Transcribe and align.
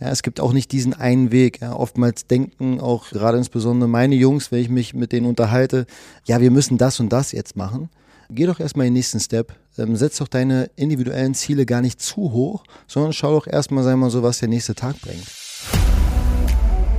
Ja, 0.00 0.08
es 0.08 0.22
gibt 0.22 0.40
auch 0.40 0.52
nicht 0.52 0.72
diesen 0.72 0.94
einen 0.94 1.30
Weg. 1.30 1.60
Ja, 1.60 1.74
oftmals 1.74 2.26
denken 2.26 2.80
auch 2.80 3.10
gerade 3.10 3.36
insbesondere 3.36 3.88
meine 3.88 4.14
Jungs, 4.14 4.50
wenn 4.50 4.60
ich 4.60 4.70
mich 4.70 4.94
mit 4.94 5.12
denen 5.12 5.26
unterhalte, 5.26 5.86
ja, 6.24 6.40
wir 6.40 6.50
müssen 6.50 6.78
das 6.78 7.00
und 7.00 7.10
das 7.10 7.32
jetzt 7.32 7.54
machen. 7.54 7.90
Geh 8.30 8.46
doch 8.46 8.60
erstmal 8.60 8.86
den 8.86 8.94
nächsten 8.94 9.20
Step. 9.20 9.54
Ähm, 9.76 9.96
setz 9.96 10.18
doch 10.18 10.28
deine 10.28 10.70
individuellen 10.76 11.34
Ziele 11.34 11.66
gar 11.66 11.82
nicht 11.82 12.00
zu 12.00 12.32
hoch, 12.32 12.64
sondern 12.86 13.12
schau 13.12 13.32
doch 13.32 13.46
erstmal, 13.46 13.84
sei 13.84 13.94
mal 13.96 14.10
so, 14.10 14.22
was 14.22 14.38
der 14.38 14.48
nächste 14.48 14.74
Tag 14.74 15.00
bringt. 15.02 15.26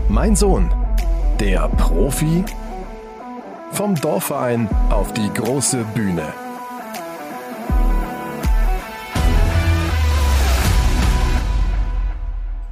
Mein 0.08 0.36
Sohn, 0.36 0.70
der 1.40 1.70
Profi 1.70 2.44
vom 3.72 3.96
Dorfverein 3.96 4.70
auf 4.90 5.14
die 5.14 5.30
große 5.34 5.86
Bühne. 5.96 6.34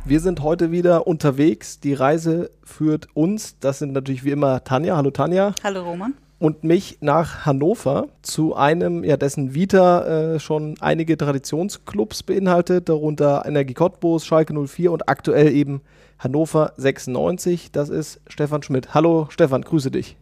Wir 0.10 0.22
sind 0.22 0.42
heute 0.42 0.72
wieder 0.72 1.06
unterwegs. 1.06 1.82
Die 1.82 1.94
Reise 1.94 2.50
führt 2.64 3.10
uns, 3.14 3.60
das 3.60 3.78
sind 3.78 3.94
natürlich 3.94 4.24
wie 4.24 4.32
immer 4.32 4.64
Tanja. 4.64 4.98
Hallo 4.98 5.12
Tanja. 5.12 5.54
Hallo 5.64 5.84
Roman. 5.84 6.16
Und 6.40 6.64
mich 6.64 6.98
nach 7.02 7.46
Hannover 7.46 8.08
zu 8.24 8.56
einem, 8.56 9.04
ja, 9.04 9.18
dessen 9.18 9.54
Vita 9.54 10.34
äh, 10.34 10.40
schon 10.40 10.74
einige 10.80 11.16
Traditionsclubs 11.16 12.24
beinhaltet, 12.24 12.90
darunter 12.90 13.44
Energie 13.46 13.76
Cottbus, 13.76 14.26
Schalke 14.26 14.56
04 14.68 14.92
und 14.92 15.08
aktuell 15.08 15.54
eben 15.54 15.82
Hannover 16.18 16.74
96. 16.78 17.72
Das 17.72 17.90
ist 17.90 18.20
Stefan 18.26 18.64
Schmidt. 18.64 18.96
Hallo 18.96 19.28
Stefan, 19.30 19.62
grüße 19.62 19.92
dich. 19.92 20.18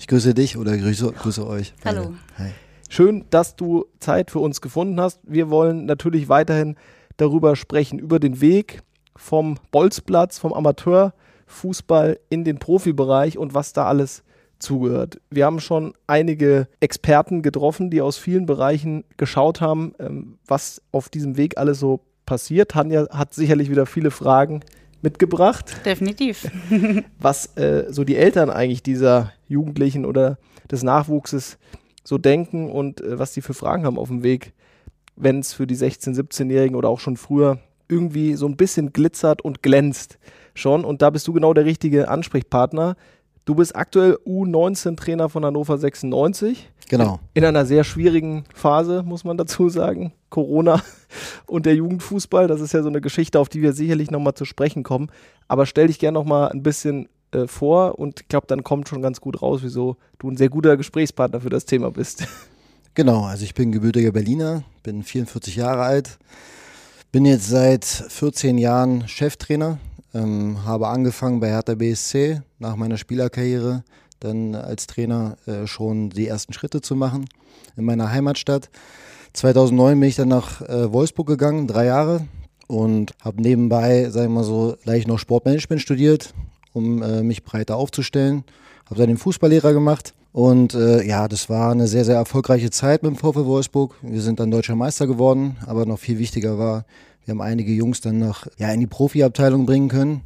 Ich 0.00 0.06
grüße 0.06 0.32
dich 0.32 0.56
oder 0.56 0.78
grüße, 0.78 1.12
grüße 1.12 1.46
euch. 1.46 1.74
Hallo. 1.84 2.14
Hi. 2.38 2.52
Schön, 2.88 3.26
dass 3.28 3.54
du 3.54 3.84
Zeit 4.00 4.30
für 4.30 4.38
uns 4.38 4.62
gefunden 4.62 4.98
hast. 4.98 5.20
Wir 5.24 5.50
wollen 5.50 5.84
natürlich 5.84 6.30
weiterhin 6.30 6.76
darüber 7.18 7.54
sprechen, 7.54 7.98
über 7.98 8.18
den 8.18 8.40
Weg 8.40 8.82
vom 9.16 9.58
Bolzplatz, 9.70 10.38
vom 10.38 10.52
Amateurfußball 10.52 12.18
in 12.28 12.44
den 12.44 12.58
Profibereich 12.58 13.38
und 13.38 13.54
was 13.54 13.72
da 13.72 13.86
alles 13.86 14.22
zugehört. 14.58 15.20
Wir 15.30 15.44
haben 15.44 15.60
schon 15.60 15.94
einige 16.06 16.68
Experten 16.80 17.42
getroffen, 17.42 17.90
die 17.90 18.00
aus 18.00 18.16
vielen 18.16 18.46
Bereichen 18.46 19.04
geschaut 19.16 19.60
haben, 19.60 19.94
ähm, 19.98 20.38
was 20.46 20.82
auf 20.92 21.08
diesem 21.08 21.36
Weg 21.36 21.58
alles 21.58 21.78
so 21.78 22.00
passiert. 22.24 22.72
Tanja 22.72 23.08
hat 23.10 23.34
sicherlich 23.34 23.70
wieder 23.70 23.86
viele 23.86 24.10
Fragen 24.10 24.60
mitgebracht. 25.02 25.76
Definitiv. 25.84 26.50
was 27.18 27.56
äh, 27.56 27.86
so 27.88 28.04
die 28.04 28.16
Eltern 28.16 28.50
eigentlich 28.50 28.82
dieser 28.82 29.32
Jugendlichen 29.48 30.04
oder 30.04 30.38
des 30.70 30.82
Nachwuchses 30.82 31.58
so 32.02 32.18
denken 32.18 32.70
und 32.70 33.00
äh, 33.00 33.18
was 33.18 33.32
die 33.32 33.42
für 33.42 33.54
Fragen 33.54 33.84
haben 33.84 33.98
auf 33.98 34.08
dem 34.08 34.22
Weg, 34.22 34.52
wenn 35.16 35.40
es 35.40 35.52
für 35.52 35.66
die 35.66 35.76
16-, 35.76 36.14
17-Jährigen 36.14 36.76
oder 36.76 36.88
auch 36.88 37.00
schon 37.00 37.16
früher 37.16 37.58
irgendwie 37.88 38.34
so 38.34 38.46
ein 38.46 38.56
bisschen 38.56 38.92
glitzert 38.92 39.42
und 39.42 39.62
glänzt 39.62 40.18
schon. 40.54 40.84
Und 40.84 41.02
da 41.02 41.10
bist 41.10 41.26
du 41.28 41.32
genau 41.32 41.54
der 41.54 41.64
richtige 41.64 42.08
Ansprechpartner. 42.08 42.96
Du 43.44 43.54
bist 43.54 43.76
aktuell 43.76 44.18
U19-Trainer 44.26 45.28
von 45.28 45.44
Hannover 45.44 45.78
96. 45.78 46.68
Genau. 46.88 47.20
In, 47.34 47.42
in, 47.42 47.48
einer 47.48 47.64
sehr 47.64 47.84
schwierigen 47.84 48.44
Phase, 48.54 49.02
muss 49.04 49.24
man 49.24 49.36
dazu 49.36 49.68
sagen. 49.68 50.12
Corona 50.30 50.82
und 51.46 51.66
der 51.66 51.76
Jugendfußball. 51.76 52.48
Das 52.48 52.60
ist 52.60 52.72
ja 52.72 52.82
so 52.82 52.88
eine 52.88 53.00
Geschichte, 53.00 53.38
auf 53.38 53.48
die 53.48 53.62
wir 53.62 53.72
sicherlich 53.72 54.10
nochmal 54.10 54.34
zu 54.34 54.44
sprechen 54.44 54.82
kommen. 54.82 55.10
Aber 55.46 55.66
stell 55.66 55.86
dich 55.86 55.98
gerne 55.98 56.18
nochmal 56.18 56.50
ein 56.50 56.62
bisschen 56.62 57.08
äh, 57.32 57.46
vor 57.46 57.98
und 57.98 58.20
ich 58.22 58.28
glaube, 58.28 58.46
dann 58.46 58.64
kommt 58.64 58.88
schon 58.88 59.02
ganz 59.02 59.20
gut 59.20 59.42
raus, 59.42 59.60
wieso 59.62 59.96
du 60.18 60.30
ein 60.30 60.36
sehr 60.36 60.48
guter 60.48 60.76
Gesprächspartner 60.76 61.40
für 61.40 61.50
das 61.50 61.66
Thema 61.66 61.90
bist. 61.90 62.26
Genau, 62.94 63.24
also 63.24 63.44
ich 63.44 63.52
bin 63.52 63.72
gebürtiger 63.72 64.10
Berliner, 64.10 64.62
bin 64.82 65.02
44 65.02 65.54
Jahre 65.54 65.82
alt, 65.82 66.18
bin 67.16 67.24
jetzt 67.24 67.48
seit 67.48 67.86
14 67.86 68.58
Jahren 68.58 69.08
Cheftrainer, 69.08 69.78
ähm, 70.12 70.66
habe 70.66 70.88
angefangen 70.88 71.40
bei 71.40 71.48
Hertha 71.48 71.74
BSC 71.74 72.42
nach 72.58 72.76
meiner 72.76 72.98
Spielerkarriere, 72.98 73.84
dann 74.20 74.54
als 74.54 74.86
Trainer 74.86 75.38
äh, 75.46 75.66
schon 75.66 76.10
die 76.10 76.28
ersten 76.28 76.52
Schritte 76.52 76.82
zu 76.82 76.94
machen 76.94 77.24
in 77.74 77.86
meiner 77.86 78.12
Heimatstadt. 78.12 78.68
2009 79.32 79.98
bin 79.98 80.08
ich 80.10 80.16
dann 80.16 80.28
nach 80.28 80.60
äh, 80.60 80.92
Wolfsburg 80.92 81.26
gegangen, 81.26 81.66
drei 81.66 81.86
Jahre 81.86 82.26
und 82.66 83.14
habe 83.24 83.40
nebenbei, 83.40 84.10
sagen 84.10 84.34
wir 84.34 84.40
mal 84.40 84.44
so, 84.44 84.76
leicht 84.84 85.08
noch 85.08 85.18
Sportmanagement 85.18 85.80
studiert, 85.80 86.34
um 86.74 87.02
äh, 87.02 87.22
mich 87.22 87.44
breiter 87.44 87.76
aufzustellen. 87.76 88.44
Habe 88.84 88.96
dann 88.96 89.08
den 89.08 89.16
Fußballlehrer 89.16 89.72
gemacht 89.72 90.12
und 90.36 90.74
äh, 90.74 91.02
ja, 91.02 91.28
das 91.28 91.48
war 91.48 91.72
eine 91.72 91.86
sehr, 91.86 92.04
sehr 92.04 92.16
erfolgreiche 92.16 92.68
Zeit 92.68 93.02
mit 93.02 93.10
dem 93.12 93.16
VfL 93.16 93.46
Wolfsburg. 93.46 93.94
Wir 94.02 94.20
sind 94.20 94.38
dann 94.38 94.50
deutscher 94.50 94.76
Meister 94.76 95.06
geworden, 95.06 95.56
aber 95.66 95.86
noch 95.86 95.98
viel 95.98 96.18
wichtiger 96.18 96.58
war, 96.58 96.84
wir 97.26 97.32
haben 97.32 97.42
einige 97.42 97.72
Jungs 97.72 98.00
dann 98.00 98.20
noch 98.20 98.46
ja, 98.56 98.70
in 98.70 98.78
die 98.78 98.86
Profiabteilung 98.86 99.66
bringen 99.66 99.88
können. 99.88 100.20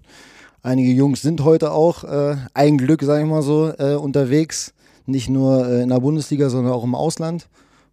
Einige 0.62 0.93
Jungs 0.93 1.22
sind 1.22 1.43
heute 1.43 1.72
auch 1.72 2.05
äh, 2.05 2.37
ein 2.53 2.77
Glück, 2.77 3.03
sage 3.03 3.22
ich 3.22 3.28
mal 3.28 3.41
so, 3.41 3.72
äh, 3.78 3.94
unterwegs. 3.94 4.75
Nicht 5.06 5.31
nur 5.31 5.66
äh, 5.66 5.83
in 5.83 5.88
der 5.88 6.00
Bundesliga, 6.00 6.50
sondern 6.50 6.75
auch 6.75 6.84
im 6.84 6.94
Ausland. 6.94 7.49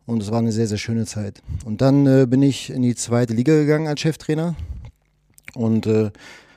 Und 0.06 0.22
es 0.22 0.30
war 0.30 0.40
eine 0.40 0.52
sehr, 0.52 0.68
sehr 0.68 0.78
schöne 0.78 1.06
Zeit. 1.06 1.42
Und 1.64 1.80
dann 1.80 2.06
äh, 2.06 2.26
bin 2.26 2.42
ich 2.42 2.70
in 2.70 2.82
die 2.82 2.96
zweite 2.96 3.34
Liga 3.34 3.54
gegangen 3.54 3.88
als 3.88 4.02
Cheftrainer 4.02 4.56
und 5.56 5.88
äh, 5.88 6.12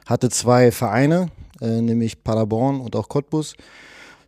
hatte 0.07 0.29
zwei 0.29 0.73
Vereine, 0.73 1.29
äh, 1.61 1.81
nämlich 1.81 2.25
Paderborn 2.25 2.81
und 2.81 2.97
auch 2.97 3.09
Cottbus. 3.09 3.55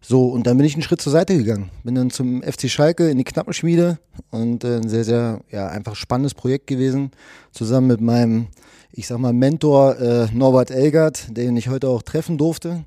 So, 0.04 0.26
und 0.26 0.48
dann 0.48 0.56
bin 0.56 0.66
ich 0.66 0.74
einen 0.74 0.82
Schritt 0.82 1.00
zur 1.00 1.12
Seite 1.12 1.38
gegangen. 1.38 1.70
Bin 1.84 1.94
dann 1.94 2.10
zum 2.10 2.42
FC 2.42 2.68
Schalke 2.68 3.08
in 3.08 3.18
die 3.18 3.24
Knappenschmiede 3.24 3.98
und 4.32 4.64
äh, 4.64 4.78
ein 4.78 4.88
sehr, 4.88 5.04
sehr, 5.04 5.40
ja, 5.52 5.68
einfach 5.68 5.94
spannendes 5.94 6.34
Projekt 6.34 6.66
gewesen. 6.66 7.12
Zusammen 7.52 7.86
mit 7.86 8.00
meinem, 8.00 8.48
ich 8.91 9.06
sag 9.06 9.18
mal, 9.18 9.32
Mentor 9.32 9.96
äh, 10.00 10.26
Norbert 10.34 10.72
Elgert, 10.72 11.36
den 11.36 11.56
ich 11.56 11.68
heute 11.68 11.88
auch 11.88 12.02
treffen 12.02 12.36
durfte 12.36 12.84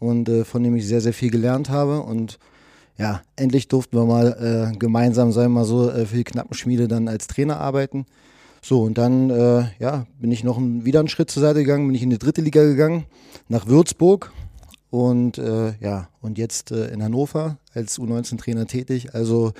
und 0.00 0.28
äh, 0.28 0.44
von 0.44 0.64
dem 0.64 0.74
ich 0.74 0.88
sehr, 0.88 1.00
sehr 1.00 1.12
viel 1.12 1.30
gelernt 1.30 1.70
habe. 1.70 2.00
Und 2.00 2.40
ja, 2.98 3.22
endlich 3.36 3.68
durften 3.68 3.96
wir 3.96 4.04
mal 4.04 4.72
äh, 4.72 4.76
gemeinsam, 4.76 5.30
sagen 5.30 5.52
wir 5.52 5.60
mal 5.60 5.64
so, 5.64 5.88
äh, 5.88 6.04
für 6.04 6.16
die 6.16 6.24
Knappenschmiede 6.24 6.88
dann 6.88 7.06
als 7.06 7.28
Trainer 7.28 7.60
arbeiten. 7.60 8.06
So, 8.60 8.82
und 8.82 8.98
dann 8.98 9.30
äh, 9.30 9.66
ja, 9.78 10.04
bin 10.18 10.32
ich 10.32 10.42
noch 10.42 10.58
ein, 10.58 10.84
wieder 10.84 10.98
einen 10.98 11.08
Schritt 11.08 11.30
zur 11.30 11.42
Seite 11.42 11.60
gegangen, 11.60 11.86
bin 11.86 11.94
ich 11.94 12.02
in 12.02 12.10
die 12.10 12.18
dritte 12.18 12.42
Liga 12.42 12.64
gegangen, 12.64 13.04
nach 13.48 13.68
Würzburg 13.68 14.32
und 14.90 15.38
äh, 15.38 15.74
ja, 15.80 16.08
und 16.20 16.38
jetzt 16.38 16.72
äh, 16.72 16.88
in 16.88 17.02
Hannover 17.02 17.58
als 17.74 17.98
U19-Trainer 17.98 18.66
tätig. 18.66 19.14
Also 19.14 19.52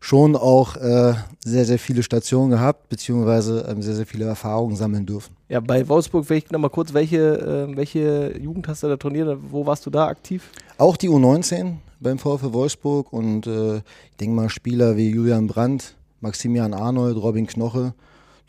schon 0.00 0.34
auch 0.34 0.76
äh, 0.76 1.14
sehr, 1.44 1.64
sehr 1.64 1.78
viele 1.78 2.02
Stationen 2.02 2.50
gehabt, 2.50 2.88
beziehungsweise 2.88 3.64
ähm, 3.68 3.82
sehr, 3.82 3.94
sehr 3.94 4.06
viele 4.06 4.24
Erfahrungen 4.24 4.74
sammeln 4.74 5.06
dürfen. 5.06 5.36
Ja, 5.48 5.60
bei 5.60 5.88
Wolfsburg 5.88 6.26
vielleicht 6.26 6.50
nochmal 6.50 6.70
kurz, 6.70 6.92
welche, 6.92 7.68
äh, 7.70 7.76
welche 7.76 8.36
Jugend 8.36 8.66
hast 8.66 8.82
du 8.82 8.88
da 8.88 8.96
trainiert? 8.96 9.38
Wo 9.50 9.64
warst 9.64 9.86
du 9.86 9.90
da 9.90 10.08
aktiv? 10.08 10.50
Auch 10.76 10.96
die 10.96 11.08
U19 11.08 11.76
beim 12.00 12.18
VfL 12.18 12.52
Wolfsburg 12.52 13.12
und 13.12 13.46
äh, 13.46 13.76
ich 13.76 14.16
denke 14.18 14.34
mal 14.34 14.48
Spieler 14.48 14.96
wie 14.96 15.10
Julian 15.10 15.46
Brandt, 15.46 15.94
Maximilian 16.20 16.74
Arnold, 16.74 17.16
Robin 17.16 17.46
Knoche, 17.46 17.94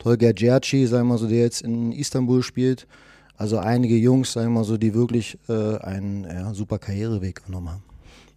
Tolga 0.00 0.32
Gerci, 0.32 0.86
sagen 0.86 1.06
wir 1.06 1.14
mal 1.14 1.18
so, 1.18 1.28
der 1.28 1.38
jetzt 1.38 1.62
in 1.62 1.92
Istanbul 1.92 2.42
spielt. 2.42 2.88
Also 3.36 3.58
einige 3.58 3.96
Jungs, 3.96 4.32
sagen 4.32 4.48
wir 4.48 4.60
mal 4.60 4.64
so, 4.64 4.76
die 4.76 4.94
wirklich 4.94 5.38
äh, 5.48 5.76
einen 5.78 6.24
ja, 6.24 6.54
super 6.54 6.78
Karriereweg 6.78 7.44
genommen 7.46 7.70
haben. 7.70 7.82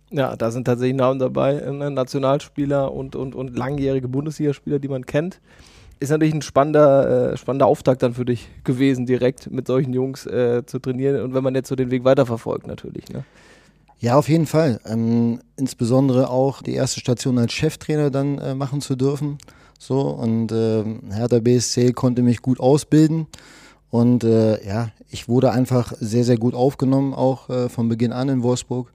Ja, 0.09 0.35
da 0.35 0.51
sind 0.51 0.65
tatsächlich 0.65 0.95
Namen 0.95 1.19
dabei, 1.19 1.55
äh, 1.55 1.71
Nationalspieler 1.71 2.91
und, 2.91 3.15
und, 3.15 3.35
und 3.35 3.55
langjährige 3.57 4.07
Bundesligaspieler, 4.07 4.79
die 4.79 4.87
man 4.87 5.05
kennt. 5.05 5.39
Ist 5.99 6.09
natürlich 6.09 6.33
ein 6.33 6.41
spannender, 6.41 7.33
äh, 7.33 7.37
spannender 7.37 7.65
Auftakt 7.65 8.03
dann 8.03 8.13
für 8.13 8.25
dich 8.25 8.47
gewesen, 8.63 9.05
direkt 9.05 9.51
mit 9.51 9.67
solchen 9.67 9.93
Jungs 9.93 10.25
äh, 10.25 10.63
zu 10.65 10.79
trainieren 10.79 11.21
und 11.21 11.33
wenn 11.33 11.43
man 11.43 11.55
jetzt 11.55 11.69
so 11.69 11.75
den 11.75 11.91
Weg 11.91 12.03
weiterverfolgt 12.03 12.67
natürlich. 12.67 13.09
Ne? 13.09 13.23
Ja, 13.99 14.15
auf 14.15 14.29
jeden 14.29 14.45
Fall. 14.45 14.79
Ähm, 14.85 15.39
insbesondere 15.57 16.29
auch 16.29 16.61
die 16.61 16.73
erste 16.73 16.99
Station 16.99 17.39
als 17.39 17.51
Cheftrainer 17.53 18.11
dann 18.11 18.37
äh, 18.37 18.53
machen 18.53 18.79
zu 18.79 18.95
dürfen. 18.95 19.39
So 19.79 20.01
und 20.01 20.51
äh, 20.51 20.83
Hertha 21.11 21.39
BSC 21.39 21.93
konnte 21.93 22.21
mich 22.21 22.41
gut 22.41 22.59
ausbilden. 22.59 23.27
Und 23.89 24.23
äh, 24.23 24.65
ja, 24.65 24.89
ich 25.09 25.29
wurde 25.29 25.51
einfach 25.51 25.93
sehr, 25.99 26.23
sehr 26.23 26.37
gut 26.37 26.53
aufgenommen, 26.53 27.13
auch 27.13 27.49
äh, 27.49 27.69
von 27.69 27.87
Beginn 27.87 28.11
an 28.11 28.29
in 28.29 28.43
Wolfsburg. 28.43 28.91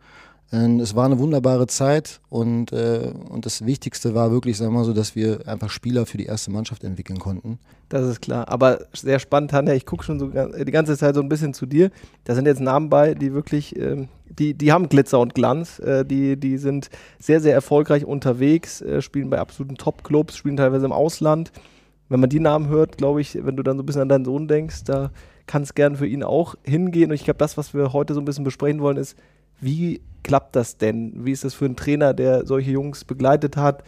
Und 0.53 0.81
es 0.81 0.95
war 0.95 1.07
eine 1.07 1.19
wunderbare 1.19 1.67
Zeit 1.67 2.21
und, 2.29 2.73
äh, 2.73 3.11
und 3.31 3.47
das 3.47 3.65
Wichtigste 3.65 4.15
war 4.15 4.31
wirklich, 4.31 4.59
sagen 4.59 4.73
wir 4.75 4.81
mal 4.81 4.85
so, 4.85 4.93
dass 4.93 5.17
wir 5.17 5.49
einfach 5.49 5.71
Spieler 5.71 6.05
für 6.05 6.19
die 6.19 6.27
erste 6.27 6.51
Mannschaft 6.51 6.85
entwickeln 6.85 7.19
konnten. 7.19 7.59
Das 7.89 8.07
ist 8.07 8.21
klar. 8.21 8.49
Aber 8.49 8.81
sehr 8.93 9.19
spannend, 9.19 9.51
Tanja. 9.51 9.73
Ich 9.73 9.87
gucke 9.87 10.05
schon 10.05 10.19
so 10.19 10.29
die 10.29 10.71
ganze 10.71 10.99
Zeit 10.99 11.15
so 11.15 11.23
ein 11.23 11.31
bisschen 11.31 11.55
zu 11.55 11.65
dir. 11.65 11.91
Da 12.25 12.35
sind 12.35 12.45
jetzt 12.45 12.61
Namen 12.61 12.91
bei, 12.91 13.15
die 13.15 13.33
wirklich, 13.33 13.79
ähm, 13.79 14.09
die, 14.29 14.53
die 14.53 14.73
haben 14.73 14.91
Glitzer 14.91 15.21
und 15.21 15.35
Glanz. 15.35 15.79
Äh, 15.79 16.05
die, 16.05 16.37
die 16.37 16.59
sind 16.59 16.91
sehr, 17.19 17.41
sehr 17.41 17.55
erfolgreich 17.55 18.05
unterwegs, 18.05 18.83
äh, 18.83 19.01
spielen 19.01 19.31
bei 19.31 19.39
absoluten 19.39 19.77
Top-Clubs, 19.77 20.37
spielen 20.37 20.59
teilweise 20.59 20.85
im 20.85 20.93
Ausland 20.93 21.51
wenn 22.13 22.21
man 22.21 22.29
die 22.29 22.41
Namen 22.41 22.69
hört, 22.69 22.99
glaube 22.99 23.23
ich, 23.23 23.39
wenn 23.43 23.57
du 23.57 23.63
dann 23.63 23.79
so 23.79 23.83
ein 23.83 23.87
bisschen 23.87 24.03
an 24.03 24.11
deinen 24.11 24.27
Sohn 24.27 24.47
denkst, 24.47 24.85
da 24.85 25.11
kann 25.47 25.63
es 25.63 25.75
gern 25.75 25.97
für 25.97 26.07
ihn 26.07 26.23
auch 26.23 26.57
hingehen. 26.63 27.11
Und 27.11 27.15
ich 27.15 27.25
glaube, 27.25 27.39
das, 27.39 27.57
was 27.57 27.73
wir 27.73 27.95
heute 27.95 28.13
so 28.13 28.21
ein 28.21 28.27
bisschen 28.27 28.45
besprechen 28.45 28.83
wollen, 28.83 28.99
ist, 28.99 29.17
wie 29.63 30.03
klappt 30.23 30.55
das 30.55 30.77
denn? 30.77 31.25
Wie 31.25 31.33
ist 31.33 31.43
das 31.43 31.55
für 31.55 31.65
einen 31.65 31.75
Trainer, 31.75 32.13
der 32.13 32.45
solche 32.47 32.71
Jungs 32.71 33.07
begleitet 33.07 33.57
hat? 33.57 33.83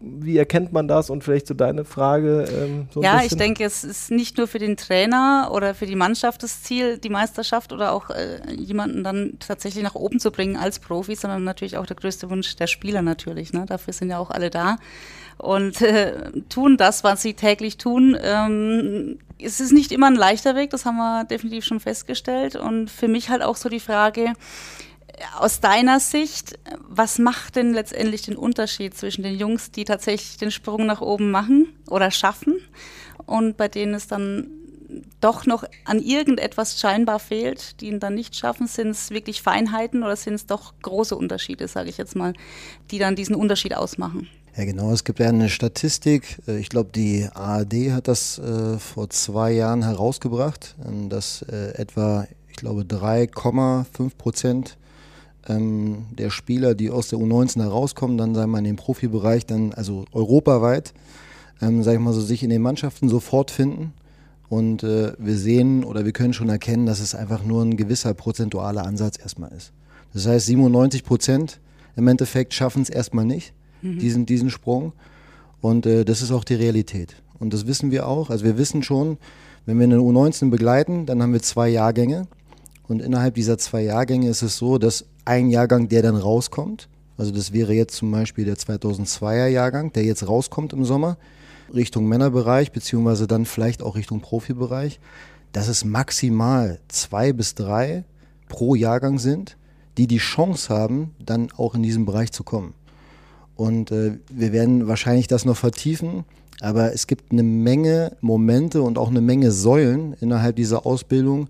Wie 0.00 0.36
erkennt 0.36 0.72
man 0.72 0.88
das? 0.88 1.10
Und 1.10 1.24
vielleicht 1.24 1.46
so 1.46 1.54
deine 1.54 1.84
Frage. 1.84 2.44
Ähm, 2.44 2.88
so 2.92 3.02
ja, 3.02 3.22
ich 3.22 3.36
denke, 3.36 3.64
es 3.64 3.84
ist 3.84 4.10
nicht 4.10 4.36
nur 4.36 4.46
für 4.46 4.58
den 4.58 4.76
Trainer 4.76 5.50
oder 5.52 5.74
für 5.74 5.86
die 5.86 5.96
Mannschaft 5.96 6.42
das 6.42 6.62
Ziel, 6.62 6.98
die 6.98 7.08
Meisterschaft 7.08 7.72
oder 7.72 7.92
auch 7.92 8.10
äh, 8.10 8.52
jemanden 8.54 9.04
dann 9.04 9.34
tatsächlich 9.38 9.82
nach 9.82 9.94
oben 9.94 10.20
zu 10.20 10.30
bringen 10.30 10.56
als 10.56 10.78
Profi, 10.78 11.14
sondern 11.14 11.44
natürlich 11.44 11.76
auch 11.76 11.86
der 11.86 11.96
größte 11.96 12.28
Wunsch 12.30 12.56
der 12.56 12.66
Spieler 12.66 13.02
natürlich. 13.02 13.52
Ne? 13.52 13.64
Dafür 13.66 13.92
sind 13.92 14.10
ja 14.10 14.18
auch 14.18 14.30
alle 14.30 14.50
da 14.50 14.76
und 15.38 15.82
äh, 15.82 16.32
tun 16.48 16.76
das, 16.76 17.04
was 17.04 17.22
sie 17.22 17.34
täglich 17.34 17.76
tun. 17.76 18.16
Ähm, 18.20 19.18
es 19.38 19.60
ist 19.60 19.72
nicht 19.72 19.92
immer 19.92 20.06
ein 20.06 20.14
leichter 20.14 20.56
Weg, 20.56 20.70
das 20.70 20.86
haben 20.86 20.96
wir 20.96 21.24
definitiv 21.24 21.64
schon 21.64 21.80
festgestellt. 21.80 22.56
Und 22.56 22.90
für 22.90 23.08
mich 23.08 23.28
halt 23.28 23.42
auch 23.42 23.56
so 23.56 23.68
die 23.68 23.80
Frage, 23.80 24.32
aus 25.38 25.60
deiner 25.60 26.00
Sicht, 26.00 26.58
was 26.88 27.18
macht 27.18 27.56
denn 27.56 27.72
letztendlich 27.72 28.22
den 28.22 28.36
Unterschied 28.36 28.96
zwischen 28.96 29.22
den 29.22 29.38
Jungs, 29.38 29.70
die 29.70 29.84
tatsächlich 29.84 30.36
den 30.36 30.50
Sprung 30.50 30.86
nach 30.86 31.00
oben 31.00 31.30
machen 31.30 31.68
oder 31.88 32.10
schaffen 32.10 32.56
und 33.26 33.56
bei 33.56 33.68
denen 33.68 33.94
es 33.94 34.06
dann 34.06 34.48
doch 35.20 35.46
noch 35.46 35.64
an 35.84 36.00
irgendetwas 36.00 36.80
scheinbar 36.80 37.18
fehlt, 37.18 37.80
die 37.80 37.88
ihn 37.88 38.00
dann 38.00 38.14
nicht 38.14 38.36
schaffen? 38.36 38.66
Sind 38.66 38.90
es 38.90 39.10
wirklich 39.10 39.42
Feinheiten 39.42 40.02
oder 40.02 40.16
sind 40.16 40.34
es 40.34 40.46
doch 40.46 40.74
große 40.82 41.16
Unterschiede, 41.16 41.68
sage 41.68 41.88
ich 41.88 41.98
jetzt 41.98 42.16
mal, 42.16 42.34
die 42.90 42.98
dann 42.98 43.16
diesen 43.16 43.34
Unterschied 43.34 43.74
ausmachen? 43.74 44.28
Ja, 44.56 44.64
genau. 44.64 44.90
Es 44.92 45.04
gibt 45.04 45.18
ja 45.18 45.28
eine 45.28 45.50
Statistik. 45.50 46.38
Äh, 46.48 46.58
ich 46.58 46.70
glaube, 46.70 46.90
die 46.94 47.28
ARD 47.34 47.92
hat 47.92 48.08
das 48.08 48.38
äh, 48.38 48.78
vor 48.78 49.10
zwei 49.10 49.52
Jahren 49.52 49.82
herausgebracht, 49.82 50.76
ähm, 50.86 51.10
dass 51.10 51.42
äh, 51.42 51.74
etwa, 51.74 52.26
ich 52.48 52.56
glaube, 52.56 52.82
3,5 52.82 54.16
Prozent 54.16 54.78
ähm, 55.48 56.06
der 56.16 56.30
Spieler, 56.30 56.74
die 56.74 56.90
aus 56.90 57.08
der 57.08 57.18
U19 57.18 57.62
herauskommen, 57.62 58.18
dann 58.18 58.34
sagen 58.34 58.50
wir 58.50 58.58
in 58.58 58.64
den 58.64 58.76
Profibereich, 58.76 59.46
dann 59.46 59.72
also 59.72 60.04
europaweit, 60.12 60.92
ähm, 61.60 61.82
sag 61.82 61.94
ich 61.94 62.00
mal 62.00 62.12
so, 62.12 62.20
sich 62.20 62.42
in 62.42 62.50
den 62.50 62.62
Mannschaften 62.62 63.08
sofort 63.08 63.50
finden. 63.50 63.92
Und 64.48 64.84
äh, 64.84 65.12
wir 65.18 65.36
sehen 65.36 65.82
oder 65.82 66.04
wir 66.04 66.12
können 66.12 66.32
schon 66.32 66.48
erkennen, 66.48 66.86
dass 66.86 67.00
es 67.00 67.14
einfach 67.14 67.44
nur 67.44 67.62
ein 67.62 67.76
gewisser 67.76 68.14
prozentualer 68.14 68.86
Ansatz 68.86 69.18
erstmal 69.18 69.50
ist. 69.52 69.72
Das 70.12 70.26
heißt, 70.26 70.46
97 70.46 71.04
Prozent 71.04 71.60
im 71.96 72.06
Endeffekt 72.08 72.54
schaffen 72.54 72.82
es 72.82 72.90
erstmal 72.90 73.24
nicht, 73.24 73.52
mhm. 73.82 73.98
diesen, 73.98 74.26
diesen 74.26 74.50
Sprung. 74.50 74.92
Und 75.60 75.86
äh, 75.86 76.04
das 76.04 76.22
ist 76.22 76.30
auch 76.30 76.44
die 76.44 76.54
Realität. 76.54 77.16
Und 77.38 77.52
das 77.52 77.66
wissen 77.66 77.90
wir 77.90 78.06
auch. 78.06 78.30
Also 78.30 78.44
wir 78.44 78.56
wissen 78.56 78.82
schon, 78.82 79.18
wenn 79.64 79.78
wir 79.78 79.84
eine 79.84 79.96
U19 79.96 80.50
begleiten, 80.50 81.06
dann 81.06 81.22
haben 81.22 81.32
wir 81.32 81.42
zwei 81.42 81.68
Jahrgänge. 81.68 82.28
Und 82.86 83.02
innerhalb 83.02 83.34
dieser 83.34 83.58
zwei 83.58 83.82
Jahrgänge 83.82 84.28
ist 84.28 84.42
es 84.42 84.56
so, 84.58 84.78
dass 84.78 85.06
ein 85.26 85.50
Jahrgang, 85.50 85.88
der 85.88 86.02
dann 86.02 86.16
rauskommt, 86.16 86.88
also 87.18 87.30
das 87.32 87.52
wäre 87.52 87.72
jetzt 87.72 87.96
zum 87.96 88.10
Beispiel 88.10 88.44
der 88.44 88.56
2002er 88.56 89.48
Jahrgang, 89.48 89.92
der 89.92 90.04
jetzt 90.04 90.26
rauskommt 90.28 90.72
im 90.72 90.84
Sommer, 90.84 91.16
Richtung 91.74 92.06
Männerbereich, 92.06 92.72
beziehungsweise 92.72 93.26
dann 93.26 93.44
vielleicht 93.44 93.82
auch 93.82 93.96
Richtung 93.96 94.20
Profibereich, 94.20 95.00
dass 95.52 95.68
es 95.68 95.84
maximal 95.84 96.78
zwei 96.88 97.32
bis 97.32 97.54
drei 97.54 98.04
pro 98.48 98.74
Jahrgang 98.74 99.18
sind, 99.18 99.56
die 99.98 100.06
die 100.06 100.18
Chance 100.18 100.72
haben, 100.72 101.14
dann 101.18 101.48
auch 101.56 101.74
in 101.74 101.82
diesen 101.82 102.04
Bereich 102.04 102.32
zu 102.32 102.44
kommen. 102.44 102.74
Und 103.56 103.90
äh, 103.90 104.18
wir 104.30 104.52
werden 104.52 104.86
wahrscheinlich 104.86 105.26
das 105.26 105.44
noch 105.44 105.56
vertiefen, 105.56 106.24
aber 106.60 106.92
es 106.92 107.06
gibt 107.06 107.32
eine 107.32 107.42
Menge 107.42 108.16
Momente 108.20 108.82
und 108.82 108.98
auch 108.98 109.08
eine 109.08 109.22
Menge 109.22 109.50
Säulen 109.50 110.14
innerhalb 110.20 110.56
dieser 110.56 110.86
Ausbildung, 110.86 111.48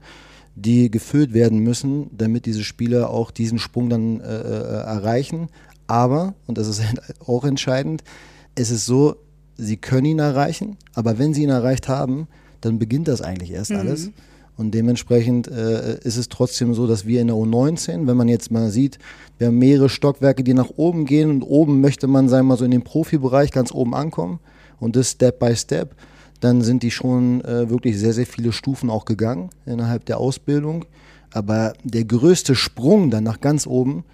die 0.56 0.90
gefüllt 0.90 1.34
werden 1.34 1.58
müssen, 1.58 2.10
damit 2.16 2.46
diese 2.46 2.64
Spieler 2.64 3.10
auch 3.10 3.30
diesen 3.30 3.58
Sprung 3.58 3.90
dann 3.90 4.20
äh, 4.20 4.24
äh, 4.24 4.82
erreichen. 4.84 5.48
Aber, 5.86 6.34
und 6.46 6.58
das 6.58 6.66
ist 6.66 6.82
auch 7.26 7.44
entscheidend, 7.44 8.02
es 8.54 8.70
ist 8.70 8.86
so, 8.86 9.16
sie 9.56 9.76
können 9.76 10.06
ihn 10.06 10.18
erreichen, 10.18 10.78
aber 10.94 11.18
wenn 11.18 11.34
sie 11.34 11.42
ihn 11.42 11.50
erreicht 11.50 11.88
haben, 11.88 12.26
dann 12.62 12.78
beginnt 12.78 13.06
das 13.06 13.20
eigentlich 13.20 13.52
erst 13.52 13.70
mhm. 13.70 13.76
alles. 13.76 14.10
Und 14.56 14.72
dementsprechend 14.72 15.48
äh, 15.48 15.98
ist 16.00 16.16
es 16.16 16.30
trotzdem 16.30 16.72
so, 16.72 16.86
dass 16.86 17.04
wir 17.06 17.20
in 17.20 17.26
der 17.26 17.36
U19, 17.36 18.06
wenn 18.06 18.16
man 18.16 18.28
jetzt 18.28 18.50
mal 18.50 18.70
sieht, 18.70 18.98
wir 19.36 19.48
haben 19.48 19.58
mehrere 19.58 19.90
Stockwerke, 19.90 20.42
die 20.42 20.54
nach 20.54 20.70
oben 20.76 21.04
gehen 21.04 21.30
und 21.30 21.42
oben 21.42 21.82
möchte 21.82 22.06
man, 22.06 22.30
sagen 22.30 22.46
wir 22.46 22.54
mal 22.54 22.58
so, 22.58 22.64
in 22.64 22.70
den 22.70 22.82
Profibereich 22.82 23.50
ganz 23.50 23.70
oben 23.70 23.94
ankommen 23.94 24.40
und 24.80 24.96
das 24.96 25.10
Step 25.10 25.38
by 25.38 25.54
Step 25.54 25.94
dann 26.40 26.62
sind 26.62 26.82
die 26.82 26.90
schon 26.90 27.42
äh, 27.44 27.70
wirklich 27.70 27.98
sehr, 27.98 28.12
sehr 28.12 28.26
viele 28.26 28.52
Stufen 28.52 28.90
auch 28.90 29.04
gegangen 29.04 29.50
innerhalb 29.64 30.04
der 30.06 30.18
Ausbildung. 30.18 30.84
Aber 31.32 31.74
der 31.82 32.04
größte 32.04 32.54
Sprung 32.54 33.10
dann 33.10 33.24
nach 33.24 33.40
ganz 33.40 33.66
oben, 33.66 34.04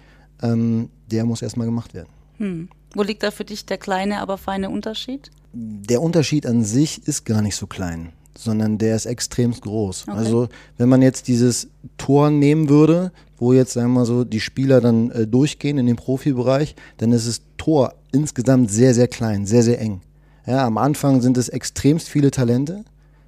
ähm, 0.41 0.89
der 1.11 1.25
muss 1.25 1.41
erstmal 1.41 1.67
gemacht 1.67 1.93
werden. 1.93 2.09
Hm. 2.37 2.69
Wo 2.93 3.03
liegt 3.03 3.23
da 3.23 3.31
für 3.31 3.45
dich 3.45 3.65
der 3.65 3.77
kleine, 3.77 4.19
aber 4.19 4.37
feine 4.37 4.69
Unterschied? 4.69 5.31
Der 5.53 6.01
Unterschied 6.01 6.45
an 6.45 6.63
sich 6.63 7.07
ist 7.07 7.25
gar 7.25 7.41
nicht 7.41 7.55
so 7.55 7.67
klein, 7.67 8.13
sondern 8.37 8.77
der 8.77 8.95
ist 8.95 9.05
extremst 9.05 9.61
groß. 9.61 10.07
Okay. 10.07 10.17
Also 10.17 10.49
wenn 10.77 10.89
man 10.89 11.01
jetzt 11.01 11.27
dieses 11.27 11.67
Tor 11.97 12.29
nehmen 12.29 12.69
würde, 12.69 13.11
wo 13.37 13.53
jetzt 13.53 13.73
sagen 13.73 13.93
wir 13.93 13.99
mal 13.99 14.05
so 14.05 14.23
die 14.23 14.39
Spieler 14.39 14.81
dann 14.81 15.11
äh, 15.11 15.27
durchgehen 15.27 15.77
in 15.77 15.85
den 15.85 15.95
Profibereich, 15.95 16.75
dann 16.97 17.11
ist 17.11 17.27
das 17.27 17.41
Tor 17.57 17.93
insgesamt 18.11 18.71
sehr, 18.71 18.93
sehr 18.93 19.07
klein, 19.07 19.45
sehr, 19.45 19.63
sehr 19.63 19.79
eng. 19.81 20.01
Ja, 20.45 20.65
am 20.65 20.77
Anfang 20.77 21.21
sind 21.21 21.37
es 21.37 21.49
extremst 21.49 22.09
viele 22.09 22.31
Talente, 22.31 22.83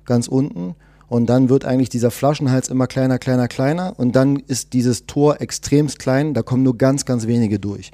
ganz 0.06 0.28
unten. 0.28 0.76
Und 1.08 1.28
dann 1.28 1.50
wird 1.50 1.66
eigentlich 1.66 1.90
dieser 1.90 2.12
Flaschenhals 2.12 2.70
immer 2.70 2.88
kleiner, 2.88 3.20
kleiner, 3.20 3.48
kleiner. 3.48 3.94
Und 3.98 4.16
dann 4.16 4.38
ist 4.38 4.74
dieses 4.74 5.06
Tor 5.06 5.40
extremst 5.40 6.00
klein, 6.00 6.34
da 6.34 6.42
kommen 6.42 6.64
nur 6.64 6.78
ganz, 6.78 7.06
ganz 7.06 7.28
wenige 7.28 7.60
durch. 7.60 7.92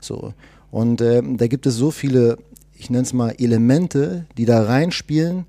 So. 0.00 0.34
Und 0.70 1.00
äh, 1.00 1.22
da 1.24 1.46
gibt 1.46 1.66
es 1.66 1.76
so 1.76 1.90
viele, 1.90 2.38
ich 2.74 2.90
nenne 2.90 3.04
es 3.04 3.12
mal 3.12 3.34
Elemente, 3.38 4.26
die 4.36 4.44
da 4.44 4.62
reinspielen, 4.62 5.46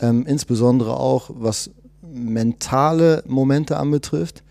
ähm, 0.00 0.24
insbesondere 0.26 0.96
auch 0.96 1.30
was 1.34 1.70
mentale 2.02 3.22
Momente 3.26 3.76
anbetrifft. 3.76 4.42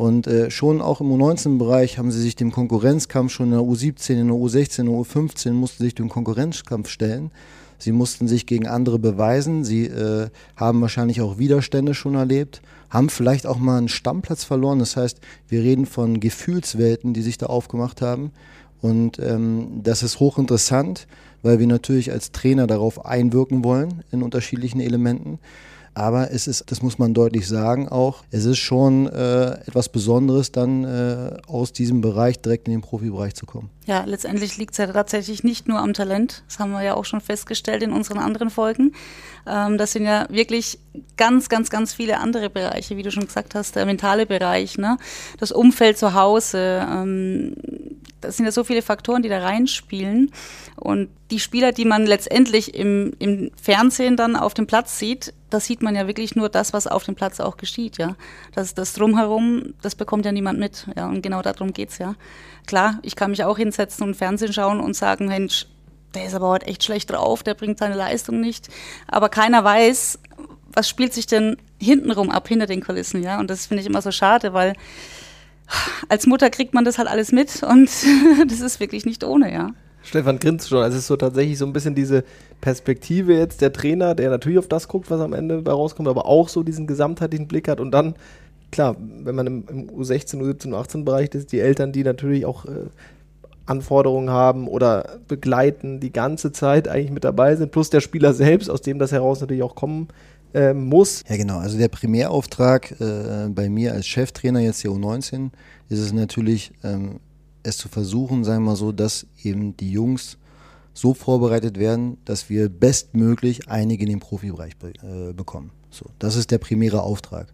Und 0.00 0.26
äh, 0.26 0.50
schon 0.50 0.80
auch 0.80 1.02
im 1.02 1.08
U19-Bereich 1.12 1.98
haben 1.98 2.10
sie 2.10 2.22
sich 2.22 2.34
dem 2.34 2.52
Konkurrenzkampf 2.52 3.32
schon 3.32 3.48
in 3.48 3.58
der 3.58 3.60
U17, 3.60 4.18
in 4.18 4.28
der 4.28 4.36
U16, 4.36 4.80
in 4.80 4.86
der 4.86 4.94
U15 4.94 5.52
mussten 5.52 5.84
sich 5.84 5.94
dem 5.94 6.08
Konkurrenzkampf 6.08 6.88
stellen. 6.88 7.30
Sie 7.76 7.92
mussten 7.92 8.26
sich 8.26 8.46
gegen 8.46 8.66
andere 8.66 8.98
beweisen. 8.98 9.62
Sie 9.62 9.84
äh, 9.84 10.30
haben 10.56 10.80
wahrscheinlich 10.80 11.20
auch 11.20 11.36
Widerstände 11.36 11.92
schon 11.92 12.14
erlebt, 12.14 12.62
haben 12.88 13.10
vielleicht 13.10 13.46
auch 13.46 13.58
mal 13.58 13.76
einen 13.76 13.90
Stammplatz 13.90 14.42
verloren. 14.42 14.78
Das 14.78 14.96
heißt, 14.96 15.20
wir 15.48 15.60
reden 15.62 15.84
von 15.84 16.18
Gefühlswelten, 16.18 17.12
die 17.12 17.20
sich 17.20 17.36
da 17.36 17.48
aufgemacht 17.48 18.00
haben. 18.00 18.30
Und 18.80 19.18
ähm, 19.18 19.82
das 19.82 20.02
ist 20.02 20.18
hochinteressant, 20.18 21.08
weil 21.42 21.58
wir 21.58 21.66
natürlich 21.66 22.10
als 22.10 22.32
Trainer 22.32 22.66
darauf 22.66 23.04
einwirken 23.04 23.64
wollen 23.64 24.02
in 24.12 24.22
unterschiedlichen 24.22 24.80
Elementen. 24.80 25.38
Aber 25.94 26.30
es 26.30 26.46
ist, 26.46 26.70
das 26.70 26.82
muss 26.82 26.98
man 26.98 27.14
deutlich 27.14 27.48
sagen 27.48 27.88
auch, 27.88 28.22
es 28.30 28.44
ist 28.44 28.58
schon 28.58 29.08
äh, 29.08 29.52
etwas 29.66 29.88
Besonderes, 29.88 30.52
dann 30.52 30.84
äh, 30.84 31.36
aus 31.48 31.72
diesem 31.72 32.00
Bereich 32.00 32.40
direkt 32.40 32.68
in 32.68 32.72
den 32.74 32.80
Profibereich 32.80 33.34
zu 33.34 33.44
kommen. 33.44 33.70
Ja, 33.86 34.04
letztendlich 34.04 34.56
liegt 34.56 34.72
es 34.72 34.78
ja 34.78 34.86
tatsächlich 34.86 35.42
nicht 35.42 35.66
nur 35.66 35.80
am 35.80 35.92
Talent. 35.92 36.44
Das 36.46 36.60
haben 36.60 36.70
wir 36.70 36.82
ja 36.82 36.94
auch 36.94 37.04
schon 37.04 37.20
festgestellt 37.20 37.82
in 37.82 37.92
unseren 37.92 38.18
anderen 38.18 38.50
Folgen. 38.50 38.92
Ähm, 39.46 39.78
das 39.78 39.92
sind 39.92 40.04
ja 40.04 40.26
wirklich 40.30 40.78
ganz, 41.16 41.48
ganz, 41.48 41.70
ganz 41.70 41.92
viele 41.92 42.18
andere 42.18 42.50
Bereiche, 42.50 42.96
wie 42.96 43.02
du 43.02 43.10
schon 43.10 43.26
gesagt 43.26 43.56
hast, 43.56 43.74
der 43.74 43.84
mentale 43.84 44.26
Bereich, 44.26 44.78
ne? 44.78 44.96
das 45.38 45.50
Umfeld 45.50 45.98
zu 45.98 46.14
Hause. 46.14 46.86
Ähm, 46.88 47.56
das 48.20 48.36
sind 48.36 48.46
ja 48.46 48.52
so 48.52 48.64
viele 48.64 48.82
Faktoren, 48.82 49.22
die 49.22 49.28
da 49.28 49.40
reinspielen. 49.40 50.30
Und 50.76 51.08
die 51.30 51.40
Spieler, 51.40 51.72
die 51.72 51.84
man 51.84 52.06
letztendlich 52.06 52.74
im, 52.74 53.14
im 53.18 53.50
Fernsehen 53.60 54.16
dann 54.16 54.36
auf 54.36 54.54
dem 54.54 54.66
Platz 54.66 54.98
sieht, 54.98 55.32
da 55.50 55.60
sieht 55.60 55.82
man 55.82 55.94
ja 55.94 56.06
wirklich 56.06 56.36
nur 56.36 56.48
das, 56.48 56.72
was 56.72 56.86
auf 56.86 57.04
dem 57.04 57.14
Platz 57.14 57.40
auch 57.40 57.56
geschieht, 57.56 57.98
ja. 57.98 58.16
Das, 58.54 58.74
das 58.74 58.92
Drumherum, 58.94 59.74
das 59.82 59.94
bekommt 59.94 60.24
ja 60.24 60.32
niemand 60.32 60.58
mit, 60.58 60.86
ja. 60.96 61.08
Und 61.08 61.22
genau 61.22 61.42
darum 61.42 61.72
geht's 61.72 61.98
ja. 61.98 62.14
Klar, 62.66 62.98
ich 63.02 63.16
kann 63.16 63.30
mich 63.30 63.44
auch 63.44 63.58
hinsetzen 63.58 64.06
und 64.06 64.14
Fernsehen 64.14 64.52
schauen 64.52 64.80
und 64.80 64.94
sagen, 64.94 65.26
Mensch, 65.26 65.66
der 66.14 66.26
ist 66.26 66.34
aber 66.34 66.48
heute 66.48 66.66
echt 66.66 66.84
schlecht 66.84 67.10
drauf, 67.10 67.42
der 67.42 67.54
bringt 67.54 67.78
seine 67.78 67.94
Leistung 67.96 68.40
nicht. 68.40 68.68
Aber 69.08 69.28
keiner 69.28 69.62
weiß, 69.64 70.18
was 70.72 70.88
spielt 70.88 71.12
sich 71.12 71.26
denn 71.26 71.56
hintenrum 71.80 72.30
ab, 72.30 72.48
hinter 72.48 72.66
den 72.66 72.82
Kulissen, 72.82 73.22
ja. 73.22 73.38
Und 73.40 73.50
das 73.50 73.66
finde 73.66 73.82
ich 73.82 73.88
immer 73.88 74.02
so 74.02 74.12
schade, 74.12 74.52
weil 74.52 74.74
als 76.08 76.26
Mutter 76.26 76.50
kriegt 76.50 76.74
man 76.74 76.84
das 76.84 76.98
halt 76.98 77.08
alles 77.08 77.32
mit 77.32 77.62
und 77.62 77.90
das 78.48 78.60
ist 78.60 78.80
wirklich 78.80 79.04
nicht 79.04 79.24
ohne, 79.24 79.52
ja. 79.52 79.70
Stefan 80.02 80.38
grinst 80.38 80.68
schon. 80.68 80.82
Also 80.82 80.96
es 80.96 81.02
ist 81.02 81.08
so 81.08 81.16
tatsächlich 81.16 81.58
so 81.58 81.66
ein 81.66 81.72
bisschen 81.72 81.94
diese 81.94 82.24
Perspektive 82.60 83.34
jetzt 83.34 83.60
der 83.60 83.72
Trainer, 83.72 84.14
der 84.14 84.30
natürlich 84.30 84.58
auf 84.58 84.68
das 84.68 84.88
guckt, 84.88 85.10
was 85.10 85.20
am 85.20 85.32
Ende 85.32 85.62
bei 85.62 85.72
rauskommt, 85.72 86.08
aber 86.08 86.26
auch 86.26 86.48
so 86.48 86.62
diesen 86.62 86.86
gesamtheitlichen 86.86 87.48
Blick 87.48 87.68
hat 87.68 87.80
und 87.80 87.90
dann, 87.90 88.14
klar, 88.70 88.96
wenn 88.98 89.34
man 89.34 89.46
im, 89.46 89.64
im 89.68 89.90
U16, 89.90 90.40
U17, 90.40 90.68
U18 90.68 91.04
Bereich 91.04 91.30
ist, 91.34 91.52
die 91.52 91.60
Eltern, 91.60 91.92
die 91.92 92.02
natürlich 92.02 92.46
auch 92.46 92.64
äh, 92.64 92.86
Anforderungen 93.66 94.30
haben 94.30 94.68
oder 94.68 95.18
begleiten, 95.28 96.00
die 96.00 96.12
ganze 96.12 96.52
Zeit 96.52 96.88
eigentlich 96.88 97.12
mit 97.12 97.24
dabei 97.24 97.54
sind, 97.56 97.70
plus 97.70 97.88
der 97.88 98.00
Spieler 98.00 98.34
selbst, 98.34 98.68
aus 98.68 98.82
dem 98.82 98.98
das 98.98 99.12
heraus 99.12 99.40
natürlich 99.40 99.62
auch 99.62 99.74
kommen 99.74 100.08
äh, 100.52 100.74
muss. 100.74 101.22
Ja, 101.28 101.36
genau. 101.36 101.58
Also 101.58 101.78
der 101.78 101.88
Primärauftrag 101.88 103.00
äh, 103.00 103.48
bei 103.48 103.68
mir 103.68 103.92
als 103.92 104.06
Cheftrainer 104.06 104.60
jetzt 104.60 104.82
der 104.82 104.90
U19 104.90 105.50
ist 105.88 106.00
es 106.00 106.12
natürlich, 106.12 106.72
ähm, 106.82 107.20
es 107.62 107.76
zu 107.76 107.88
versuchen, 107.88 108.44
sagen 108.44 108.64
wir 108.64 108.70
mal 108.70 108.76
so, 108.76 108.92
dass 108.92 109.26
eben 109.42 109.76
die 109.76 109.90
Jungs 109.90 110.38
so 110.92 111.14
vorbereitet 111.14 111.78
werden, 111.78 112.18
dass 112.24 112.50
wir 112.50 112.68
bestmöglich 112.68 113.68
einige 113.68 114.04
in 114.04 114.10
den 114.10 114.20
Profibereich 114.20 114.76
be 114.76 114.92
äh, 115.02 115.32
bekommen. 115.32 115.70
So, 115.90 116.06
das 116.18 116.36
ist 116.36 116.50
der 116.50 116.58
primäre 116.58 117.02
Auftrag. 117.02 117.52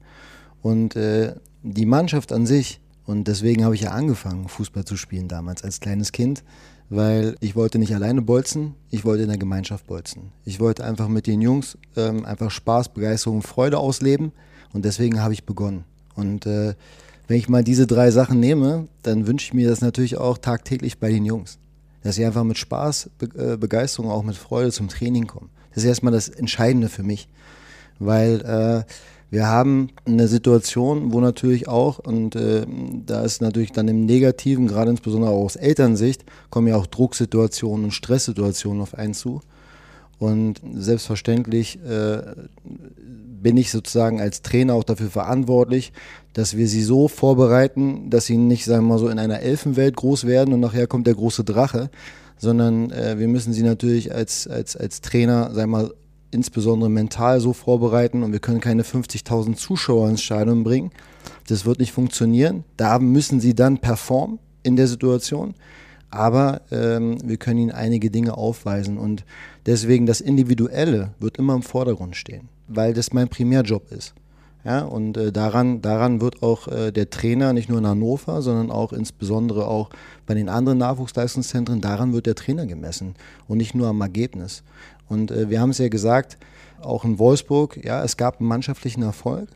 Und 0.63 0.97
äh, 0.97 1.35
die 1.63 1.87
Mannschaft 1.87 2.33
an 2.33 2.47
sich, 2.47 2.81
und 3.05 3.29
deswegen 3.29 3.65
habe 3.65 3.75
ich 3.75 3.83
ja 3.83 3.91
angefangen, 3.91 4.49
Fußball 4.49 4.85
zu 4.85 4.97
spielen 4.97 5.29
damals 5.29 5.63
als 5.63 5.81
kleines 5.81 6.13
Kind, 6.13 6.43
weil 6.89 7.37
ich 7.41 7.57
wollte 7.57 7.79
nicht 7.79 7.95
alleine 7.95 8.23
bolzen, 8.23 8.75
ich 8.91 9.05
wollte 9.05 9.23
in 9.23 9.29
der 9.29 9.39
Gemeinschaft 9.39 9.87
bolzen. 9.87 10.33
Ich 10.45 10.61
wollte 10.61 10.85
einfach 10.85 11.09
mit 11.09 11.27
den 11.27 11.41
Jungs 11.41 11.79
ähm, 11.97 12.25
einfach 12.25 12.51
Spaß, 12.51 12.91
Begeisterung, 12.91 13.43
Freude 13.43 13.79
ausleben 13.79 14.33
und 14.73 14.85
deswegen 14.85 15.21
habe 15.21 15.35
ich 15.35 15.45
begonnen. 15.45 15.85
Und 16.15 16.47
äh, 16.47 16.75
wenn 17.29 17.39
ich 17.39 17.49
mal 17.49 17.65
diese 17.65 17.87
drei 17.87 18.11
Sachen 18.11 18.41
nehme, 18.41 18.89
dann 19.03 19.27
wünsche 19.27 19.47
ich 19.47 19.55
mir 19.55 19.69
das 19.69 19.81
natürlich 19.81 20.17
auch 20.17 20.39
tagtäglich 20.39 20.99
bei 20.99 21.11
den 21.11 21.25
Jungs. 21.25 21.59
Dass 22.03 22.17
sie 22.17 22.25
einfach 22.25 22.45
mit 22.45 22.59
Spaß, 22.59 23.11
äh, 23.37 23.57
Begeisterung, 23.57 24.11
auch 24.11 24.23
mit 24.23 24.37
Freude 24.37 24.71
zum 24.71 24.89
Training 24.89 25.27
kommen. 25.27 25.51
Das 25.71 25.83
ist 25.83 25.89
erstmal 25.89 26.13
das 26.13 26.29
Entscheidende 26.29 26.89
für 26.89 27.03
mich. 27.03 27.29
Weil 27.99 28.41
äh, 28.43 28.93
wir 29.31 29.49
haben 29.49 29.89
eine 30.05 30.29
Situation, 30.29 31.13
wo 31.13 31.21
natürlich 31.21 31.67
auch, 31.67 31.99
und 31.99 32.37
äh, 32.37 32.65
da 33.05 33.23
ist 33.23 33.43
natürlich 33.43 33.73
dann 33.73 33.89
im 33.89 34.07
Negativen, 34.07 34.69
gerade 34.69 34.91
insbesondere 34.93 35.33
auch 35.33 35.45
aus 35.45 35.57
Elternsicht, 35.57 36.25
kommen 36.49 36.69
ja 36.69 36.77
auch 36.77 36.87
Drucksituationen 36.87 37.87
und 37.87 37.91
Stresssituationen 37.91 38.81
auf 38.83 38.95
einen 38.95 39.15
zu. 39.15 39.41
Und 40.19 40.61
selbstverständlich 40.75 41.79
äh, 41.85 42.23
bin 43.43 43.57
ich 43.57 43.71
sozusagen 43.71 44.21
als 44.21 44.43
Trainer 44.43 44.75
auch 44.75 44.85
dafür 44.85 45.11
verantwortlich, 45.11 45.93
dass 46.33 46.57
wir 46.57 46.69
sie 46.69 46.83
so 46.83 47.09
vorbereiten, 47.09 48.11
dass 48.11 48.27
sie 48.27 48.37
nicht, 48.37 48.65
sagen 48.65 48.85
wir 48.85 48.95
mal 48.95 48.99
so, 48.99 49.09
in 49.09 49.19
einer 49.19 49.41
Elfenwelt 49.41 49.97
groß 49.97 50.27
werden 50.27 50.55
und 50.55 50.61
nachher 50.61 50.87
kommt 50.87 51.07
der 51.07 51.15
große 51.15 51.45
Drache, 51.45 51.91
sondern 52.39 52.91
äh, 52.91 53.19
wir 53.19 53.29
müssen 53.29 53.53
sie 53.53 53.63
natürlich 53.63 54.15
als, 54.15 54.47
als, 54.49 54.77
als 54.77 55.01
Trainer, 55.01 55.55
sagen 55.55 55.71
wir 55.71 55.79
mal, 55.79 55.95
insbesondere 56.31 56.91
mental 56.91 57.41
so 57.41 57.53
vorbereiten 57.53 58.23
und 58.23 58.33
wir 58.33 58.41
können 58.41 58.61
keine 58.61 58.83
50.000 58.83 59.55
Zuschauer 59.55 60.09
ins 60.09 60.23
Stadion 60.23 60.65
bringen. 60.65 60.91
Das 61.49 61.65
wird 61.65 61.79
nicht 61.79 61.93
funktionieren. 61.93 62.65
Da 62.77 62.99
müssen 62.99 63.41
sie 63.41 63.55
dann 63.55 63.79
performen 63.79 64.39
in 64.63 64.77
der 64.77 64.89
Situation. 64.89 65.55
Aber 66.11 66.63
ähm, 66.71 67.19
wir 67.25 67.37
können 67.37 67.59
ihnen 67.59 67.73
einige 67.73 68.11
Dinge 68.11 68.37
aufweisen 68.37 68.97
und 68.97 69.25
deswegen 69.67 70.07
das 70.07 70.21
Individuelle 70.21 71.13
wird 71.19 71.37
immer 71.37 71.55
im 71.55 71.63
Vordergrund 71.63 72.17
stehen, 72.17 72.49
weil 72.69 72.95
das 72.95 73.13
mein 73.13 73.29
Primärjob 73.29 73.91
ist. 73.91 74.15
Ja, 74.67 74.81
und 74.81 75.17
äh, 75.17 75.31
daran, 75.31 75.81
daran 75.81 76.21
wird 76.21 76.43
auch 76.43 76.67
äh, 76.67 76.91
der 76.91 77.09
Trainer, 77.09 77.53
nicht 77.53 77.69
nur 77.69 77.79
in 77.79 77.87
Hannover, 77.87 78.43
sondern 78.43 78.73
auch 78.73 78.93
insbesondere 78.93 79.69
auch 79.69 79.91
bei 80.27 80.35
den 80.35 80.49
anderen 80.49 80.79
Nachwuchsleistungszentren, 80.79 81.81
daran 81.81 82.13
wird 82.13 82.27
der 82.27 82.35
Trainer 82.35 82.67
gemessen 82.67 83.15
und 83.47 83.59
nicht 83.59 83.77
nur 83.77 83.87
am 83.87 84.01
Ergebnis. 84.01 84.65
Und 85.09 85.31
äh, 85.31 85.51
wir 85.51 85.61
haben 85.61 85.71
es 85.71 85.79
ja 85.79 85.89
gesagt, 85.89 86.37
auch 86.83 87.05
in 87.05 87.21
Wolfsburg, 87.21 87.85
ja, 87.85 88.03
es 88.03 88.17
gab 88.17 88.41
einen 88.41 88.49
mannschaftlichen 88.49 89.03
Erfolg, 89.03 89.49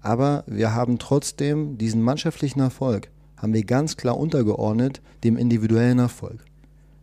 aber 0.00 0.44
wir 0.46 0.74
haben 0.74 0.98
trotzdem 0.98 1.76
diesen 1.76 2.00
mannschaftlichen 2.00 2.60
Erfolg, 2.60 3.10
haben 3.36 3.52
wir 3.52 3.64
ganz 3.64 3.96
klar 3.96 4.18
untergeordnet 4.18 5.00
dem 5.22 5.36
individuellen 5.36 5.98
Erfolg. 5.98 6.44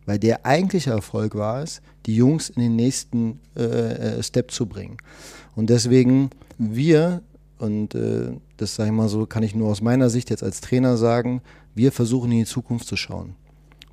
Weil 0.06 0.18
der 0.18 0.44
eigentliche 0.44 0.90
Erfolg 0.90 1.34
war 1.34 1.62
es, 1.62 1.80
die 2.06 2.16
Jungs 2.16 2.50
in 2.50 2.62
den 2.62 2.76
nächsten 2.76 3.38
äh, 3.56 3.62
äh 3.62 4.22
Step 4.22 4.50
zu 4.50 4.66
bringen. 4.66 4.96
Und 5.54 5.70
deswegen 5.70 6.30
wir, 6.58 7.22
und 7.58 7.94
äh, 7.94 8.32
das 8.56 8.74
sage 8.74 8.90
ich 8.90 8.96
mal 8.96 9.08
so, 9.08 9.26
kann 9.26 9.42
ich 9.42 9.54
nur 9.54 9.68
aus 9.68 9.80
meiner 9.80 10.10
Sicht 10.10 10.30
jetzt 10.30 10.42
als 10.42 10.60
Trainer 10.60 10.96
sagen, 10.96 11.42
wir 11.74 11.92
versuchen 11.92 12.32
in 12.32 12.38
die 12.38 12.44
Zukunft 12.44 12.86
zu 12.86 12.96
schauen. 12.96 13.34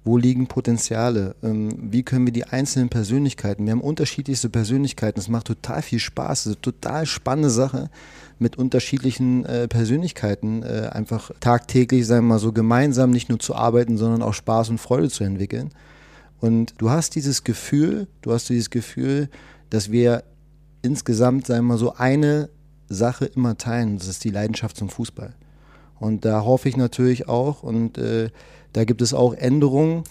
Wo 0.03 0.17
liegen 0.17 0.47
Potenziale? 0.47 1.35
Ähm, 1.43 1.69
wie 1.91 2.03
können 2.03 2.25
wir 2.25 2.33
die 2.33 2.45
einzelnen 2.45 2.89
Persönlichkeiten? 2.89 3.65
Wir 3.65 3.73
haben 3.73 3.81
unterschiedlichste 3.81 4.49
Persönlichkeiten. 4.49 5.19
Es 5.19 5.27
macht 5.27 5.47
total 5.47 5.81
viel 5.81 5.99
Spaß. 5.99 6.39
Es 6.39 6.45
ist 6.45 6.55
eine 6.55 6.61
total 6.61 7.05
spannende 7.05 7.49
Sache, 7.49 7.89
mit 8.39 8.57
unterschiedlichen 8.57 9.45
äh, 9.45 9.67
Persönlichkeiten 9.67 10.63
äh, 10.63 10.89
einfach 10.91 11.31
tagtäglich, 11.39 12.07
sagen 12.07 12.25
wir 12.25 12.35
mal 12.35 12.39
so, 12.39 12.53
gemeinsam 12.53 13.11
nicht 13.11 13.29
nur 13.29 13.39
zu 13.39 13.55
arbeiten, 13.55 13.97
sondern 13.97 14.21
auch 14.21 14.33
Spaß 14.33 14.69
und 14.69 14.77
Freude 14.79 15.09
zu 15.09 15.23
entwickeln. 15.23 15.69
Und 16.39 16.73
du 16.77 16.89
hast 16.89 17.15
dieses 17.15 17.43
Gefühl, 17.43 18.07
du 18.21 18.31
hast 18.31 18.49
dieses 18.49 18.69
Gefühl, 18.69 19.29
dass 19.69 19.91
wir 19.91 20.23
insgesamt, 20.81 21.47
sagen 21.47 21.65
wir 21.65 21.73
mal 21.73 21.77
so, 21.77 21.93
eine 21.95 22.49
Sache 22.87 23.25
immer 23.25 23.57
teilen. 23.57 23.97
Das 23.97 24.07
ist 24.07 24.23
die 24.23 24.31
Leidenschaft 24.31 24.77
zum 24.77 24.89
Fußball. 24.89 25.33
Und 25.99 26.23
da 26.23 26.43
hoffe 26.43 26.69
ich 26.69 26.77
natürlich 26.77 27.27
auch 27.27 27.61
und 27.61 27.97
äh, 27.97 28.29
da 28.71 28.85
gibt 28.85 29.01
es 29.01 29.13
auch 29.13 29.33
Änderungen 29.33 30.03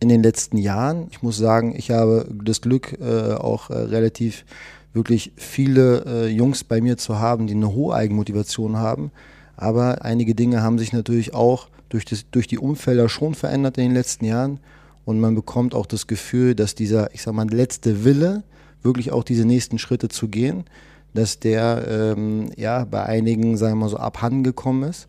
in 0.00 0.08
den 0.08 0.22
letzten 0.22 0.58
Jahren. 0.58 1.08
Ich 1.10 1.22
muss 1.22 1.38
sagen, 1.38 1.74
ich 1.76 1.90
habe 1.90 2.28
das 2.44 2.60
Glück, 2.60 2.98
äh, 3.00 3.32
auch 3.32 3.70
äh, 3.70 3.74
relativ 3.74 4.44
wirklich 4.92 5.32
viele 5.36 6.04
äh, 6.06 6.26
Jungs 6.28 6.64
bei 6.64 6.80
mir 6.80 6.96
zu 6.96 7.18
haben, 7.18 7.46
die 7.46 7.54
eine 7.54 7.72
hohe 7.72 7.94
Eigenmotivation 7.94 8.76
haben. 8.76 9.10
Aber 9.56 10.04
einige 10.04 10.34
Dinge 10.34 10.62
haben 10.62 10.78
sich 10.78 10.92
natürlich 10.92 11.34
auch 11.34 11.68
durch, 11.88 12.04
das, 12.04 12.26
durch 12.30 12.46
die 12.46 12.58
Umfelder 12.58 13.08
schon 13.08 13.34
verändert 13.34 13.78
in 13.78 13.84
den 13.84 13.94
letzten 13.94 14.24
Jahren. 14.24 14.60
Und 15.04 15.20
man 15.20 15.34
bekommt 15.34 15.74
auch 15.74 15.86
das 15.86 16.06
Gefühl, 16.06 16.54
dass 16.54 16.74
dieser, 16.74 17.14
ich 17.14 17.22
sag 17.22 17.34
mal, 17.34 17.48
letzte 17.48 18.04
Wille, 18.04 18.44
wirklich 18.82 19.10
auch 19.10 19.24
diese 19.24 19.44
nächsten 19.44 19.78
Schritte 19.78 20.08
zu 20.08 20.28
gehen, 20.28 20.64
dass 21.14 21.40
der 21.40 21.86
ähm, 21.88 22.50
ja 22.56 22.84
bei 22.84 23.02
einigen, 23.04 23.56
sagen 23.56 23.74
wir 23.74 23.84
mal 23.84 23.88
so, 23.88 23.96
abhanden 23.96 24.52
ist. 24.84 25.08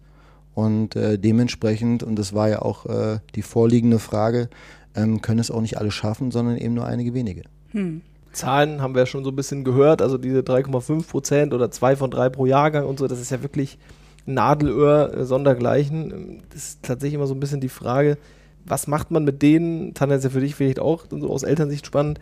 Und 0.56 0.96
äh, 0.96 1.18
dementsprechend, 1.18 2.04
und 2.04 2.18
das 2.18 2.34
war 2.34 2.50
ja 2.50 2.62
auch 2.62 2.86
äh, 2.86 3.20
die 3.36 3.42
vorliegende 3.42 4.00
Frage, 4.00 4.50
ähm, 4.96 5.22
können 5.22 5.40
es 5.40 5.52
auch 5.52 5.62
nicht 5.62 5.78
alle 5.78 5.92
schaffen, 5.92 6.32
sondern 6.32 6.58
eben 6.58 6.74
nur 6.74 6.86
einige 6.86 7.14
wenige. 7.14 7.44
Hm. 7.72 8.02
Zahlen 8.32 8.82
haben 8.82 8.94
wir 8.96 9.02
ja 9.02 9.06
schon 9.06 9.24
so 9.24 9.32
ein 9.32 9.36
bisschen 9.36 9.64
gehört, 9.64 10.02
also 10.02 10.18
diese 10.18 10.40
3,5 10.42 11.08
Prozent 11.08 11.54
oder 11.54 11.72
zwei 11.72 11.96
von 11.96 12.12
drei 12.12 12.30
pro 12.30 12.46
Jahrgang 12.46 12.86
und 12.86 13.00
so, 13.00 13.08
das 13.08 13.20
ist 13.20 13.32
ja 13.32 13.42
wirklich 13.42 13.78
Nadelöhr 14.26 15.14
äh, 15.14 15.26
sondergleichen. 15.26 16.44
Das 16.50 16.64
ist 16.64 16.84
tatsächlich 16.84 17.16
immer 17.16 17.28
so 17.28 17.34
ein 17.34 17.40
bisschen 17.40 17.62
die 17.62 17.70
Frage, 17.70 18.18
was 18.66 18.88
macht 18.88 19.12
man 19.12 19.24
mit 19.24 19.42
denen, 19.42 19.94
Tanja 19.94 20.16
ist 20.16 20.24
ja 20.24 20.30
für 20.30 20.42
dich 20.42 20.56
vielleicht 20.56 20.80
auch 20.80 21.06
so 21.10 21.30
aus 21.30 21.44
Elternsicht 21.44 21.86
spannend, 21.86 22.20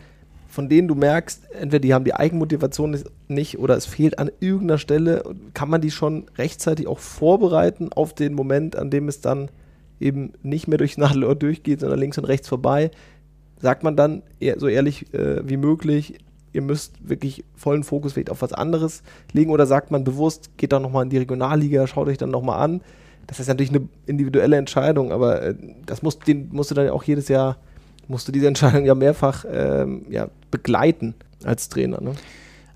von 0.48 0.70
denen 0.70 0.88
du 0.88 0.96
merkst, 0.96 1.44
entweder 1.52 1.80
die 1.82 1.94
haben 1.94 2.06
die 2.06 2.16
Eigenmotivation 2.16 2.98
nicht 3.28 3.60
oder 3.60 3.76
es 3.76 3.86
fehlt 3.86 4.18
an 4.18 4.32
irgendeiner 4.40 4.78
Stelle, 4.78 5.24
kann 5.54 5.70
man 5.70 5.82
die 5.82 5.92
schon 5.92 6.26
rechtzeitig 6.38 6.88
auch 6.88 7.00
vorbereiten 7.00 7.92
auf 7.92 8.14
den 8.14 8.34
Moment, 8.34 8.76
an 8.76 8.90
dem 8.90 9.10
es 9.10 9.20
dann 9.20 9.50
eben 10.00 10.34
nicht 10.44 10.68
mehr 10.68 10.78
durchs 10.78 10.98
Nadelöhr 10.98 11.36
durchgeht, 11.36 11.82
sondern 11.82 12.00
links 12.00 12.18
und 12.18 12.26
rechts 12.26 12.48
vorbei. 12.48 12.92
Sagt 13.60 13.84
man 13.84 13.96
dann 13.96 14.24
so 14.58 14.68
ehrlich 14.68 15.14
äh, 15.14 15.48
wie 15.48 15.58
möglich, 15.58 16.20
ihr 16.54 16.62
müsst 16.62 17.08
wirklich 17.08 17.44
vollen 17.56 17.84
Fokus 17.84 18.14
vielleicht 18.14 18.30
auf 18.30 18.42
was 18.42 18.54
anderes 18.54 19.04
legen 19.32 19.52
oder 19.52 19.66
sagt 19.66 19.92
man 19.92 20.04
bewusst, 20.04 20.58
geht 20.58 20.74
doch 20.74 20.80
nochmal 20.80 21.04
in 21.04 21.10
die 21.10 21.18
Regionalliga, 21.18 21.88
schaut 21.88 22.08
euch 22.08 22.18
dann 22.18 22.32
nochmal 22.32 22.60
an. 22.60 22.82
Das 23.28 23.40
ist 23.40 23.48
natürlich 23.48 23.72
eine 23.72 23.88
individuelle 24.06 24.58
Entscheidung, 24.58 25.12
aber 25.12 25.42
äh, 25.42 25.56
das 25.86 26.02
musst, 26.02 26.28
den 26.28 26.50
musst 26.52 26.72
du 26.72 26.76
dann 26.76 26.90
auch 26.90 27.04
jedes 27.04 27.28
Jahr 27.28 27.58
musst 28.08 28.28
du 28.28 28.32
diese 28.32 28.48
Entscheidung 28.48 28.86
ja 28.86 28.96
mehrfach 28.96 29.46
ähm, 29.52 30.06
ja, 30.10 30.30
begleiten 30.50 31.14
als 31.44 31.70
Trainer. 31.70 32.02
Ne? 32.02 32.14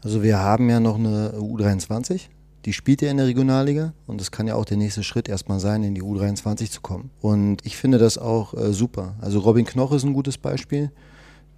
Also 0.03 0.23
wir 0.23 0.39
haben 0.39 0.69
ja 0.69 0.79
noch 0.79 0.97
eine 0.97 1.33
U23, 1.37 2.27
die 2.65 2.73
spielt 2.73 3.01
ja 3.01 3.09
in 3.09 3.17
der 3.17 3.27
Regionalliga 3.27 3.93
und 4.07 4.21
es 4.21 4.31
kann 4.31 4.47
ja 4.47 4.55
auch 4.55 4.65
der 4.65 4.77
nächste 4.77 5.03
Schritt 5.03 5.27
erstmal 5.27 5.59
sein, 5.59 5.83
in 5.83 5.95
die 5.95 6.03
U23 6.03 6.69
zu 6.69 6.81
kommen. 6.81 7.09
Und 7.19 7.65
ich 7.65 7.77
finde 7.77 7.97
das 7.97 8.17
auch 8.17 8.53
äh, 8.53 8.71
super. 8.73 9.15
Also 9.19 9.39
Robin 9.39 9.65
Knoch 9.65 9.91
ist 9.91 10.03
ein 10.03 10.13
gutes 10.13 10.37
Beispiel, 10.37 10.91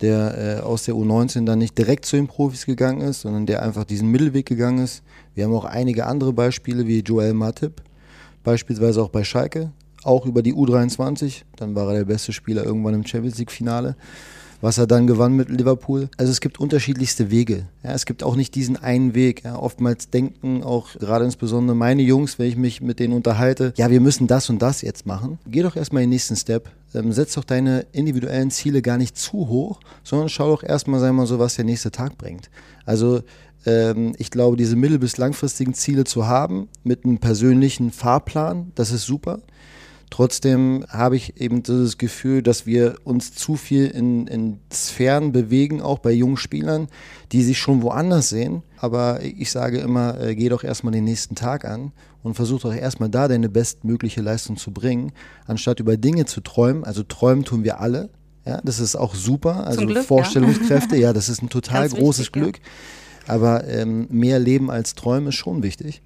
der 0.02 0.60
äh, 0.60 0.62
aus 0.62 0.84
der 0.84 0.96
U19 0.96 1.46
dann 1.46 1.60
nicht 1.60 1.78
direkt 1.78 2.06
zu 2.06 2.16
den 2.16 2.28
Profis 2.28 2.66
gegangen 2.66 3.02
ist, 3.02 3.22
sondern 3.22 3.46
der 3.46 3.62
einfach 3.64 3.84
diesen 3.84 4.10
Mittelweg 4.10 4.46
gegangen 4.46 4.84
ist. 4.84 5.04
Wir 5.36 5.46
haben 5.46 5.54
auch 5.54 5.66
einige 5.66 6.06
andere 6.06 6.34
Beispiele 6.34 6.88
wie 6.88 7.00
Joel 7.00 7.34
Matip, 7.34 7.82
beispielsweise 8.44 9.02
auch 9.02 9.10
bei 9.10 9.24
Schalke, 9.24 9.72
auch 10.04 10.26
über 10.26 10.42
die 10.42 10.54
U23. 10.54 11.44
Dann 11.58 11.76
war 11.76 11.88
er 11.90 12.00
der 12.00 12.06
beste 12.06 12.34
Spieler 12.34 12.64
irgendwann 12.64 12.94
im 12.94 13.06
Champions 13.06 13.38
League-Finale, 13.38 13.96
was 14.64 14.78
er 14.78 14.88
dann 14.88 15.08
gewann 15.08 15.34
mit 15.34 15.50
Liverpool. 15.50 16.10
Also 16.16 16.32
es 16.32 16.40
gibt 16.40 16.58
unterschiedlichste 16.58 17.30
Wege. 17.30 17.68
Ja, 17.84 17.92
es 17.92 18.06
gibt 18.06 18.24
auch 18.24 18.38
nicht 18.38 18.56
diesen 18.56 18.78
einen 18.78 19.14
Weg. 19.14 19.44
Ja, 19.44 19.58
oftmals 19.60 20.10
denken 20.10 20.64
auch 20.64 20.94
gerade 20.94 21.26
insbesondere 21.26 21.76
meine 21.76 22.02
Jungs, 22.02 22.40
wenn 22.40 22.48
ich 22.48 22.56
mich 22.56 22.80
mit 22.80 23.00
denen 23.00 23.14
unterhalte, 23.14 23.74
ja, 23.76 23.92
wir 23.92 24.00
müssen 24.00 24.26
das 24.26 24.50
und 24.50 24.62
das 24.62 24.82
jetzt 24.82 25.06
machen. 25.06 25.38
Geh 25.46 25.64
doch 25.64 25.76
erstmal 25.76 26.04
den 26.04 26.12
nächsten 26.12 26.38
Step. 26.38 26.72
Ähm, 26.96 27.12
setz 27.12 27.34
doch 27.34 27.44
deine 27.44 27.86
individuellen 27.92 28.52
Ziele 28.52 28.82
gar 28.82 28.98
nicht 28.98 29.18
zu 29.18 29.50
hoch, 29.50 29.82
sondern 30.02 30.30
schau 30.30 30.56
doch 30.56 30.64
erstmal, 30.64 31.02
sei 31.02 31.12
mal 31.12 31.28
so, 31.28 31.40
was 31.40 31.56
der 31.56 31.66
nächste 31.66 31.92
Tag 31.92 32.18
bringt. 32.18 32.50
Also 32.86 33.22
ähm, 33.66 34.14
ich 34.18 34.32
glaube, 34.32 34.56
diese 34.56 34.78
mittel- 34.78 35.00
bis 35.00 35.18
langfristigen 35.18 35.74
Ziele 35.74 36.06
zu 36.06 36.26
haben 36.26 36.70
mit 36.86 37.04
einem 37.04 37.18
persönlichen 37.18 37.92
Fahrplan, 37.92 38.72
das 38.76 38.92
ist 38.92 39.06
super. 39.06 39.42
Trotzdem 40.14 40.86
habe 40.90 41.16
ich 41.16 41.42
eben 41.42 41.64
das 41.64 41.98
Gefühl, 41.98 42.44
dass 42.44 42.68
wir 42.68 42.98
uns 43.04 43.34
zu 43.34 43.56
viel 43.56 43.88
in, 43.88 44.28
in 44.28 44.60
Sphären 44.72 45.32
bewegen, 45.32 45.82
auch 45.82 45.98
bei 45.98 46.12
jungen 46.12 46.38
Spielern, 46.38 46.88
die 47.32 47.42
sich 47.42 47.58
schon 47.58 47.82
woanders 47.82 48.30
sehen. 48.30 48.62
Aber 48.78 49.24
ich 49.24 49.50
sage 49.50 49.80
immer, 49.80 50.22
äh, 50.22 50.36
geh 50.36 50.50
doch 50.50 50.64
erstmal 50.64 50.94
den 50.94 51.06
nächsten 51.06 51.34
Tag 51.34 51.66
an 51.66 51.94
und 52.22 52.36
versuch 52.36 52.62
doch 52.62 52.76
erstmal 52.76 53.10
da 53.10 53.28
deine 53.28 53.50
bestmögliche 53.50 54.22
Leistung 54.22 54.56
zu 54.56 54.70
bringen, 54.70 55.14
anstatt 55.48 55.80
über 55.80 55.98
Dinge 55.98 56.26
zu 56.26 56.42
träumen. 56.42 56.84
Also 56.84 57.02
träumen 57.02 57.44
tun 57.44 57.64
wir 57.64 57.80
alle. 57.80 58.12
Ja, 58.46 58.62
das 58.64 58.80
ist 58.80 58.96
auch 58.96 59.16
super. 59.16 59.66
Also 59.66 59.84
Glück, 59.84 60.04
Vorstellungskräfte, 60.04 60.96
ja. 60.96 61.08
ja. 61.08 61.14
das 61.14 61.28
ist 61.28 61.42
ein 61.42 61.50
total 61.50 61.90
Ganz 61.90 61.96
großes 61.96 62.28
wichtig, 62.28 62.34
Glück. 62.34 62.60
Aber 63.26 63.68
ähm, 63.68 64.06
mehr 64.12 64.38
Leben 64.38 64.70
als 64.70 64.94
Träume 64.94 65.30
ist 65.30 65.36
schon 65.36 65.64
wichtig. 65.64 66.04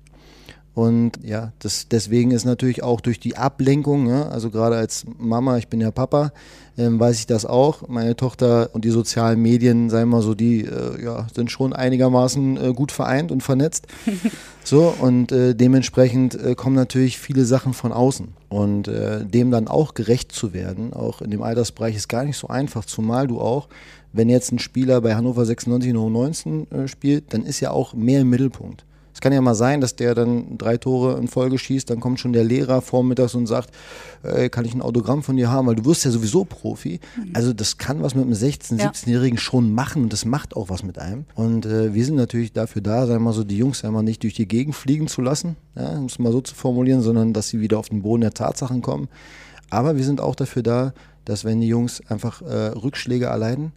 Und 0.78 1.14
ja, 1.24 1.54
das, 1.58 1.88
deswegen 1.90 2.30
ist 2.30 2.46
natürlich 2.46 2.84
auch 2.84 3.02
durch 3.02 3.20
die 3.20 3.36
Ablenkung, 3.36 4.08
ja, 4.08 4.28
also 4.28 4.52
gerade 4.52 4.76
als 4.76 5.06
Mama, 5.18 5.58
ich 5.58 5.70
bin 5.70 5.82
ja 5.82 5.90
Papa, 5.90 6.32
ähm, 6.78 7.00
weiß 7.00 7.18
ich 7.18 7.26
das 7.26 7.48
auch. 7.48 7.88
Meine 7.88 8.16
Tochter 8.16 8.70
und 8.74 8.86
die 8.86 8.92
sozialen 8.92 9.42
Medien, 9.42 9.90
sagen 9.90 10.12
wir 10.12 10.18
mal 10.18 10.22
so, 10.22 10.36
die 10.36 10.66
äh, 10.66 11.04
ja, 11.04 11.26
sind 11.34 11.50
schon 11.50 11.74
einigermaßen 11.74 12.58
äh, 12.58 12.74
gut 12.74 12.92
vereint 12.92 13.32
und 13.32 13.42
vernetzt. 13.42 13.88
so, 14.64 14.94
und 15.02 15.32
äh, 15.32 15.56
dementsprechend 15.56 16.36
äh, 16.36 16.54
kommen 16.54 16.76
natürlich 16.76 17.18
viele 17.18 17.46
Sachen 17.46 17.74
von 17.74 17.92
außen. 17.92 18.28
Und 18.48 18.88
äh, 18.88 19.26
dem 19.26 19.50
dann 19.50 19.68
auch 19.68 19.96
gerecht 19.96 20.32
zu 20.32 20.54
werden, 20.54 20.94
auch 20.94 21.24
in 21.24 21.32
dem 21.32 21.42
Altersbereich, 21.42 21.96
ist 21.96 22.08
gar 22.08 22.24
nicht 22.24 22.38
so 22.38 22.50
einfach, 22.50 22.86
zumal 22.86 23.26
du 23.26 23.42
auch, 23.42 23.68
wenn 24.14 24.30
jetzt 24.30 24.52
ein 24.52 24.60
Spieler 24.60 25.02
bei 25.02 25.16
Hannover 25.16 25.44
96 25.44 25.90
in 25.90 25.96
19 25.96 26.72
äh, 26.72 26.88
spielt, 26.88 27.34
dann 27.34 27.48
ist 27.48 27.62
ja 27.62 27.72
auch 27.72 27.96
mehr 27.96 28.22
im 28.22 28.30
Mittelpunkt. 28.30 28.86
Es 29.18 29.22
kann 29.22 29.34
ja 29.34 29.42
mal 29.42 29.56
sein, 29.56 29.82
dass 29.82 29.96
der 29.96 30.14
dann 30.14 30.60
drei 30.60 30.78
Tore 30.78 31.18
in 31.18 31.28
Folge 31.28 31.58
schießt, 31.58 31.90
dann 31.90 32.00
kommt 32.00 32.20
schon 32.20 32.34
der 32.34 32.44
Lehrer 32.44 32.84
vormittags 32.84 33.34
und 33.34 33.48
sagt, 33.48 33.72
äh, 34.22 34.48
kann 34.48 34.64
ich 34.64 34.76
ein 34.76 34.82
Autogramm 34.84 35.24
von 35.24 35.38
dir 35.38 35.50
haben, 35.50 35.66
weil 35.66 35.74
du 35.74 35.86
wirst 35.86 36.06
ja 36.06 36.12
sowieso 36.12 36.46
Profi. 36.46 37.00
Mhm. 37.16 37.32
Also 37.34 37.52
das 37.52 37.80
kann 37.80 38.04
was 38.04 38.14
mit 38.14 38.26
einem 38.26 38.36
16-, 38.36 38.80
ja. 38.80 38.92
17-Jährigen 38.92 39.40
schon 39.40 39.74
machen 39.74 40.04
und 40.04 40.14
das 40.14 40.24
macht 40.24 40.56
auch 40.56 40.70
was 40.70 40.84
mit 40.84 41.00
einem. 41.00 41.26
Und 41.34 41.66
äh, 41.66 41.96
wir 41.96 42.06
sind 42.06 42.14
natürlich 42.14 42.54
dafür 42.54 42.84
da, 42.84 43.08
sagen 43.08 43.22
wir 43.22 43.26
mal 43.26 43.34
so, 43.34 43.44
die 43.44 43.58
Jungs 43.58 43.84
einmal 43.84 44.04
nicht 44.04 44.22
durch 44.22 44.36
die 44.36 44.48
Gegend 44.48 44.76
fliegen 44.76 45.08
zu 45.08 45.24
lassen, 45.24 45.56
ja, 45.76 45.98
um 45.98 46.06
es 46.06 46.20
mal 46.20 46.32
so 46.32 46.42
zu 46.42 46.54
formulieren, 46.54 47.02
sondern 47.02 47.34
dass 47.34 47.50
sie 47.50 47.60
wieder 47.60 47.80
auf 47.80 47.90
den 47.90 48.04
Boden 48.04 48.22
der 48.22 48.36
Tatsachen 48.36 48.84
kommen. 48.84 49.08
Aber 49.72 49.98
wir 49.98 50.04
sind 50.04 50.22
auch 50.22 50.36
dafür 50.36 50.62
da, 50.62 50.94
dass 51.26 51.44
wenn 51.44 51.60
die 51.60 51.68
Jungs 51.68 52.04
einfach 52.08 52.44
äh, 52.44 52.68
Rückschläge 52.68 53.26
erleiden, 53.26 53.72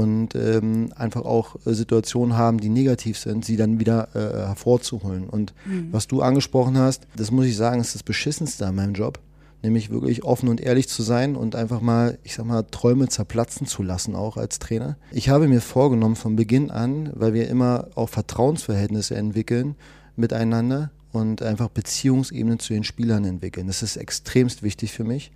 und 0.00 0.34
ähm, 0.34 0.92
einfach 0.96 1.26
auch 1.26 1.56
äh, 1.66 1.74
Situationen 1.74 2.36
haben, 2.36 2.58
die 2.58 2.70
negativ 2.70 3.18
sind, 3.18 3.44
sie 3.44 3.56
dann 3.56 3.78
wieder 3.78 4.08
äh, 4.14 4.46
hervorzuholen. 4.46 5.28
Und 5.28 5.52
mhm. 5.66 5.88
was 5.92 6.06
du 6.06 6.22
angesprochen 6.22 6.78
hast, 6.78 7.06
das 7.16 7.30
muss 7.30 7.44
ich 7.44 7.56
sagen, 7.56 7.80
ist 7.80 7.94
das 7.94 8.02
Beschissenste 8.02 8.66
an 8.66 8.76
meinem 8.76 8.94
Job. 8.94 9.18
Nämlich 9.62 9.90
wirklich 9.90 10.24
offen 10.24 10.48
und 10.48 10.62
ehrlich 10.62 10.88
zu 10.88 11.02
sein 11.02 11.36
und 11.36 11.54
einfach 11.54 11.82
mal, 11.82 12.18
ich 12.22 12.34
sag 12.34 12.46
mal, 12.46 12.62
Träume 12.62 13.08
zerplatzen 13.08 13.66
zu 13.66 13.82
lassen, 13.82 14.14
auch 14.14 14.38
als 14.38 14.58
Trainer. 14.58 14.96
Ich 15.12 15.28
habe 15.28 15.48
mir 15.48 15.60
vorgenommen 15.60 16.16
von 16.16 16.34
Beginn 16.34 16.70
an, 16.70 17.10
weil 17.14 17.34
wir 17.34 17.46
immer 17.46 17.88
auch 17.94 18.08
Vertrauensverhältnisse 18.08 19.16
entwickeln 19.16 19.76
miteinander 20.16 20.90
und 21.12 21.42
einfach 21.42 21.68
Beziehungsebenen 21.68 22.58
zu 22.58 22.72
den 22.72 22.84
Spielern 22.84 23.26
entwickeln. 23.26 23.66
Das 23.66 23.82
ist 23.82 23.98
extremst 23.98 24.62
wichtig 24.62 24.92
für 24.92 25.04
mich 25.04 25.30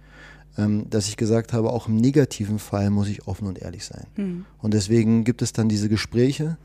dass 0.57 1.09
ich 1.09 1.17
gesagt 1.17 1.53
habe, 1.53 1.71
auch 1.71 1.89
im 1.89 1.97
negativen 1.97 2.59
Fall 2.59 2.91
muss 2.91 3.09
ich 3.09 3.27
offen 3.27 3.49
und 3.49 3.59
ehrlich 3.61 3.85
sein. 3.85 4.07
Mhm. 4.17 4.45
Und 4.61 4.75
deswegen 4.75 5.25
gibt 5.25 5.43
es 5.43 5.53
dann 5.53 5.69
diese 5.69 5.89
Gespräche. 5.89 6.59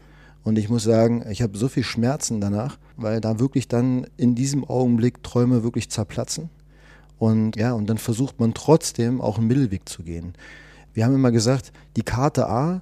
Und 0.44 0.58
ich 0.58 0.70
muss 0.70 0.84
sagen, 0.84 1.26
ich 1.30 1.42
habe 1.42 1.58
so 1.58 1.68
viel 1.68 1.84
Schmerzen 1.84 2.40
danach, 2.40 2.78
weil 2.98 3.20
da 3.20 3.40
wirklich 3.40 3.68
dann 3.68 4.08
in 4.16 4.36
diesem 4.36 4.64
Augenblick 4.64 5.24
Träume 5.24 5.64
wirklich 5.64 5.90
zerplatzen. 5.90 6.50
Und 7.18 7.58
ja, 7.58 7.74
und 7.74 7.90
dann 7.90 7.98
versucht 7.98 8.40
man 8.40 8.54
trotzdem 8.54 9.22
auch 9.22 9.38
einen 9.38 9.48
Mittelweg 9.48 9.90
zu 9.90 10.04
gehen. 10.04 10.34
Wir 10.94 11.06
haben 11.06 11.16
immer 11.16 11.32
gesagt, 11.32 11.74
die 11.98 12.04
Karte 12.04 12.48
A 12.48 12.82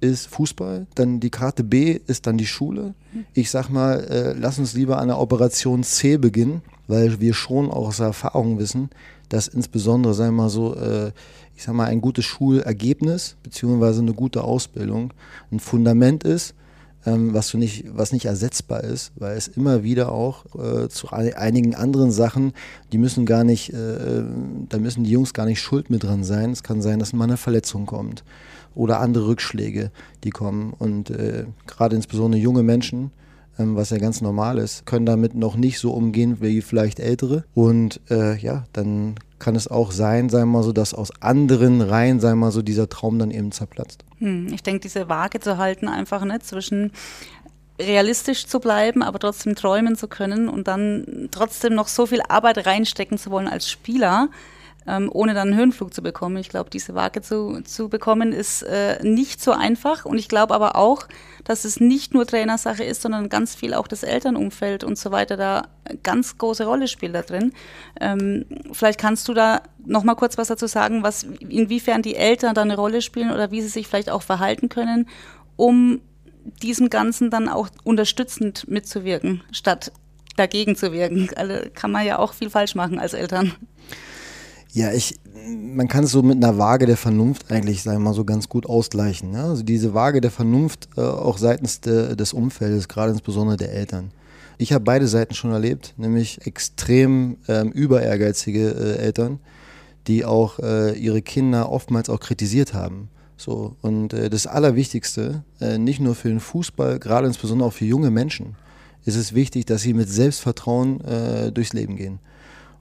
ist 0.00 0.26
Fußball, 0.28 0.86
dann 0.94 1.20
die 1.20 1.30
Karte 1.30 1.64
B 1.64 1.98
ist 2.06 2.26
dann 2.26 2.38
die 2.38 2.46
Schule. 2.46 2.94
Mhm. 3.12 3.26
Ich 3.34 3.50
sag 3.50 3.68
mal, 3.68 4.00
äh, 4.04 4.32
lass 4.32 4.58
uns 4.58 4.74
lieber 4.74 4.98
an 4.98 5.08
der 5.08 5.18
Operation 5.18 5.82
C 5.82 6.16
beginnen, 6.16 6.62
weil 6.86 7.20
wir 7.20 7.34
schon 7.34 7.70
auch 7.70 7.88
aus 7.88 8.00
Erfahrung 8.00 8.58
wissen, 8.58 8.90
dass 9.28 9.48
insbesondere, 9.48 10.14
sagen 10.14 10.36
wir 10.36 10.44
mal 10.44 10.50
so, 10.50 10.74
äh, 10.76 11.12
ich 11.56 11.64
sag 11.64 11.74
mal, 11.74 11.86
ein 11.86 12.00
gutes 12.00 12.24
Schulergebnis 12.24 13.36
beziehungsweise 13.42 14.02
eine 14.02 14.12
gute 14.12 14.44
Ausbildung 14.44 15.12
ein 15.50 15.60
Fundament 15.60 16.22
ist, 16.22 16.54
ähm, 17.06 17.32
was, 17.32 17.50
du 17.50 17.58
nicht, 17.58 17.84
was 17.96 18.12
nicht 18.12 18.26
ersetzbar 18.26 18.84
ist, 18.84 19.12
weil 19.16 19.36
es 19.36 19.48
immer 19.48 19.82
wieder 19.82 20.12
auch 20.12 20.44
äh, 20.56 20.88
zu 20.88 21.10
einigen 21.10 21.74
anderen 21.74 22.10
Sachen, 22.10 22.52
die 22.92 22.98
müssen 22.98 23.24
gar 23.26 23.44
nicht, 23.44 23.72
äh, 23.72 24.22
da 24.68 24.78
müssen 24.78 25.04
die 25.04 25.10
Jungs 25.10 25.32
gar 25.32 25.46
nicht 25.46 25.60
schuld 25.60 25.88
mit 25.88 26.02
dran 26.02 26.24
sein. 26.24 26.50
Es 26.50 26.62
kann 26.62 26.82
sein, 26.82 26.98
dass 26.98 27.12
mal 27.12 27.24
eine 27.24 27.36
Verletzung 27.36 27.86
kommt 27.86 28.24
oder 28.74 29.00
andere 29.00 29.28
Rückschläge, 29.28 29.90
die 30.24 30.30
kommen. 30.30 30.72
Und 30.76 31.10
äh, 31.10 31.46
gerade 31.66 31.96
insbesondere 31.96 32.40
junge 32.40 32.62
Menschen, 32.62 33.10
was 33.58 33.90
ja 33.90 33.98
ganz 33.98 34.20
normal 34.20 34.58
ist, 34.58 34.86
können 34.86 35.06
damit 35.06 35.34
noch 35.34 35.56
nicht 35.56 35.78
so 35.78 35.92
umgehen 35.92 36.38
wie 36.40 36.60
vielleicht 36.62 37.00
Ältere. 37.00 37.44
Und 37.54 38.00
äh, 38.10 38.36
ja, 38.38 38.64
dann 38.72 39.16
kann 39.38 39.56
es 39.56 39.68
auch 39.68 39.92
sein, 39.92 40.30
wir 40.40 40.46
mal 40.46 40.62
so, 40.62 40.72
dass 40.72 40.94
aus 40.94 41.10
anderen 41.20 41.80
Reihen, 41.80 42.20
wir 42.22 42.46
mal 42.46 42.52
so, 42.52 42.62
dieser 42.62 42.88
Traum 42.88 43.18
dann 43.18 43.30
eben 43.30 43.52
zerplatzt. 43.52 44.04
Hm, 44.18 44.48
ich 44.52 44.62
denke, 44.62 44.80
diese 44.80 45.08
Waage 45.08 45.40
zu 45.40 45.58
halten 45.58 45.88
einfach 45.88 46.24
nicht 46.24 46.46
zwischen 46.46 46.92
realistisch 47.78 48.46
zu 48.46 48.60
bleiben, 48.60 49.02
aber 49.02 49.18
trotzdem 49.18 49.54
träumen 49.54 49.96
zu 49.96 50.08
können 50.08 50.48
und 50.48 50.66
dann 50.66 51.28
trotzdem 51.30 51.74
noch 51.74 51.88
so 51.88 52.06
viel 52.06 52.22
Arbeit 52.26 52.66
reinstecken 52.66 53.18
zu 53.18 53.30
wollen 53.30 53.48
als 53.48 53.68
Spieler, 53.68 54.28
ähm, 54.86 55.10
ohne 55.12 55.34
dann 55.34 55.48
einen 55.48 55.58
Höhenflug 55.58 55.92
zu 55.92 56.02
bekommen. 56.02 56.36
Ich 56.36 56.48
glaube, 56.48 56.70
diese 56.70 56.94
Waage 56.94 57.22
zu, 57.22 57.60
zu 57.62 57.88
bekommen 57.88 58.32
ist 58.32 58.62
äh, 58.62 59.02
nicht 59.02 59.42
so 59.42 59.52
einfach. 59.52 60.04
Und 60.04 60.18
ich 60.18 60.28
glaube 60.28 60.54
aber 60.54 60.76
auch, 60.76 61.06
dass 61.44 61.64
es 61.64 61.80
nicht 61.80 62.14
nur 62.14 62.26
Trainersache 62.26 62.84
ist, 62.84 63.02
sondern 63.02 63.28
ganz 63.28 63.54
viel 63.54 63.74
auch 63.74 63.88
das 63.88 64.02
Elternumfeld 64.02 64.84
und 64.84 64.98
so 64.98 65.10
weiter 65.10 65.36
da 65.36 65.68
ganz 66.02 66.38
große 66.38 66.64
Rolle 66.64 66.88
spielt 66.88 67.14
da 67.14 67.22
drin. 67.22 67.52
Ähm, 68.00 68.44
vielleicht 68.72 69.00
kannst 69.00 69.28
du 69.28 69.34
da 69.34 69.62
noch 69.84 70.04
mal 70.04 70.14
kurz 70.14 70.38
was 70.38 70.48
dazu 70.48 70.66
sagen, 70.66 71.02
was 71.02 71.24
inwiefern 71.24 72.02
die 72.02 72.16
Eltern 72.16 72.54
da 72.54 72.62
eine 72.62 72.76
Rolle 72.76 73.02
spielen 73.02 73.32
oder 73.32 73.50
wie 73.50 73.62
sie 73.62 73.68
sich 73.68 73.86
vielleicht 73.86 74.10
auch 74.10 74.22
verhalten 74.22 74.68
können, 74.68 75.08
um 75.56 76.00
diesem 76.62 76.90
Ganzen 76.90 77.30
dann 77.30 77.48
auch 77.48 77.68
unterstützend 77.84 78.68
mitzuwirken, 78.68 79.42
statt 79.50 79.92
dagegen 80.36 80.76
zu 80.76 80.92
wirken. 80.92 81.28
Also 81.36 81.54
kann 81.74 81.90
man 81.90 82.04
ja 82.04 82.18
auch 82.18 82.34
viel 82.34 82.50
falsch 82.50 82.74
machen 82.74 82.98
als 82.98 83.14
Eltern. 83.14 83.52
Ja, 84.76 84.92
ich, 84.92 85.14
man 85.48 85.88
kann 85.88 86.04
es 86.04 86.10
so 86.10 86.22
mit 86.22 86.36
einer 86.36 86.58
Waage 86.58 86.84
der 86.84 86.98
Vernunft 86.98 87.50
eigentlich, 87.50 87.82
sagen 87.82 87.96
wir 87.96 88.10
mal, 88.10 88.12
so 88.12 88.26
ganz 88.26 88.50
gut 88.50 88.66
ausgleichen. 88.66 89.32
Ja? 89.32 89.48
Also 89.48 89.62
diese 89.62 89.94
Waage 89.94 90.20
der 90.20 90.30
Vernunft 90.30 90.90
äh, 90.98 91.00
auch 91.00 91.38
seitens 91.38 91.80
de, 91.80 92.14
des 92.14 92.34
Umfeldes, 92.34 92.86
gerade 92.86 93.12
insbesondere 93.12 93.56
der 93.56 93.72
Eltern. 93.72 94.10
Ich 94.58 94.74
habe 94.74 94.84
beide 94.84 95.08
Seiten 95.08 95.32
schon 95.32 95.50
erlebt, 95.50 95.94
nämlich 95.96 96.46
extrem 96.46 97.38
ähm, 97.48 97.70
über 97.70 98.02
ehrgeizige 98.02 98.68
äh, 98.68 98.98
Eltern, 98.98 99.38
die 100.08 100.26
auch 100.26 100.58
äh, 100.58 100.92
ihre 100.92 101.22
Kinder 101.22 101.72
oftmals 101.72 102.10
auch 102.10 102.20
kritisiert 102.20 102.74
haben. 102.74 103.08
So, 103.38 103.76
und 103.80 104.12
äh, 104.12 104.28
das 104.28 104.46
Allerwichtigste, 104.46 105.42
äh, 105.58 105.78
nicht 105.78 106.00
nur 106.00 106.14
für 106.14 106.28
den 106.28 106.40
Fußball, 106.40 106.98
gerade 106.98 107.26
insbesondere 107.26 107.68
auch 107.68 107.72
für 107.72 107.86
junge 107.86 108.10
Menschen, 108.10 108.56
ist 109.06 109.16
es 109.16 109.34
wichtig, 109.34 109.64
dass 109.64 109.80
sie 109.80 109.94
mit 109.94 110.10
Selbstvertrauen 110.10 111.00
äh, 111.00 111.50
durchs 111.50 111.72
Leben 111.72 111.96
gehen. 111.96 112.18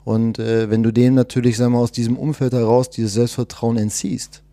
Und 0.05 0.39
äh, 0.39 0.69
wenn 0.69 0.83
du 0.83 0.93
dem 0.93 1.15
natürlich, 1.15 1.57
sagen 1.57 1.73
wir, 1.73 1.79
aus 1.79 1.91
diesem 1.91 2.15
Umfeld 2.15 2.53
heraus 2.53 2.89
dieses 2.89 3.13
Selbstvertrauen 3.13 3.75
entziehst, 3.75 4.43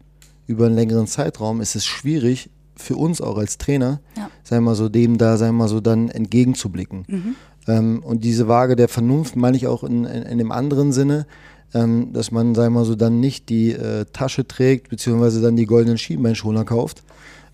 über 0.47 0.67
einen 0.67 0.75
längeren 0.75 1.07
Zeitraum, 1.07 1.61
ist 1.61 1.77
es 1.77 1.85
schwierig 1.85 2.51
für 2.75 2.97
uns 2.97 3.21
auch 3.21 3.37
als 3.37 3.59
Trainer, 3.59 4.01
ja. 4.17 4.31
sagen 4.43 4.65
wir 4.65 4.75
so, 4.75 4.89
dem 4.89 5.19
da, 5.19 5.37
sagen 5.37 5.57
wir 5.59 5.69
so, 5.69 5.81
dann 5.81 6.09
entgegenzublicken. 6.09 7.05
Mhm. 7.07 7.35
Ähm, 7.69 8.03
und 8.03 8.25
diese 8.25 8.49
Waage 8.49 8.77
der 8.77 8.89
Vernunft 8.89 9.37
meine 9.37 9.57
ich 9.57 9.67
auch 9.67 9.85
in, 9.85 10.05
in, 10.05 10.23
in 10.23 10.39
dem 10.39 10.51
anderen 10.51 10.91
Sinne, 10.91 11.27
ähm, 11.75 12.13
dass 12.13 12.31
man, 12.31 12.55
sagen 12.55 12.75
wir 12.75 12.85
so, 12.85 12.95
dann 12.95 13.21
nicht 13.21 13.51
die 13.51 13.73
äh, 13.73 14.07
Tasche 14.13 14.49
trägt, 14.49 14.89
beziehungsweise 14.89 15.41
dann 15.41 15.57
die 15.57 15.67
goldenen 15.67 15.99
Schienbeinschoner 15.99 16.65
kauft, 16.65 17.03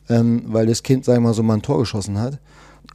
ähm, 0.08 0.44
weil 0.46 0.66
das 0.66 0.82
Kind, 0.82 1.04
sagen 1.04 1.22
wir 1.22 1.28
mal 1.28 1.34
so, 1.34 1.42
mal 1.42 1.54
ein 1.54 1.62
Tor 1.62 1.80
geschossen 1.80 2.18
hat, 2.18 2.38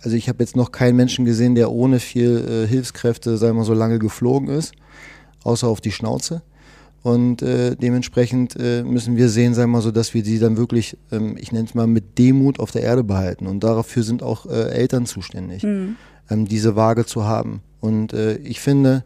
also 0.02 0.16
ich 0.16 0.30
habe 0.30 0.40
jetzt 0.44 0.56
noch 0.56 0.72
keinen 0.72 0.96
Menschen 0.96 1.26
gesehen, 1.26 1.56
der 1.56 1.72
ohne 1.72 2.00
viel 2.00 2.64
äh, 2.66 2.68
Hilfskräfte, 2.68 3.38
sagen 3.38 3.54
wir 3.54 3.60
mal 3.60 3.66
so 3.66 3.74
lange 3.74 4.00
geflogen 4.00 4.50
ist 4.50 4.74
außer 5.44 5.68
auf 5.68 5.82
die 5.82 5.92
Schnauze. 5.92 6.42
Und 7.02 7.42
äh, 7.42 7.76
dementsprechend 7.76 8.56
äh, 8.58 8.82
müssen 8.82 9.18
wir 9.18 9.28
sehen, 9.28 9.54
sagen 9.54 9.72
wir 9.72 9.78
mal 9.78 9.82
so, 9.82 9.92
dass 9.92 10.14
wir 10.14 10.24
sie 10.24 10.40
dann 10.40 10.56
wirklich, 10.56 10.98
ähm, 11.12 11.36
ich 11.38 11.52
nenne 11.52 11.66
es 11.66 11.76
mal, 11.76 11.86
mit 11.86 12.18
Demut 12.18 12.62
auf 12.62 12.72
der 12.72 12.84
Erde 12.84 13.04
behalten. 13.04 13.46
Und 13.46 13.62
dafür 13.62 14.04
sind 14.04 14.24
auch 14.24 14.46
äh, 14.46 14.70
Eltern 14.70 15.06
zuständig, 15.06 15.64
mhm. 15.64 15.98
ähm, 16.30 16.48
diese 16.48 16.78
Waage 16.78 17.06
zu 17.06 17.26
haben. 17.26 17.62
Und 17.82 18.14
äh, 18.14 18.36
ich 18.38 18.62
finde, 18.62 19.04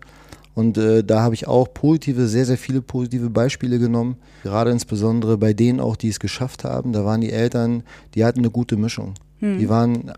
und 0.53 0.77
äh, 0.77 1.03
da 1.03 1.21
habe 1.21 1.33
ich 1.33 1.47
auch 1.47 1.73
positive, 1.73 2.27
sehr, 2.27 2.45
sehr 2.45 2.59
viele 2.59 2.83
positive 2.83 3.31
Beispiele 3.31 3.79
genommen. 3.79 4.17
Gerade 4.43 4.69
insbesondere 4.69 5.39
bei 5.39 5.53
denen 5.53 5.79
auch, 5.79 5.95
die 5.95 6.09
es 6.09 6.19
geschafft 6.19 6.63
haben. 6.63 6.93
Da 6.93 7.03
waren 7.03 7.21
die 7.21 7.31
Eltern, 7.31 7.81
die 8.13 8.23
hatten 8.23 8.39
eine 8.39 8.51
gute 8.51 8.77
Mischung. 8.77 9.15
Mhm. 9.39 9.57
Die 9.57 9.69
waren 9.69 10.11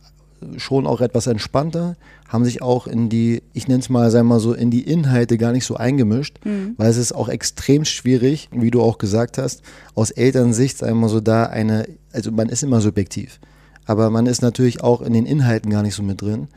schon 0.58 0.88
auch 0.88 1.02
etwas 1.02 1.28
entspannter, 1.28 1.96
haben 2.28 2.46
sich 2.46 2.62
auch 2.62 2.88
in 2.88 3.10
die, 3.10 3.42
ich 3.54 3.68
nenne 3.68 3.80
es 3.80 3.90
mal, 3.90 4.12
sagen 4.12 4.28
wir 4.28 4.36
mal 4.36 4.40
so, 4.40 4.54
in 4.54 4.72
die 4.72 4.84
Inhalte 4.84 5.38
gar 5.38 5.52
nicht 5.52 5.66
so 5.66 5.76
eingemischt, 5.76 6.38
mhm. 6.46 6.76
weil 6.78 6.90
es 6.90 6.98
ist 6.98 7.14
auch 7.14 7.30
extrem 7.30 7.86
schwierig, 7.86 8.50
wie 8.52 8.72
du 8.72 8.82
auch 8.82 8.98
gesagt 8.98 9.38
hast, 9.38 9.62
aus 9.96 10.12
Elternsicht, 10.12 10.78
sagen 10.78 10.94
wir 10.94 11.02
mal 11.02 11.10
so, 11.10 11.20
da 11.20 11.46
eine, 11.46 11.88
also 12.14 12.32
man 12.32 12.50
ist 12.50 12.64
immer 12.64 12.82
subjektiv, 12.82 13.40
aber 13.86 14.10
man 14.10 14.28
ist 14.28 14.42
natürlich 14.42 14.82
auch 14.84 15.02
in 15.02 15.14
den 15.14 15.26
Inhalten 15.26 15.72
gar 15.72 15.82
nicht 15.84 15.96
so 15.96 16.04
mit 16.04 16.22
drin, 16.22 16.48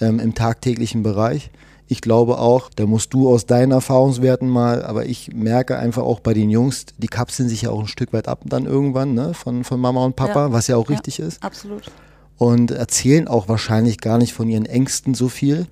ähm, 0.00 0.18
im 0.18 0.34
tagtäglichen 0.34 1.02
Bereich. 1.02 1.50
Ich 1.86 2.00
glaube 2.00 2.38
auch, 2.38 2.70
da 2.74 2.86
musst 2.86 3.12
du 3.12 3.28
aus 3.28 3.44
deinen 3.44 3.72
Erfahrungswerten 3.72 4.48
mal, 4.48 4.82
aber 4.82 5.04
ich 5.04 5.34
merke 5.34 5.78
einfach 5.78 6.02
auch 6.02 6.20
bei 6.20 6.32
den 6.32 6.48
Jungs, 6.48 6.86
die 6.96 7.08
kapseln 7.08 7.48
sich 7.48 7.62
ja 7.62 7.70
auch 7.70 7.80
ein 7.80 7.86
Stück 7.88 8.12
weit 8.14 8.26
ab 8.26 8.40
dann 8.46 8.64
irgendwann 8.64 9.12
ne, 9.12 9.34
von, 9.34 9.64
von 9.64 9.78
Mama 9.78 10.02
und 10.04 10.16
Papa, 10.16 10.46
Ja. 10.46 10.52
was 10.52 10.66
ja 10.66 10.76
auch 10.76 10.88
Ja, 10.88 10.96
richtig 10.96 11.20
ist. 11.20 11.42
Absolut. 11.44 11.90
Und 12.36 12.70
erzählen 12.70 13.28
auch 13.28 13.48
wahrscheinlich 13.48 14.00
gar 14.00 14.18
nicht 14.18 14.32
von 14.32 14.48
ihren 14.48 14.66
Ängsten 14.66 15.14
so 15.14 15.28
viel, 15.28 15.66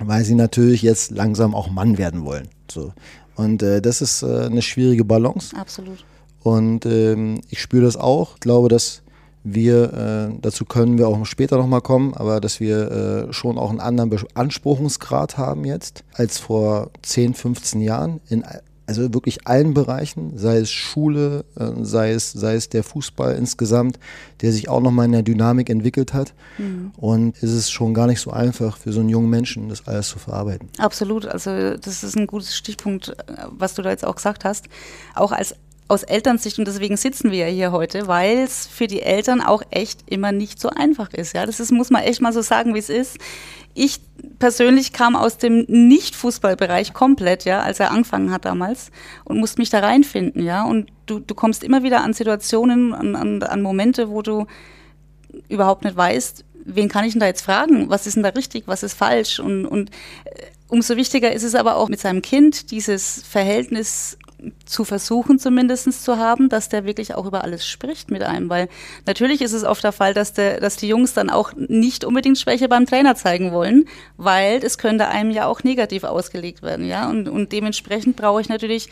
weil 0.00 0.24
sie 0.24 0.34
natürlich 0.34 0.82
jetzt 0.82 1.10
langsam 1.10 1.54
auch 1.54 1.70
Mann 1.70 1.98
werden 1.98 2.24
wollen. 2.24 2.48
So. 2.70 2.92
Und 3.36 3.62
äh, 3.62 3.82
das 3.82 4.00
ist 4.00 4.22
äh, 4.22 4.46
eine 4.46 4.62
schwierige 4.62 5.04
Balance. 5.04 5.56
Absolut. 5.56 6.04
Und 6.42 6.86
ähm, 6.86 7.40
ich 7.50 7.60
spüre 7.60 7.84
das 7.84 7.96
auch. 7.96 8.34
Ich 8.34 8.40
glaube, 8.40 8.68
dass 8.68 9.02
wir, 9.44 9.92
äh, 10.32 10.38
dazu 10.40 10.64
können 10.64 10.98
wir 10.98 11.06
auch 11.06 11.24
später 11.26 11.58
nochmal 11.58 11.82
kommen, 11.82 12.14
aber 12.14 12.40
dass 12.40 12.60
wir 12.60 13.28
äh, 13.28 13.32
schon 13.32 13.58
auch 13.58 13.70
einen 13.70 13.80
anderen 13.80 14.10
Beanspruchungsgrad 14.10 15.36
haben 15.36 15.64
jetzt 15.64 16.02
als 16.14 16.38
vor 16.38 16.90
10, 17.02 17.34
15 17.34 17.80
Jahren. 17.80 18.20
In, 18.28 18.44
also 18.86 19.14
wirklich 19.14 19.46
allen 19.46 19.74
Bereichen, 19.74 20.36
sei 20.36 20.58
es 20.58 20.70
Schule, 20.70 21.44
äh, 21.56 21.70
sei, 21.82 22.12
es, 22.12 22.32
sei 22.32 22.54
es 22.54 22.68
der 22.68 22.84
Fußball 22.84 23.34
insgesamt, 23.34 23.98
der 24.42 24.52
sich 24.52 24.68
auch 24.68 24.80
nochmal 24.80 25.06
in 25.06 25.12
der 25.12 25.22
Dynamik 25.22 25.70
entwickelt 25.70 26.12
hat. 26.12 26.34
Und 26.96 27.36
es 27.42 27.52
ist 27.52 27.70
schon 27.70 27.94
gar 27.94 28.06
nicht 28.06 28.20
so 28.20 28.30
einfach 28.30 28.76
für 28.76 28.92
so 28.92 29.00
einen 29.00 29.08
jungen 29.08 29.30
Menschen, 29.30 29.68
das 29.68 29.86
alles 29.86 30.08
zu 30.08 30.18
verarbeiten. 30.18 30.68
Absolut. 30.78 31.26
Also 31.26 31.76
das 31.76 32.04
ist 32.04 32.16
ein 32.16 32.26
gutes 32.26 32.56
Stichpunkt, 32.56 33.08
äh, 33.08 33.14
was 33.50 33.74
du 33.74 33.82
da 33.82 33.90
jetzt 33.90 34.04
auch 34.04 34.16
gesagt 34.16 34.44
hast. 34.44 34.66
Auch 35.14 35.32
als 35.32 35.54
aus 35.86 36.02
Elternsicht 36.02 36.58
und 36.58 36.66
deswegen 36.66 36.96
sitzen 36.96 37.30
wir 37.30 37.38
ja 37.38 37.46
hier 37.46 37.72
heute, 37.72 38.06
weil 38.06 38.38
es 38.38 38.66
für 38.66 38.86
die 38.86 39.02
Eltern 39.02 39.42
auch 39.42 39.62
echt 39.70 40.00
immer 40.06 40.32
nicht 40.32 40.58
so 40.58 40.70
einfach 40.70 41.12
ist. 41.12 41.34
Ja, 41.34 41.44
das 41.44 41.60
ist, 41.60 41.72
muss 41.72 41.90
man 41.90 42.02
echt 42.02 42.22
mal 42.22 42.32
so 42.32 42.40
sagen, 42.40 42.74
wie 42.74 42.78
es 42.78 42.88
ist. 42.88 43.18
Ich 43.74 44.00
persönlich 44.38 44.92
kam 44.92 45.14
aus 45.14 45.36
dem 45.36 45.66
Nicht-Fußballbereich 45.68 46.94
komplett, 46.94 47.44
ja, 47.44 47.60
als 47.60 47.80
er 47.80 47.90
angefangen 47.90 48.30
hat 48.30 48.44
damals 48.44 48.90
und 49.24 49.38
musste 49.38 49.60
mich 49.60 49.70
da 49.70 49.80
reinfinden, 49.80 50.42
ja. 50.42 50.64
Und 50.64 50.90
du, 51.06 51.18
du 51.18 51.34
kommst 51.34 51.62
immer 51.62 51.82
wieder 51.82 52.02
an 52.02 52.14
Situationen, 52.14 52.94
an, 52.94 53.14
an, 53.14 53.42
an 53.42 53.62
Momente, 53.62 54.08
wo 54.08 54.22
du 54.22 54.46
überhaupt 55.48 55.84
nicht 55.84 55.96
weißt, 55.96 56.44
wen 56.64 56.88
kann 56.88 57.04
ich 57.04 57.12
denn 57.12 57.20
da 57.20 57.26
jetzt 57.26 57.42
fragen? 57.42 57.90
Was 57.90 58.06
ist 58.06 58.14
denn 58.14 58.22
da 58.22 58.30
richtig? 58.30 58.64
Was 58.66 58.82
ist 58.82 58.94
falsch? 58.94 59.38
Und, 59.38 59.66
und 59.66 59.90
äh, 60.24 60.46
umso 60.68 60.96
wichtiger 60.96 61.32
ist 61.32 61.42
es 61.42 61.54
aber 61.54 61.76
auch 61.76 61.88
mit 61.88 62.00
seinem 62.00 62.22
Kind, 62.22 62.70
dieses 62.70 63.22
Verhältnis 63.28 64.16
zu 64.64 64.84
versuchen 64.84 65.38
zumindest 65.38 66.04
zu 66.04 66.18
haben, 66.18 66.48
dass 66.48 66.68
der 66.68 66.84
wirklich 66.84 67.14
auch 67.14 67.26
über 67.26 67.44
alles 67.44 67.66
spricht 67.66 68.10
mit 68.10 68.22
einem, 68.22 68.48
weil 68.48 68.68
natürlich 69.06 69.42
ist 69.42 69.52
es 69.52 69.64
oft 69.64 69.84
der 69.84 69.92
Fall, 69.92 70.14
dass, 70.14 70.32
der, 70.32 70.60
dass 70.60 70.76
die 70.76 70.88
Jungs 70.88 71.14
dann 71.14 71.30
auch 71.30 71.52
nicht 71.56 72.04
unbedingt 72.04 72.38
Schwäche 72.38 72.68
beim 72.68 72.86
Trainer 72.86 73.14
zeigen 73.14 73.52
wollen, 73.52 73.86
weil 74.16 74.64
es 74.64 74.78
könnte 74.78 75.08
einem 75.08 75.30
ja 75.30 75.46
auch 75.46 75.62
negativ 75.62 76.04
ausgelegt 76.04 76.62
werden, 76.62 76.86
ja, 76.86 77.08
und, 77.08 77.28
und 77.28 77.52
dementsprechend 77.52 78.16
brauche 78.16 78.40
ich 78.40 78.48
natürlich 78.48 78.88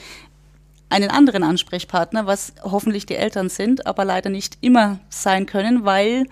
einen 0.92 1.10
anderen 1.10 1.42
Ansprechpartner, 1.42 2.26
was 2.26 2.52
hoffentlich 2.62 3.06
die 3.06 3.16
Eltern 3.16 3.48
sind, 3.48 3.86
aber 3.86 4.04
leider 4.04 4.28
nicht 4.28 4.58
immer 4.60 5.00
sein 5.08 5.46
können, 5.46 5.84
weil 5.84 6.26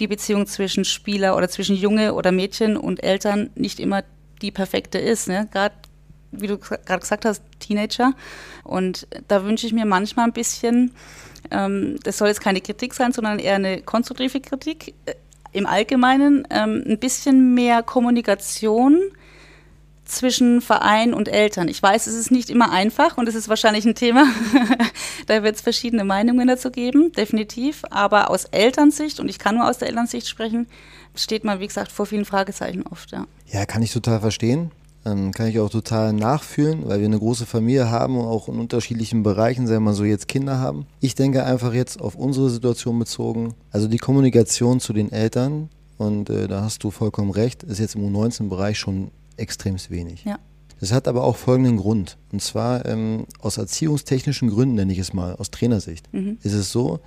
die 0.00 0.06
Beziehung 0.06 0.46
zwischen 0.46 0.84
Spieler 0.84 1.36
oder 1.36 1.48
zwischen 1.48 1.76
Junge 1.76 2.14
oder 2.14 2.32
Mädchen 2.32 2.76
und 2.76 3.04
Eltern 3.04 3.50
nicht 3.54 3.78
immer 3.78 4.02
die 4.40 4.50
perfekte 4.50 4.98
ist. 4.98 5.28
Ne? 5.28 5.46
Wie 6.32 6.46
du 6.46 6.58
gerade 6.58 7.00
gesagt 7.00 7.24
hast, 7.24 7.42
Teenager. 7.60 8.14
Und 8.64 9.06
da 9.28 9.44
wünsche 9.44 9.66
ich 9.66 9.72
mir 9.72 9.84
manchmal 9.84 10.26
ein 10.26 10.32
bisschen, 10.32 10.92
ähm, 11.50 11.98
das 12.02 12.18
soll 12.18 12.28
jetzt 12.28 12.40
keine 12.40 12.60
Kritik 12.60 12.94
sein, 12.94 13.12
sondern 13.12 13.38
eher 13.38 13.56
eine 13.56 13.82
konstruktive 13.82 14.40
Kritik 14.40 14.94
äh, 15.06 15.14
im 15.52 15.66
Allgemeinen, 15.66 16.46
ähm, 16.50 16.82
ein 16.86 16.98
bisschen 16.98 17.54
mehr 17.54 17.82
Kommunikation 17.82 18.98
zwischen 20.04 20.60
Verein 20.60 21.14
und 21.14 21.28
Eltern. 21.28 21.68
Ich 21.68 21.82
weiß, 21.82 22.06
es 22.06 22.14
ist 22.14 22.30
nicht 22.30 22.50
immer 22.50 22.70
einfach 22.70 23.16
und 23.16 23.28
es 23.28 23.34
ist 23.34 23.48
wahrscheinlich 23.48 23.84
ein 23.84 23.94
Thema, 23.94 24.26
da 25.26 25.42
wird 25.42 25.56
es 25.56 25.62
verschiedene 25.62 26.04
Meinungen 26.04 26.48
dazu 26.48 26.70
geben, 26.70 27.12
definitiv. 27.12 27.82
Aber 27.90 28.30
aus 28.30 28.44
Elternsicht, 28.46 29.20
und 29.20 29.28
ich 29.28 29.38
kann 29.38 29.56
nur 29.56 29.68
aus 29.68 29.78
der 29.78 29.88
Elternsicht 29.88 30.28
sprechen, 30.28 30.66
steht 31.14 31.44
man, 31.44 31.60
wie 31.60 31.66
gesagt, 31.66 31.92
vor 31.92 32.06
vielen 32.06 32.24
Fragezeichen 32.24 32.84
oft, 32.90 33.12
ja. 33.12 33.26
Ja, 33.46 33.66
kann 33.66 33.82
ich 33.82 33.92
total 33.92 34.20
verstehen. 34.20 34.70
Ähm, 35.04 35.32
kann 35.32 35.48
ich 35.48 35.58
auch 35.58 35.70
total 35.70 36.12
nachfühlen, 36.12 36.86
weil 36.86 37.00
wir 37.00 37.06
eine 37.06 37.18
große 37.18 37.44
Familie 37.46 37.90
haben 37.90 38.16
und 38.16 38.24
auch 38.24 38.48
in 38.48 38.58
unterschiedlichen 38.60 39.22
Bereichen, 39.22 39.66
sagen 39.66 39.84
wir 39.84 39.90
mal 39.90 39.94
so, 39.94 40.04
jetzt 40.04 40.28
Kinder 40.28 40.58
haben. 40.60 40.86
Ich 41.00 41.14
denke 41.14 41.44
einfach 41.44 41.74
jetzt 41.74 42.00
auf 42.00 42.14
unsere 42.14 42.50
Situation 42.50 42.98
bezogen, 42.98 43.54
also 43.70 43.88
die 43.88 43.98
Kommunikation 43.98 44.78
zu 44.78 44.92
den 44.92 45.10
Eltern, 45.10 45.68
und 45.98 46.30
äh, 46.30 46.48
da 46.48 46.62
hast 46.62 46.82
du 46.84 46.90
vollkommen 46.90 47.30
recht, 47.30 47.62
ist 47.62 47.78
jetzt 47.78 47.94
im 47.94 48.02
U19-Bereich 48.02 48.78
schon 48.78 49.10
extremst 49.36 49.90
wenig. 49.90 50.24
Ja. 50.24 50.38
Das 50.80 50.92
hat 50.92 51.06
aber 51.06 51.22
auch 51.22 51.36
folgenden 51.36 51.76
Grund. 51.76 52.18
Und 52.32 52.42
zwar 52.42 52.84
ähm, 52.86 53.26
aus 53.40 53.56
erziehungstechnischen 53.56 54.50
Gründen, 54.50 54.74
nenne 54.74 54.92
ich 54.92 54.98
es 54.98 55.12
mal, 55.12 55.36
aus 55.36 55.52
Trainersicht, 55.52 56.08
ist 56.42 56.54
es 56.54 56.72
so, 56.72 56.98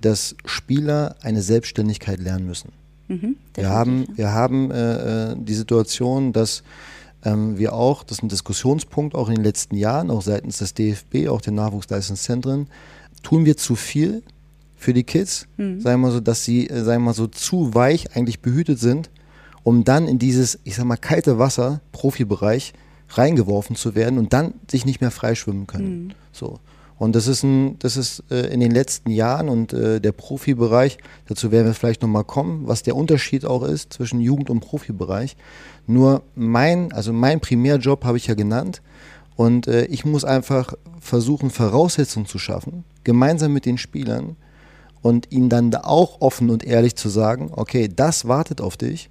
dass 0.00 0.36
Spieler 0.44 1.16
eine 1.22 1.42
Selbstständigkeit 1.42 2.20
lernen 2.20 2.46
müssen. 2.46 2.70
Mhm, 3.08 3.36
Wir 3.54 3.68
haben, 3.70 4.06
wir 4.14 4.32
haben 4.32 4.70
äh, 4.70 5.32
äh, 5.32 5.36
die 5.36 5.54
Situation, 5.54 6.32
dass 6.32 6.62
ähm, 7.24 7.58
wir 7.58 7.72
auch, 7.72 8.02
das 8.04 8.18
ist 8.18 8.22
ein 8.22 8.28
Diskussionspunkt 8.28 9.14
auch 9.14 9.28
in 9.28 9.36
den 9.36 9.44
letzten 9.44 9.76
Jahren, 9.76 10.10
auch 10.10 10.22
seitens 10.22 10.58
des 10.58 10.74
DFB, 10.74 11.28
auch 11.28 11.40
der 11.40 11.52
Nachwuchsleistungszentren, 11.52 12.68
tun 13.22 13.44
wir 13.44 13.56
zu 13.56 13.76
viel 13.76 14.22
für 14.76 14.92
die 14.92 15.04
Kids, 15.04 15.46
sagen 15.80 15.82
wir 15.82 16.08
mal 16.08 16.12
so, 16.12 16.20
dass 16.20 16.44
sie, 16.44 16.68
äh, 16.68 16.82
sagen 16.82 17.02
wir 17.02 17.06
mal 17.06 17.14
so, 17.14 17.26
zu 17.26 17.74
weich 17.74 18.14
eigentlich 18.16 18.40
behütet 18.40 18.78
sind, 18.78 19.10
um 19.62 19.84
dann 19.84 20.08
in 20.08 20.18
dieses, 20.18 20.58
ich 20.64 20.76
sag 20.76 20.84
mal, 20.84 20.96
kalte 20.96 21.38
Wasser, 21.38 21.80
Profibereich, 21.92 22.74
reingeworfen 23.08 23.76
zu 23.76 23.94
werden 23.94 24.18
und 24.18 24.32
dann 24.32 24.54
sich 24.70 24.84
nicht 24.84 25.00
mehr 25.00 25.10
freischwimmen 25.10 25.66
können. 25.66 26.14
So. 26.32 26.58
Und 26.98 27.16
das 27.16 27.26
ist 27.26 27.42
ein, 27.42 27.78
das 27.80 27.96
ist 27.96 28.22
äh, 28.30 28.52
in 28.52 28.60
den 28.60 28.70
letzten 28.70 29.10
Jahren 29.10 29.48
und 29.48 29.72
äh, 29.72 30.00
der 30.00 30.12
Profibereich, 30.12 30.98
dazu 31.26 31.50
werden 31.50 31.66
wir 31.66 31.74
vielleicht 31.74 32.02
nochmal 32.02 32.24
kommen, 32.24 32.68
was 32.68 32.82
der 32.82 32.94
Unterschied 32.94 33.44
auch 33.44 33.64
ist 33.64 33.92
zwischen 33.92 34.20
Jugend- 34.20 34.48
und 34.48 34.60
Profibereich. 34.60 35.36
Nur 35.86 36.22
mein, 36.34 36.92
also 36.92 37.12
mein 37.12 37.40
Primärjob 37.40 38.04
habe 38.04 38.16
ich 38.16 38.26
ja 38.28 38.34
genannt. 38.34 38.80
Und 39.36 39.66
äh, 39.66 39.86
ich 39.86 40.04
muss 40.04 40.24
einfach 40.24 40.74
versuchen, 41.00 41.50
Voraussetzungen 41.50 42.26
zu 42.26 42.38
schaffen, 42.38 42.84
gemeinsam 43.02 43.52
mit 43.52 43.66
den 43.66 43.78
Spielern 43.78 44.36
und 45.02 45.32
ihnen 45.32 45.48
dann 45.48 45.70
da 45.70 45.80
auch 45.80 46.20
offen 46.20 46.48
und 46.50 46.64
ehrlich 46.64 46.94
zu 46.94 47.08
sagen, 47.08 47.50
okay, 47.52 47.90
das 47.94 48.28
wartet 48.28 48.60
auf 48.60 48.76
dich 48.76 49.10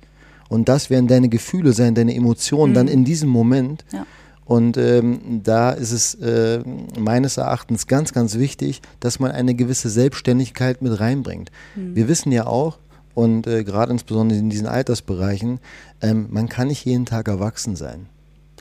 und 0.50 0.70
das 0.70 0.90
werden 0.90 1.08
deine 1.08 1.30
Gefühle 1.30 1.74
sein, 1.74 1.94
deine 1.94 2.16
Emotionen 2.16 2.74
dann 2.74 2.88
in 2.88 3.04
diesem 3.04 3.30
Moment. 3.30 3.86
Ja. 3.92 4.06
Und 4.46 4.78
ähm, 4.78 5.42
da 5.44 5.72
ist 5.72 5.92
es 5.92 6.16
äh, 6.16 6.62
meines 7.00 7.38
Erachtens 7.38 7.88
ganz, 7.88 8.14
ganz 8.14 8.38
wichtig, 8.38 8.82
dass 9.00 9.20
man 9.20 9.32
eine 9.32 9.56
gewisse 9.56 9.90
Selbstständigkeit 9.90 10.82
mit 10.82 11.00
reinbringt. 11.00 11.52
Wir 11.76 12.08
wissen 12.08 12.32
ja 12.32 12.46
auch, 12.46 12.78
und 13.14 13.48
äh, 13.48 13.64
gerade 13.64 13.92
insbesondere 13.92 14.40
in 14.40 14.50
diesen 14.50 14.68
Altersbereichen, 14.68 15.60
ähm, 16.02 16.28
man 16.32 16.50
kann 16.50 16.68
nicht 16.68 16.84
jeden 16.86 17.06
Tag 17.06 17.28
erwachsen 17.28 17.76
sein. 17.76 18.08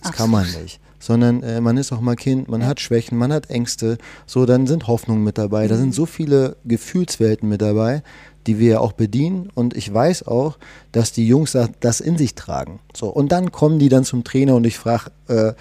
Das 0.02 0.12
kann 0.12 0.30
man 0.30 0.46
nicht. 0.62 0.80
Sondern 0.98 1.42
äh, 1.42 1.60
man 1.60 1.76
ist 1.76 1.92
auch 1.92 2.00
mal 2.00 2.16
Kind, 2.16 2.48
man 2.48 2.64
hat 2.64 2.80
Schwächen, 2.80 3.18
man 3.18 3.32
hat 3.32 3.50
Ängste. 3.50 3.98
So, 4.26 4.46
dann 4.46 4.66
sind 4.66 4.86
Hoffnungen 4.86 5.24
mit 5.24 5.38
dabei. 5.38 5.66
Da 5.68 5.76
sind 5.76 5.94
so 5.94 6.06
viele 6.06 6.56
Gefühlswelten 6.64 7.48
mit 7.48 7.62
dabei, 7.62 8.02
die 8.46 8.58
wir 8.58 8.70
ja 8.72 8.80
auch 8.80 8.92
bedienen. 8.92 9.48
Und 9.54 9.76
ich 9.76 9.92
weiß 9.92 10.26
auch, 10.26 10.58
dass 10.92 11.12
die 11.12 11.26
Jungs 11.26 11.52
da- 11.52 11.68
das 11.80 12.00
in 12.00 12.18
sich 12.18 12.34
tragen. 12.34 12.80
So, 12.94 13.08
und 13.08 13.32
dann 13.32 13.52
kommen 13.52 13.78
die 13.78 13.88
dann 13.88 14.04
zum 14.04 14.24
Trainer 14.24 14.54
und 14.56 14.66
ich 14.66 14.78
frage, 14.78 15.10
äh, 15.28 15.52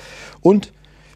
und 0.41 0.71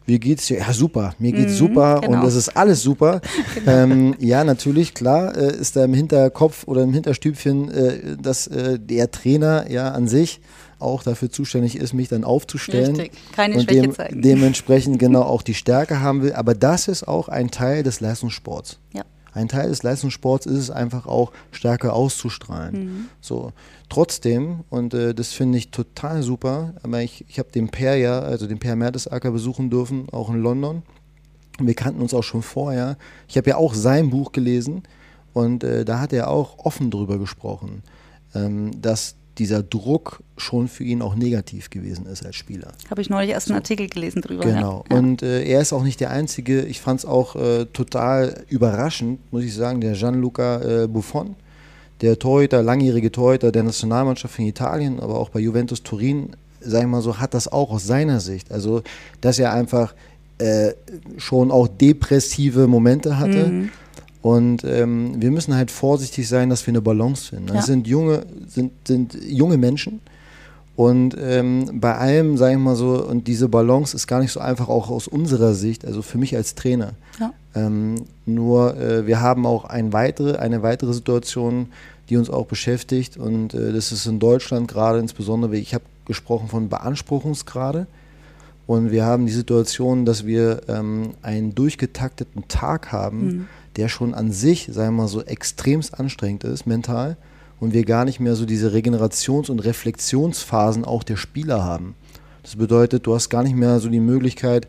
wie 0.08 0.20
geht's 0.20 0.46
dir? 0.46 0.58
Ja, 0.58 0.72
super, 0.72 1.14
mir 1.18 1.32
geht's 1.32 1.56
super 1.56 2.00
genau. 2.00 2.18
und 2.18 2.24
das 2.24 2.36
ist 2.36 2.56
alles 2.56 2.80
super. 2.80 3.20
ähm, 3.66 4.14
ja, 4.20 4.44
natürlich, 4.44 4.94
klar, 4.94 5.36
äh, 5.36 5.56
ist 5.56 5.74
da 5.74 5.84
im 5.84 5.94
Hinterkopf 5.94 6.62
oder 6.68 6.82
im 6.82 6.92
Hinterstübchen, 6.92 7.70
äh, 7.72 8.16
dass 8.22 8.46
äh, 8.46 8.78
der 8.78 9.10
Trainer 9.10 9.68
ja 9.68 9.90
an 9.90 10.06
sich 10.06 10.40
auch 10.78 11.02
dafür 11.02 11.30
zuständig 11.30 11.76
ist, 11.76 11.92
mich 11.92 12.08
dann 12.08 12.22
aufzustellen. 12.22 12.94
Richtig, 12.94 13.18
keine 13.32 13.56
und 13.56 13.62
Schwäche 13.62 13.80
dem, 13.82 13.94
zeigen. 13.94 14.22
dementsprechend 14.22 14.98
genau 15.00 15.22
auch 15.24 15.42
die 15.42 15.54
Stärke 15.54 16.00
haben 16.00 16.22
will. 16.22 16.34
Aber 16.34 16.54
das 16.54 16.86
ist 16.86 17.08
auch 17.08 17.28
ein 17.28 17.50
Teil 17.50 17.82
des 17.82 17.98
Leistungssports. 18.00 18.78
Ja. 18.94 19.02
Ein 19.36 19.48
Teil 19.48 19.68
des 19.68 19.82
Leistungssports 19.82 20.46
ist 20.46 20.56
es 20.56 20.70
einfach 20.70 21.06
auch 21.06 21.30
stärker 21.50 21.92
auszustrahlen. 21.92 23.10
So, 23.20 23.52
trotzdem, 23.90 24.64
und 24.70 24.94
äh, 24.94 25.14
das 25.14 25.34
finde 25.34 25.58
ich 25.58 25.70
total 25.70 26.22
super, 26.22 26.72
aber 26.82 27.02
ich, 27.02 27.26
ich 27.28 27.38
habe 27.38 27.52
den 27.52 27.68
Per 27.68 27.96
ja, 27.96 28.20
also 28.20 28.46
den 28.46 28.58
Per 28.58 28.76
Mertesacker 28.76 29.30
besuchen 29.30 29.68
dürfen, 29.68 30.08
auch 30.10 30.30
in 30.30 30.40
London. 30.40 30.82
Wir 31.58 31.74
kannten 31.74 32.00
uns 32.00 32.14
auch 32.14 32.22
schon 32.22 32.40
vorher. 32.40 32.96
Ich 33.28 33.36
habe 33.36 33.50
ja 33.50 33.56
auch 33.56 33.74
sein 33.74 34.08
Buch 34.08 34.32
gelesen 34.32 34.84
und 35.34 35.64
äh, 35.64 35.84
da 35.84 36.00
hat 36.00 36.14
er 36.14 36.30
auch 36.30 36.64
offen 36.64 36.90
drüber 36.90 37.18
gesprochen, 37.18 37.82
ähm, 38.34 38.80
dass 38.80 39.16
dieser 39.38 39.62
Druck 39.62 40.22
schon 40.36 40.68
für 40.68 40.84
ihn 40.84 41.02
auch 41.02 41.14
negativ 41.14 41.70
gewesen 41.70 42.06
ist 42.06 42.24
als 42.24 42.36
Spieler. 42.36 42.72
Habe 42.90 43.00
ich 43.00 43.10
neulich 43.10 43.30
erst 43.30 43.48
einen 43.48 43.58
Artikel 43.58 43.88
gelesen 43.88 44.22
drüber. 44.22 44.44
Genau. 44.44 44.84
Ja. 44.90 44.96
Und 44.96 45.22
äh, 45.22 45.44
er 45.44 45.60
ist 45.60 45.72
auch 45.72 45.82
nicht 45.82 46.00
der 46.00 46.10
Einzige. 46.10 46.62
Ich 46.62 46.80
fand 46.80 47.00
es 47.00 47.06
auch 47.06 47.36
äh, 47.36 47.66
total 47.66 48.44
überraschend, 48.48 49.20
muss 49.32 49.44
ich 49.44 49.54
sagen, 49.54 49.80
der 49.80 49.92
Gianluca 49.92 50.84
äh, 50.84 50.88
Buffon, 50.88 51.36
der 52.00 52.18
Torhüter, 52.18 52.62
langjährige 52.62 53.12
Torhüter 53.12 53.52
der 53.52 53.62
Nationalmannschaft 53.62 54.34
von 54.34 54.44
Italien, 54.44 55.00
aber 55.00 55.18
auch 55.18 55.30
bei 55.30 55.40
Juventus 55.40 55.82
Turin 55.82 56.30
sag 56.60 56.82
ich 56.82 56.88
mal 56.88 57.02
so, 57.02 57.18
hat 57.18 57.34
das 57.34 57.50
auch 57.50 57.70
aus 57.70 57.86
seiner 57.86 58.20
Sicht. 58.20 58.50
Also, 58.50 58.82
dass 59.20 59.38
er 59.38 59.52
einfach 59.52 59.94
äh, 60.38 60.72
schon 61.16 61.50
auch 61.50 61.68
depressive 61.68 62.66
Momente 62.66 63.18
hatte. 63.18 63.46
Mhm. 63.46 63.70
Und 64.26 64.64
ähm, 64.64 65.22
wir 65.22 65.30
müssen 65.30 65.54
halt 65.54 65.70
vorsichtig 65.70 66.26
sein, 66.26 66.50
dass 66.50 66.66
wir 66.66 66.72
eine 66.72 66.80
Balance 66.80 67.28
finden. 67.28 67.46
Das 67.46 67.66
sind 67.66 67.86
junge, 67.86 68.26
sind, 68.48 68.72
sind 68.84 69.16
junge 69.24 69.56
Menschen. 69.56 70.00
Und 70.74 71.16
ähm, 71.16 71.78
bei 71.80 71.94
allem, 71.94 72.36
sage 72.36 72.54
ich 72.54 72.58
mal 72.58 72.74
so, 72.74 73.06
und 73.06 73.28
diese 73.28 73.48
Balance 73.48 73.94
ist 73.94 74.08
gar 74.08 74.18
nicht 74.18 74.32
so 74.32 74.40
einfach 74.40 74.68
auch 74.68 74.90
aus 74.90 75.06
unserer 75.06 75.54
Sicht, 75.54 75.84
also 75.84 76.02
für 76.02 76.18
mich 76.18 76.34
als 76.34 76.56
Trainer. 76.56 76.94
Ja. 77.20 77.32
Ähm, 77.54 78.06
nur 78.24 78.76
äh, 78.76 79.06
wir 79.06 79.20
haben 79.20 79.46
auch 79.46 79.64
ein 79.64 79.92
weitere, 79.92 80.38
eine 80.38 80.60
weitere 80.60 80.92
Situation, 80.92 81.68
die 82.08 82.16
uns 82.16 82.28
auch 82.28 82.46
beschäftigt. 82.46 83.16
Und 83.16 83.54
äh, 83.54 83.72
das 83.72 83.92
ist 83.92 84.06
in 84.06 84.18
Deutschland 84.18 84.66
gerade 84.66 84.98
insbesondere, 84.98 85.56
ich 85.56 85.72
habe 85.72 85.84
gesprochen 86.04 86.48
von 86.48 86.68
Beanspruchungsgrade. 86.68 87.86
Und 88.66 88.90
wir 88.90 89.04
haben 89.04 89.26
die 89.26 89.32
Situation, 89.32 90.04
dass 90.04 90.26
wir 90.26 90.62
ähm, 90.66 91.10
einen 91.22 91.54
durchgetakteten 91.54 92.48
Tag 92.48 92.90
haben, 92.90 93.24
mhm 93.24 93.46
der 93.76 93.88
schon 93.88 94.14
an 94.14 94.32
sich, 94.32 94.68
sagen 94.72 94.96
wir 94.96 95.02
mal 95.02 95.08
so, 95.08 95.22
extremst 95.22 95.98
anstrengend 95.98 96.44
ist, 96.44 96.66
mental, 96.66 97.16
und 97.60 97.72
wir 97.72 97.84
gar 97.84 98.04
nicht 98.04 98.20
mehr 98.20 98.36
so 98.36 98.44
diese 98.44 98.72
Regenerations- 98.72 99.50
und 99.50 99.60
Reflexionsphasen 99.60 100.84
auch 100.84 101.02
der 101.02 101.16
Spieler 101.16 101.64
haben. 101.64 101.94
Das 102.42 102.56
bedeutet, 102.56 103.06
du 103.06 103.14
hast 103.14 103.28
gar 103.28 103.42
nicht 103.42 103.56
mehr 103.56 103.80
so 103.80 103.88
die 103.88 104.00
Möglichkeit, 104.00 104.68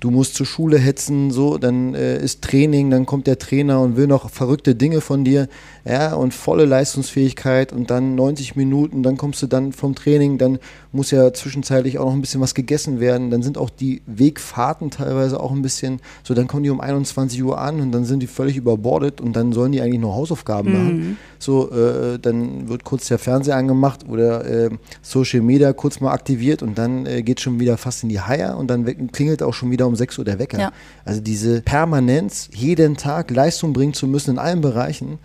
du 0.00 0.10
musst 0.10 0.34
zur 0.34 0.46
Schule 0.46 0.78
hetzen, 0.78 1.30
so, 1.30 1.58
dann 1.58 1.94
äh, 1.94 2.22
ist 2.22 2.42
Training, 2.42 2.90
dann 2.90 3.06
kommt 3.06 3.26
der 3.26 3.38
Trainer 3.38 3.80
und 3.80 3.96
will 3.96 4.06
noch 4.06 4.30
verrückte 4.30 4.74
Dinge 4.74 5.00
von 5.00 5.24
dir, 5.24 5.48
ja, 5.84 6.14
und 6.14 6.32
volle 6.32 6.64
Leistungsfähigkeit 6.64 7.72
und 7.72 7.90
dann 7.90 8.14
90 8.14 8.56
Minuten, 8.56 9.02
dann 9.02 9.16
kommst 9.16 9.42
du 9.42 9.46
dann 9.46 9.72
vom 9.72 9.94
Training, 9.94 10.38
dann 10.38 10.58
muss 10.92 11.10
ja 11.10 11.32
zwischenzeitlich 11.32 11.98
auch 11.98 12.06
noch 12.06 12.14
ein 12.14 12.20
bisschen 12.20 12.40
was 12.40 12.54
gegessen 12.54 13.00
werden, 13.00 13.30
dann 13.30 13.42
sind 13.42 13.58
auch 13.58 13.70
die 13.70 14.02
Wegfahrten 14.06 14.90
teilweise 14.90 15.40
auch 15.40 15.52
ein 15.52 15.62
bisschen, 15.62 16.00
so, 16.22 16.34
dann 16.34 16.48
kommen 16.48 16.64
die 16.64 16.70
um 16.70 16.80
21 16.80 17.42
Uhr 17.42 17.58
an 17.60 17.80
und 17.80 17.92
dann 17.92 18.04
sind 18.04 18.20
die 18.20 18.26
völlig 18.26 18.56
überbordet 18.56 19.20
und 19.20 19.34
dann 19.34 19.52
sollen 19.52 19.72
die 19.72 19.80
eigentlich 19.80 20.00
nur 20.00 20.14
Hausaufgaben 20.14 20.70
mhm. 20.70 20.76
machen. 20.76 21.16
So, 21.38 21.70
äh, 21.70 22.18
dann 22.18 22.68
wird 22.68 22.84
kurz 22.84 23.08
der 23.08 23.18
Fernseher 23.18 23.56
angemacht 23.56 24.06
oder 24.08 24.44
äh, 24.44 24.70
Social 25.00 25.40
Media 25.40 25.72
kurz 25.72 26.00
mal 26.00 26.12
aktiviert 26.12 26.62
und 26.62 26.76
dann 26.76 27.06
äh, 27.06 27.22
geht 27.22 27.40
schon 27.40 27.60
wieder 27.60 27.76
fast 27.76 28.02
in 28.02 28.08
die 28.08 28.20
Haier 28.20 28.56
und 28.56 28.68
dann 28.68 28.84
klingelt 29.12 29.42
auch 29.42 29.54
schon 29.54 29.70
wieder 29.70 29.86
um 29.86 29.94
6 29.94 30.18
Uhr 30.18 30.24
der 30.24 30.38
Wecker. 30.38 30.58
Ja. 30.58 30.72
Also 31.04 31.20
diese 31.20 31.62
Permanenz, 31.62 32.50
jeden 32.52 32.96
Tag 32.96 33.30
Leistung 33.30 33.72
bringen 33.72 33.94
zu 33.94 34.06
müssen 34.06 34.32
in 34.32 34.38
allen 34.38 34.60
Bereichen, 34.60 35.18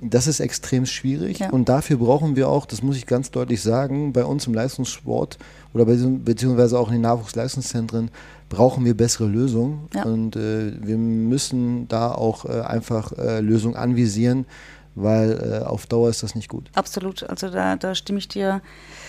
das 0.00 0.26
ist 0.26 0.40
extrem 0.40 0.86
schwierig 0.86 1.40
ja. 1.40 1.50
und 1.50 1.68
dafür 1.68 1.98
brauchen 1.98 2.36
wir 2.36 2.48
auch, 2.48 2.66
das 2.66 2.82
muss 2.82 2.96
ich 2.96 3.06
ganz 3.06 3.30
deutlich 3.30 3.62
sagen, 3.62 4.12
bei 4.12 4.24
uns 4.24 4.46
im 4.46 4.54
Leistungssport 4.54 5.38
oder 5.74 5.84
bei, 5.84 5.96
beziehungsweise 5.96 6.78
auch 6.78 6.88
in 6.88 6.94
den 6.94 7.02
Nachwuchsleistungszentren 7.02 8.10
brauchen 8.48 8.84
wir 8.84 8.96
bessere 8.96 9.26
Lösungen 9.26 9.88
ja. 9.94 10.04
und 10.04 10.36
äh, 10.36 10.72
wir 10.80 10.96
müssen 10.96 11.86
da 11.88 12.12
auch 12.12 12.44
äh, 12.44 12.60
einfach 12.62 13.12
äh, 13.12 13.40
Lösungen 13.40 13.76
anvisieren, 13.76 14.46
weil 14.94 15.62
äh, 15.62 15.64
auf 15.64 15.86
Dauer 15.86 16.10
ist 16.10 16.22
das 16.22 16.34
nicht 16.34 16.48
gut. 16.48 16.70
Absolut, 16.74 17.22
also 17.28 17.48
da, 17.48 17.76
da 17.76 17.94
stimme 17.94 18.18
ich 18.18 18.28
dir 18.28 18.60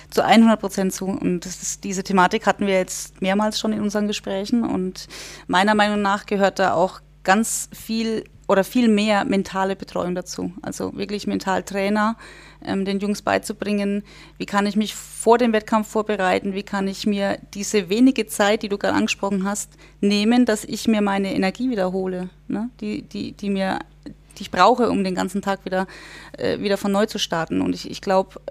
zu 0.09 0.23
100 0.23 0.59
Prozent 0.59 0.93
zu. 0.93 1.05
Und 1.05 1.45
ist, 1.45 1.83
diese 1.83 2.03
Thematik 2.03 2.45
hatten 2.45 2.67
wir 2.67 2.75
jetzt 2.75 3.21
mehrmals 3.21 3.59
schon 3.59 3.73
in 3.73 3.81
unseren 3.81 4.07
Gesprächen. 4.07 4.63
Und 4.63 5.07
meiner 5.47 5.75
Meinung 5.75 6.01
nach 6.01 6.25
gehört 6.25 6.59
da 6.59 6.73
auch 6.73 7.01
ganz 7.23 7.69
viel 7.73 8.25
oder 8.51 8.65
viel 8.65 8.89
mehr 8.89 9.23
mentale 9.23 9.77
Betreuung 9.77 10.13
dazu. 10.13 10.51
Also 10.61 10.93
wirklich 10.97 11.25
Mentaltrainer, 11.25 12.17
ähm, 12.61 12.83
den 12.83 12.99
Jungs 12.99 13.21
beizubringen, 13.21 14.03
wie 14.37 14.45
kann 14.45 14.65
ich 14.65 14.75
mich 14.75 14.93
vor 14.93 15.37
dem 15.37 15.53
Wettkampf 15.53 15.87
vorbereiten, 15.87 16.53
wie 16.53 16.63
kann 16.63 16.85
ich 16.89 17.07
mir 17.07 17.39
diese 17.53 17.87
wenige 17.87 18.27
Zeit, 18.27 18.61
die 18.61 18.67
du 18.67 18.77
gerade 18.77 18.95
angesprochen 18.95 19.45
hast, 19.45 19.71
nehmen, 20.01 20.43
dass 20.45 20.65
ich 20.65 20.85
mir 20.89 21.01
meine 21.01 21.33
Energie 21.33 21.69
wiederhole, 21.69 22.27
ne? 22.49 22.69
die, 22.81 23.03
die, 23.03 23.31
die 23.31 23.49
mir 23.49 23.79
die 24.37 24.43
ich 24.43 24.51
brauche, 24.51 24.89
um 24.89 25.05
den 25.05 25.15
ganzen 25.15 25.41
Tag 25.41 25.63
wieder, 25.63 25.87
äh, 26.37 26.59
wieder 26.59 26.75
von 26.75 26.91
neu 26.91 27.05
zu 27.05 27.19
starten. 27.19 27.61
Und 27.61 27.73
ich, 27.73 27.89
ich 27.89 28.01
glaube, 28.01 28.41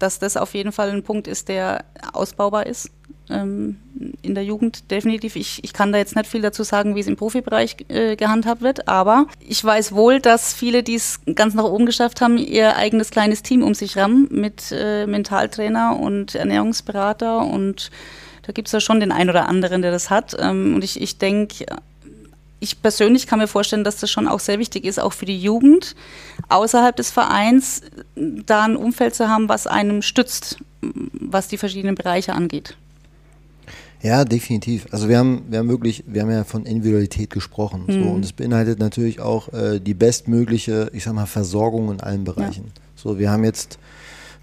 dass 0.00 0.18
das 0.18 0.36
auf 0.36 0.54
jeden 0.54 0.72
Fall 0.72 0.90
ein 0.90 1.04
Punkt 1.04 1.28
ist, 1.28 1.48
der 1.48 1.84
ausbaubar 2.12 2.66
ist 2.66 2.90
ähm, 3.30 3.76
in 4.22 4.34
der 4.34 4.44
Jugend 4.44 4.90
definitiv. 4.90 5.36
Ich, 5.36 5.62
ich 5.62 5.72
kann 5.72 5.92
da 5.92 5.98
jetzt 5.98 6.16
nicht 6.16 6.28
viel 6.28 6.42
dazu 6.42 6.62
sagen, 6.62 6.94
wie 6.94 7.00
es 7.00 7.06
im 7.06 7.16
Profibereich 7.16 7.76
äh, 7.88 8.16
gehandhabt 8.16 8.62
wird, 8.62 8.88
aber 8.88 9.26
ich 9.40 9.64
weiß 9.64 9.92
wohl, 9.92 10.20
dass 10.20 10.52
viele, 10.52 10.82
die 10.82 10.94
es 10.94 11.20
ganz 11.34 11.54
nach 11.54 11.64
oben 11.64 11.86
geschafft 11.86 12.20
haben, 12.20 12.38
ihr 12.38 12.76
eigenes 12.76 13.10
kleines 13.10 13.42
Team 13.42 13.62
um 13.62 13.74
sich 13.74 13.96
haben 13.96 14.28
mit 14.30 14.72
äh, 14.72 15.06
Mentaltrainer 15.06 15.98
und 15.98 16.34
Ernährungsberater 16.34 17.44
und 17.44 17.90
da 18.46 18.52
gibt 18.52 18.68
es 18.68 18.72
ja 18.72 18.80
schon 18.80 19.00
den 19.00 19.12
einen 19.12 19.30
oder 19.30 19.48
anderen, 19.48 19.82
der 19.82 19.90
das 19.90 20.10
hat. 20.10 20.36
Ähm, 20.38 20.74
und 20.74 20.84
ich, 20.84 21.00
ich 21.00 21.18
denke, 21.18 21.64
ich 22.60 22.80
persönlich 22.82 23.26
kann 23.26 23.38
mir 23.38 23.46
vorstellen, 23.46 23.84
dass 23.84 23.98
das 23.98 24.10
schon 24.10 24.28
auch 24.28 24.40
sehr 24.40 24.58
wichtig 24.58 24.84
ist, 24.84 24.98
auch 24.98 25.12
für 25.12 25.26
die 25.26 25.38
Jugend, 25.38 25.94
außerhalb 26.48 26.96
des 26.96 27.10
Vereins 27.10 27.82
da 28.16 28.64
ein 28.64 28.76
Umfeld 28.76 29.14
zu 29.14 29.28
haben, 29.28 29.48
was 29.48 29.66
einem 29.66 30.02
stützt, 30.02 30.58
was 30.80 31.48
die 31.48 31.58
verschiedenen 31.58 31.94
Bereiche 31.94 32.34
angeht. 32.34 32.76
Ja, 34.04 34.24
definitiv. 34.24 34.86
Also 34.90 35.08
wir 35.08 35.18
haben, 35.18 35.42
wir 35.48 35.58
haben 35.58 35.68
wirklich, 35.68 36.04
wir 36.06 36.22
haben 36.22 36.30
ja 36.30 36.44
von 36.44 36.66
Individualität 36.66 37.30
gesprochen. 37.30 37.84
Mhm. 37.86 37.92
So, 37.92 38.10
und 38.10 38.24
es 38.24 38.32
beinhaltet 38.32 38.78
natürlich 38.78 39.20
auch 39.20 39.52
äh, 39.52 39.80
die 39.80 39.94
bestmögliche, 39.94 40.90
ich 40.92 41.04
sag 41.04 41.14
mal, 41.14 41.26
Versorgung 41.26 41.90
in 41.90 42.00
allen 42.00 42.24
Bereichen. 42.24 42.66
Ja. 42.66 42.82
So, 42.94 43.18
wir 43.18 43.30
haben 43.30 43.44
jetzt 43.44 43.78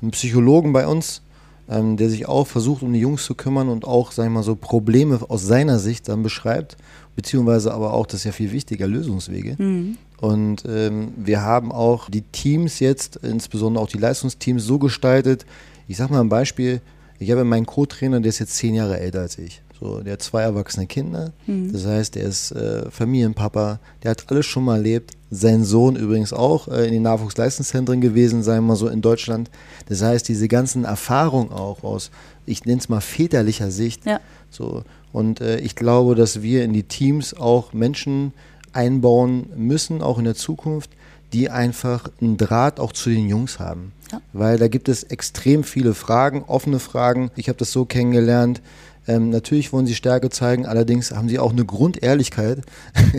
einen 0.02 0.12
Psychologen 0.12 0.74
bei 0.74 0.88
uns, 0.88 1.22
ähm, 1.70 1.96
der 1.96 2.10
sich 2.10 2.28
auch 2.28 2.48
versucht, 2.48 2.82
um 2.82 2.92
die 2.92 3.00
Jungs 3.00 3.24
zu 3.24 3.36
kümmern 3.36 3.70
und 3.70 3.86
auch, 3.86 4.12
sag 4.12 4.26
ich 4.26 4.32
mal, 4.32 4.44
so 4.44 4.56
Probleme 4.56 5.20
aus 5.30 5.46
seiner 5.46 5.80
Sicht 5.80 6.10
dann 6.10 6.24
beschreibt 6.24 6.76
beziehungsweise 7.16 7.74
aber 7.74 7.94
auch, 7.94 8.06
das 8.06 8.22
ist 8.22 8.24
ja 8.24 8.32
viel 8.32 8.52
wichtiger, 8.52 8.88
Lösungswege. 8.88 9.56
Mhm. 9.58 9.98
Und 10.20 10.64
ähm, 10.68 11.14
wir 11.18 11.42
haben 11.42 11.72
auch 11.72 12.10
die 12.10 12.22
Teams 12.22 12.80
jetzt, 12.80 13.18
insbesondere 13.18 13.84
auch 13.84 13.90
die 13.90 13.98
Leistungsteams, 13.98 14.64
so 14.64 14.80
gestaltet. 14.80 15.46
Ich 15.88 15.98
sage 15.98 16.14
mal 16.14 16.22
ein 16.22 16.30
Beispiel, 16.30 16.82
ich 17.22 17.32
habe 17.32 17.44
meinen 17.44 17.68
Co-Trainer, 17.68 18.20
der 18.20 18.30
ist 18.30 18.40
jetzt 18.40 18.56
zehn 18.56 18.74
Jahre 18.74 19.00
älter 19.00 19.20
als 19.20 19.38
ich. 19.38 19.62
So, 19.80 20.02
der 20.02 20.14
hat 20.14 20.22
zwei 20.22 20.42
erwachsene 20.42 20.88
Kinder. 20.88 21.34
Mhm. 21.46 21.72
Das 21.72 21.86
heißt, 21.86 22.16
der 22.16 22.24
ist 22.24 22.52
äh, 22.52 22.90
Familienpapa, 22.90 23.80
der 24.04 24.12
hat 24.12 24.26
alles 24.30 24.46
schon 24.48 24.66
mal 24.66 24.78
erlebt. 24.78 25.12
Sein 25.30 25.64
Sohn 25.64 25.96
übrigens 25.96 26.34
auch 26.34 26.68
äh, 26.68 26.86
in 26.88 26.94
den 26.94 27.04
Nachwuchsleistungszentren 27.04 28.02
gewesen, 28.02 28.42
sagen 28.44 28.64
wir 28.64 28.70
mal 28.70 28.76
so 28.76 28.88
in 28.88 29.02
Deutschland. 29.02 29.52
Das 29.88 30.02
heißt, 30.02 30.28
diese 30.28 30.48
ganzen 30.48 30.84
Erfahrungen 30.84 31.52
auch 31.52 31.84
aus, 31.84 32.10
ich 32.46 32.66
nenne 32.66 32.80
es 32.80 32.90
mal 32.90 33.02
väterlicher 33.02 33.70
Sicht, 33.72 34.06
ja. 34.06 34.20
so, 34.50 34.84
und 35.14 35.42
äh, 35.42 35.60
ich 35.60 35.76
glaube, 35.76 36.16
dass 36.16 36.42
wir 36.42 36.64
in 36.64 36.74
die 36.74 36.84
Teams 36.84 37.34
auch 37.36 37.74
Menschen 37.74 38.34
einbauen 38.74 39.48
müssen, 39.56 40.02
auch 40.02 40.18
in 40.18 40.26
der 40.26 40.36
Zukunft, 40.36 40.90
die 41.34 41.50
einfach 41.50 42.10
einen 42.22 42.38
Draht 42.38 42.80
auch 42.80 42.92
zu 42.92 43.10
den 43.10 43.28
Jungs 43.28 43.60
haben. 43.60 43.94
Ja. 44.12 44.22
Weil 44.34 44.58
da 44.58 44.68
gibt 44.68 44.90
es 44.90 45.04
extrem 45.04 45.64
viele 45.64 45.94
Fragen, 45.94 46.44
offene 46.48 46.80
Fragen. 46.80 47.32
Ich 47.36 47.48
habe 47.48 47.58
das 47.58 47.72
so 47.72 47.86
kennengelernt. 47.86 48.62
Ähm, 49.08 49.30
natürlich 49.30 49.74
wollen 49.74 49.88
sie 49.88 49.96
Stärke 49.96 50.30
zeigen, 50.30 50.68
allerdings 50.68 51.12
haben 51.12 51.28
sie 51.28 51.40
auch 51.40 51.52
eine 51.52 51.66
Grundehrlichkeit. 51.66 52.62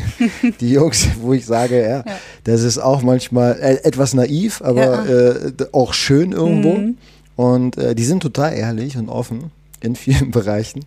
die 0.61 0.73
Jungs, 0.73 1.09
wo 1.21 1.33
ich 1.33 1.45
sage, 1.45 1.83
ja, 1.83 2.05
ja, 2.07 2.17
das 2.45 2.63
ist 2.63 2.79
auch 2.79 3.03
manchmal 3.03 3.59
äh, 3.61 3.83
etwas 3.83 4.15
naiv, 4.15 4.63
aber 4.63 5.07
ja. 5.09 5.33
äh, 5.33 5.53
auch 5.73 5.93
schön 5.93 6.33
irgendwo. 6.33 6.75
Mhm. 6.75 6.99
Und 7.35 7.77
äh, 7.79 7.95
die 7.95 8.05
sind 8.05 8.23
total 8.23 8.53
ehrlich 8.53 8.97
und 8.97 9.09
offen 9.09 9.51
in 9.81 9.97
vielen 9.97 10.31
Bereichen. 10.31 10.85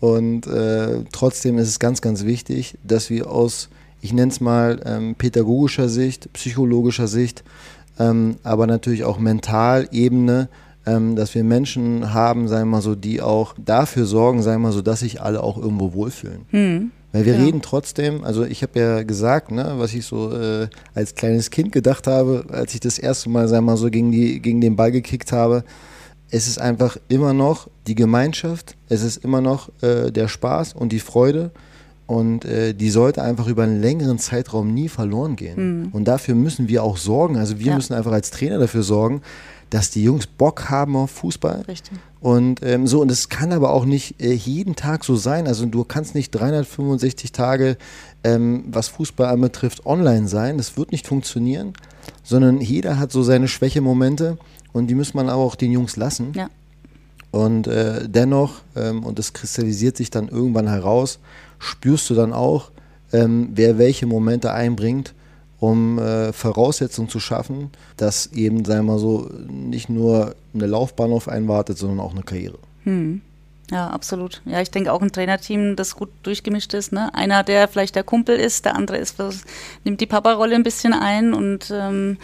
Und 0.00 0.46
äh, 0.46 1.04
trotzdem 1.12 1.56
ist 1.56 1.68
es 1.68 1.78
ganz, 1.78 2.02
ganz 2.02 2.24
wichtig, 2.24 2.76
dass 2.84 3.08
wir 3.08 3.30
aus, 3.30 3.70
ich 4.04 4.12
nenne 4.12 4.30
es 4.30 4.38
mal, 4.38 4.80
ähm, 4.84 5.14
pädagogischer 5.14 5.88
Sicht, 5.88 6.30
psychologischer 6.34 7.08
Sicht, 7.08 7.42
ähm, 7.98 8.36
aber 8.42 8.66
natürlich 8.66 9.02
auch 9.02 9.18
Mentalebene, 9.18 10.50
ähm, 10.84 11.16
dass 11.16 11.34
wir 11.34 11.42
Menschen 11.42 12.12
haben, 12.12 12.46
sagen 12.46 12.68
wir 12.68 12.76
mal 12.76 12.82
so, 12.82 12.96
die 12.96 13.22
auch 13.22 13.54
dafür 13.56 14.04
sorgen, 14.04 14.42
sagen 14.42 14.60
wir 14.60 14.68
mal 14.68 14.72
so, 14.72 14.82
dass 14.82 15.00
sich 15.00 15.22
alle 15.22 15.42
auch 15.42 15.56
irgendwo 15.56 15.94
wohlfühlen. 15.94 16.42
Hm. 16.50 16.90
Weil 17.12 17.24
wir 17.24 17.32
ja. 17.32 17.44
reden 17.44 17.62
trotzdem, 17.62 18.24
also 18.24 18.44
ich 18.44 18.62
habe 18.62 18.78
ja 18.78 19.02
gesagt, 19.04 19.50
ne, 19.50 19.76
was 19.78 19.94
ich 19.94 20.04
so 20.04 20.36
äh, 20.36 20.68
als 20.94 21.14
kleines 21.14 21.50
Kind 21.50 21.72
gedacht 21.72 22.06
habe, 22.06 22.44
als 22.50 22.74
ich 22.74 22.80
das 22.80 22.98
erste 22.98 23.30
Mal, 23.30 23.48
sagen 23.48 23.64
wir 23.64 23.72
mal 23.72 23.78
so, 23.78 23.88
gegen, 23.88 24.12
die, 24.12 24.38
gegen 24.42 24.60
den 24.60 24.76
Ball 24.76 24.92
gekickt 24.92 25.32
habe, 25.32 25.64
es 26.30 26.46
ist 26.46 26.60
einfach 26.60 26.98
immer 27.08 27.32
noch 27.32 27.70
die 27.86 27.94
Gemeinschaft, 27.94 28.76
es 28.90 29.02
ist 29.02 29.24
immer 29.24 29.40
noch 29.40 29.70
äh, 29.80 30.10
der 30.10 30.28
Spaß 30.28 30.74
und 30.74 30.92
die 30.92 31.00
Freude 31.00 31.52
und 32.06 32.44
äh, 32.44 32.74
die 32.74 32.90
sollte 32.90 33.22
einfach 33.22 33.46
über 33.46 33.62
einen 33.62 33.80
längeren 33.80 34.18
Zeitraum 34.18 34.74
nie 34.74 34.88
verloren 34.88 35.36
gehen. 35.36 35.80
Mhm. 35.80 35.88
Und 35.92 36.04
dafür 36.04 36.34
müssen 36.34 36.68
wir 36.68 36.82
auch 36.82 36.96
sorgen, 36.96 37.36
also 37.36 37.58
wir 37.58 37.68
ja. 37.68 37.76
müssen 37.76 37.94
einfach 37.94 38.12
als 38.12 38.30
Trainer 38.30 38.58
dafür 38.58 38.82
sorgen, 38.82 39.22
dass 39.70 39.90
die 39.90 40.04
Jungs 40.04 40.26
Bock 40.26 40.70
haben 40.70 40.94
auf 40.96 41.10
Fußball. 41.10 41.62
Richtig. 41.66 41.98
Und 42.20 42.62
ähm, 42.62 42.86
so, 42.86 43.00
und 43.00 43.10
es 43.10 43.28
kann 43.28 43.52
aber 43.52 43.72
auch 43.72 43.84
nicht 43.84 44.22
äh, 44.22 44.32
jeden 44.32 44.76
Tag 44.76 45.04
so 45.04 45.16
sein. 45.16 45.46
Also 45.46 45.66
du 45.66 45.84
kannst 45.84 46.14
nicht 46.14 46.30
365 46.30 47.32
Tage, 47.32 47.76
ähm, 48.22 48.64
was 48.68 48.88
Fußball 48.88 49.26
anbetrifft, 49.26 49.84
online 49.84 50.28
sein. 50.28 50.58
Das 50.58 50.76
wird 50.76 50.92
nicht 50.92 51.06
funktionieren, 51.06 51.72
sondern 52.22 52.60
jeder 52.60 52.98
hat 52.98 53.10
so 53.10 53.22
seine 53.22 53.48
Schwächemomente 53.48 54.38
und 54.72 54.88
die 54.88 54.94
muss 54.94 55.14
man 55.14 55.28
aber 55.28 55.42
auch 55.42 55.56
den 55.56 55.72
Jungs 55.72 55.96
lassen. 55.96 56.32
Ja. 56.34 56.50
Und 57.30 57.66
äh, 57.66 58.08
dennoch, 58.08 58.60
ähm, 58.76 59.02
und 59.02 59.18
das 59.18 59.32
kristallisiert 59.32 59.96
sich 59.96 60.08
dann 60.08 60.28
irgendwann 60.28 60.68
heraus, 60.68 61.18
spürst 61.58 62.08
du 62.10 62.14
dann 62.14 62.32
auch, 62.32 62.70
ähm, 63.12 63.50
wer 63.54 63.78
welche 63.78 64.06
Momente 64.06 64.52
einbringt, 64.52 65.14
um 65.60 65.98
äh, 65.98 66.32
Voraussetzungen 66.32 67.08
zu 67.08 67.20
schaffen, 67.20 67.70
dass 67.96 68.26
eben, 68.28 68.64
sagen 68.64 68.86
wir 68.86 68.94
mal 68.94 68.98
so, 68.98 69.30
nicht 69.48 69.88
nur 69.88 70.34
eine 70.52 70.66
Laufbahn 70.66 71.12
auf 71.12 71.28
einen 71.28 71.48
wartet, 71.48 71.78
sondern 71.78 72.00
auch 72.00 72.12
eine 72.12 72.22
Karriere. 72.22 72.58
Hm. 72.84 73.22
Ja, 73.70 73.88
absolut. 73.88 74.42
Ja, 74.44 74.60
ich 74.60 74.70
denke 74.70 74.92
auch 74.92 75.00
ein 75.00 75.10
Trainerteam, 75.10 75.74
das 75.74 75.96
gut 75.96 76.10
durchgemischt 76.22 76.74
ist. 76.74 76.92
Ne? 76.92 77.14
Einer, 77.14 77.42
der 77.42 77.66
vielleicht 77.66 77.94
der 77.94 78.04
Kumpel 78.04 78.36
ist, 78.36 78.66
der 78.66 78.76
andere 78.76 78.98
ist, 78.98 79.16
nimmt 79.84 80.00
die 80.00 80.06
Papa-Rolle 80.06 80.54
ein 80.54 80.62
bisschen 80.62 80.92
ein 80.92 81.32
und 81.32 81.72
ähm, 81.74 82.18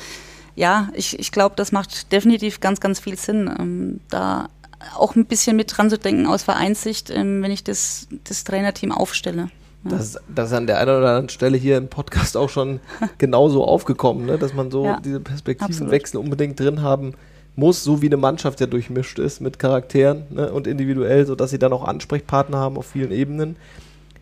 ja, 0.54 0.90
ich, 0.92 1.18
ich 1.18 1.32
glaube, 1.32 1.54
das 1.56 1.72
macht 1.72 2.12
definitiv 2.12 2.60
ganz, 2.60 2.80
ganz 2.80 3.00
viel 3.00 3.16
Sinn, 3.16 3.50
ähm, 3.58 4.00
da 4.10 4.48
auch 4.96 5.14
ein 5.14 5.26
bisschen 5.26 5.56
mit 5.56 5.76
dran 5.76 5.90
zu 5.90 5.98
denken 5.98 6.26
aus 6.26 6.42
Vereinssicht, 6.42 7.10
ähm, 7.10 7.42
wenn 7.42 7.50
ich 7.50 7.64
das, 7.64 8.08
das 8.24 8.44
Trainerteam 8.44 8.92
aufstelle. 8.92 9.50
Ja. 9.84 9.90
Das, 9.90 10.18
das 10.34 10.50
ist 10.50 10.54
an 10.54 10.66
der 10.66 10.78
einen 10.78 10.90
oder 10.90 11.08
anderen 11.08 11.28
Stelle 11.28 11.56
hier 11.56 11.78
im 11.78 11.88
Podcast 11.88 12.36
auch 12.36 12.50
schon 12.50 12.80
genauso 13.18 13.64
aufgekommen, 13.64 14.26
ne? 14.26 14.38
dass 14.38 14.54
man 14.54 14.70
so 14.70 14.84
ja, 14.84 15.00
diese 15.02 15.20
Perspektivenwechsel 15.20 16.20
unbedingt 16.20 16.60
drin 16.60 16.82
haben 16.82 17.14
muss, 17.56 17.82
so 17.82 18.02
wie 18.02 18.06
eine 18.06 18.16
Mannschaft 18.16 18.60
ja 18.60 18.66
durchmischt 18.66 19.18
ist 19.18 19.40
mit 19.40 19.58
Charakteren 19.58 20.24
ne? 20.30 20.52
und 20.52 20.66
individuell, 20.66 21.26
sodass 21.26 21.50
sie 21.50 21.58
dann 21.58 21.72
auch 21.72 21.84
Ansprechpartner 21.84 22.58
haben 22.58 22.76
auf 22.76 22.86
vielen 22.86 23.10
Ebenen. 23.10 23.56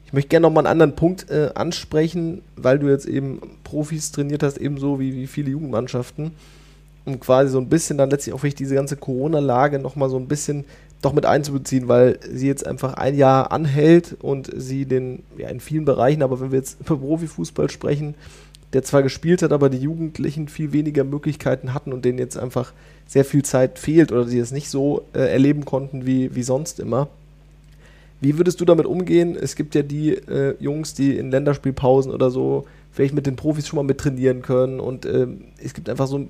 Ich 0.07 0.12
möchte 0.12 0.29
gerne 0.29 0.47
nochmal 0.47 0.66
einen 0.66 0.73
anderen 0.73 0.97
Punkt 0.97 1.31
äh, 1.31 1.51
ansprechen, 1.55 2.42
weil 2.57 2.79
du 2.79 2.88
jetzt 2.88 3.07
eben 3.07 3.40
Profis 3.62 4.11
trainiert 4.11 4.42
hast, 4.42 4.57
ebenso 4.57 4.99
wie, 4.99 5.14
wie 5.14 5.27
viele 5.27 5.51
Jugendmannschaften 5.51 6.33
um 7.09 7.21
quasi 7.21 7.51
so 7.51 7.59
ein 7.59 7.68
bisschen 7.68 7.99
dann 7.99 8.11
letztlich 8.11 8.35
auch 8.35 8.38
wirklich 8.38 8.55
diese 8.55 8.75
ganze 8.75 8.97
Corona-Lage 8.97 9.79
nochmal 9.79 10.11
so 10.11 10.16
ein 10.16 10.29
bisschen 10.29 10.64
doch 11.03 11.12
mit 11.12 11.27
einzubeziehen, 11.27 11.88
weil 11.88 12.18
sie 12.33 12.49
jetzt 12.49 12.66
einfach 12.66 12.94
ein 12.94 13.16
Jahr 13.16 13.53
anhält 13.53 14.16
und 14.21 14.51
sie 14.57 14.85
den, 14.85 15.23
ja 15.37 15.49
in 15.49 15.61
vielen 15.61 15.85
Bereichen, 15.85 16.23
aber 16.23 16.40
wenn 16.40 16.51
wir 16.51 16.59
jetzt 16.59 16.81
über 16.81 16.97
Profifußball 16.97 17.71
sprechen, 17.71 18.14
der 18.73 18.83
zwar 18.83 19.03
gespielt 19.03 19.42
hat, 19.42 19.53
aber 19.53 19.71
die 19.71 19.79
Jugendlichen 19.79 20.49
viel 20.49 20.73
weniger 20.73 21.05
Möglichkeiten 21.05 21.73
hatten 21.73 21.92
und 21.92 22.05
denen 22.05 22.18
jetzt 22.18 22.37
einfach 22.37 22.73
sehr 23.07 23.25
viel 23.25 23.42
Zeit 23.42 23.79
fehlt 23.79 24.12
oder 24.12 24.25
sie 24.25 24.38
es 24.38 24.51
nicht 24.51 24.68
so 24.68 25.03
äh, 25.14 25.21
erleben 25.21 25.64
konnten 25.64 26.05
wie, 26.05 26.35
wie 26.35 26.42
sonst 26.42 26.79
immer. 26.79 27.09
Wie 28.21 28.37
würdest 28.37 28.61
du 28.61 28.64
damit 28.64 28.85
umgehen? 28.85 29.37
Es 29.40 29.55
gibt 29.55 29.75
ja 29.75 29.83
die 29.83 30.11
äh, 30.11 30.57
Jungs, 30.59 30.92
die 30.92 31.16
in 31.16 31.31
Länderspielpausen 31.31 32.12
oder 32.12 32.31
so 32.31 32.66
vielleicht 32.99 33.15
mit 33.15 33.27
den 33.27 33.37
Profis 33.37 33.69
schon 33.69 33.77
mal 33.77 33.85
mit 33.85 33.99
trainieren 33.99 34.43
können. 34.43 34.81
Und 34.81 35.07
ähm, 35.07 35.45
es 35.63 35.73
gibt 35.73 35.89
einfach 35.89 36.09
so, 36.09 36.27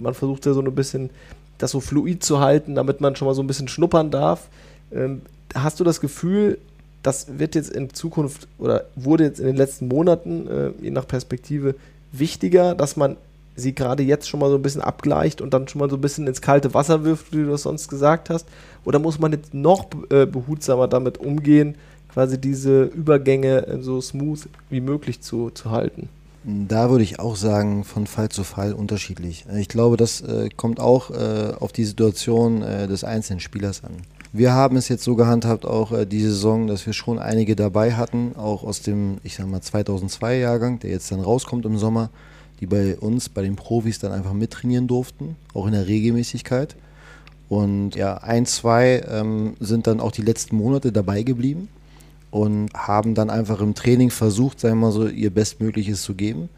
man 0.00 0.14
versucht 0.14 0.46
ja 0.46 0.52
so 0.52 0.60
ein 0.60 0.72
bisschen 0.72 1.10
das 1.58 1.72
so 1.72 1.80
fluid 1.80 2.22
zu 2.22 2.38
halten, 2.38 2.76
damit 2.76 3.00
man 3.00 3.16
schon 3.16 3.26
mal 3.26 3.34
so 3.34 3.42
ein 3.42 3.48
bisschen 3.48 3.66
schnuppern 3.66 4.12
darf. 4.12 4.46
Ähm, 4.92 5.22
hast 5.52 5.80
du 5.80 5.84
das 5.84 6.00
Gefühl, 6.00 6.58
das 7.02 7.40
wird 7.40 7.56
jetzt 7.56 7.70
in 7.70 7.92
Zukunft 7.92 8.46
oder 8.58 8.84
wurde 8.94 9.24
jetzt 9.24 9.40
in 9.40 9.46
den 9.46 9.56
letzten 9.56 9.88
Monaten, 9.88 10.46
äh, 10.46 10.70
je 10.80 10.92
nach 10.92 11.08
Perspektive, 11.08 11.74
wichtiger, 12.12 12.76
dass 12.76 12.96
man 12.96 13.16
sie 13.56 13.74
gerade 13.74 14.04
jetzt 14.04 14.28
schon 14.28 14.38
mal 14.38 14.48
so 14.48 14.54
ein 14.54 14.62
bisschen 14.62 14.80
abgleicht 14.80 15.40
und 15.40 15.52
dann 15.52 15.66
schon 15.66 15.80
mal 15.80 15.90
so 15.90 15.96
ein 15.96 16.00
bisschen 16.00 16.28
ins 16.28 16.40
kalte 16.40 16.72
Wasser 16.72 17.02
wirft, 17.02 17.32
wie 17.32 17.38
du 17.38 17.50
das 17.50 17.62
sonst 17.62 17.88
gesagt 17.88 18.30
hast? 18.30 18.46
Oder 18.84 19.00
muss 19.00 19.18
man 19.18 19.32
jetzt 19.32 19.54
noch 19.54 19.86
äh, 20.10 20.24
behutsamer 20.24 20.86
damit 20.86 21.18
umgehen, 21.18 21.74
quasi 22.12 22.40
diese 22.40 22.84
Übergänge 22.84 23.66
äh, 23.66 23.82
so 23.82 24.00
smooth 24.00 24.48
wie 24.70 24.80
möglich 24.80 25.20
zu, 25.20 25.50
zu 25.50 25.70
halten? 25.70 26.08
Da 26.44 26.90
würde 26.90 27.04
ich 27.04 27.20
auch 27.20 27.36
sagen, 27.36 27.84
von 27.84 28.08
Fall 28.08 28.28
zu 28.28 28.42
Fall 28.42 28.72
unterschiedlich. 28.72 29.44
Ich 29.56 29.68
glaube, 29.68 29.96
das 29.96 30.22
äh, 30.22 30.48
kommt 30.56 30.80
auch 30.80 31.10
äh, 31.10 31.52
auf 31.58 31.70
die 31.70 31.84
Situation 31.84 32.62
äh, 32.62 32.88
des 32.88 33.04
einzelnen 33.04 33.38
Spielers 33.38 33.84
an. 33.84 33.92
Wir 34.32 34.52
haben 34.52 34.76
es 34.76 34.88
jetzt 34.88 35.04
so 35.04 35.14
gehandhabt, 35.14 35.64
auch 35.64 35.92
äh, 35.92 36.04
die 36.04 36.20
Saison, 36.20 36.66
dass 36.66 36.84
wir 36.84 36.94
schon 36.94 37.20
einige 37.20 37.54
dabei 37.54 37.92
hatten, 37.92 38.34
auch 38.36 38.64
aus 38.64 38.82
dem, 38.82 39.18
ich 39.22 39.36
sag 39.36 39.46
mal, 39.46 39.60
2002-Jahrgang, 39.60 40.80
der 40.80 40.90
jetzt 40.90 41.12
dann 41.12 41.20
rauskommt 41.20 41.64
im 41.64 41.78
Sommer, 41.78 42.10
die 42.58 42.66
bei 42.66 42.96
uns, 42.96 43.28
bei 43.28 43.42
den 43.42 43.54
Profis 43.54 44.00
dann 44.00 44.10
einfach 44.10 44.32
mittrainieren 44.32 44.88
durften, 44.88 45.36
auch 45.54 45.66
in 45.66 45.72
der 45.72 45.86
Regelmäßigkeit. 45.86 46.74
Und 47.48 47.94
ja, 47.94 48.16
ein, 48.16 48.46
zwei 48.46 49.04
ähm, 49.08 49.54
sind 49.60 49.86
dann 49.86 50.00
auch 50.00 50.12
die 50.12 50.22
letzten 50.22 50.56
Monate 50.56 50.90
dabei 50.90 51.22
geblieben 51.22 51.68
und 52.32 52.72
haben 52.74 53.14
dann 53.14 53.30
einfach 53.30 53.60
im 53.60 53.74
Training 53.74 54.10
versucht, 54.10 54.58
sagen 54.58 54.80
wir 54.80 54.86
mal 54.86 54.92
so, 54.92 55.06
ihr 55.06 55.30
Bestmögliches 55.30 56.02
zu 56.02 56.14
geben. 56.14 56.48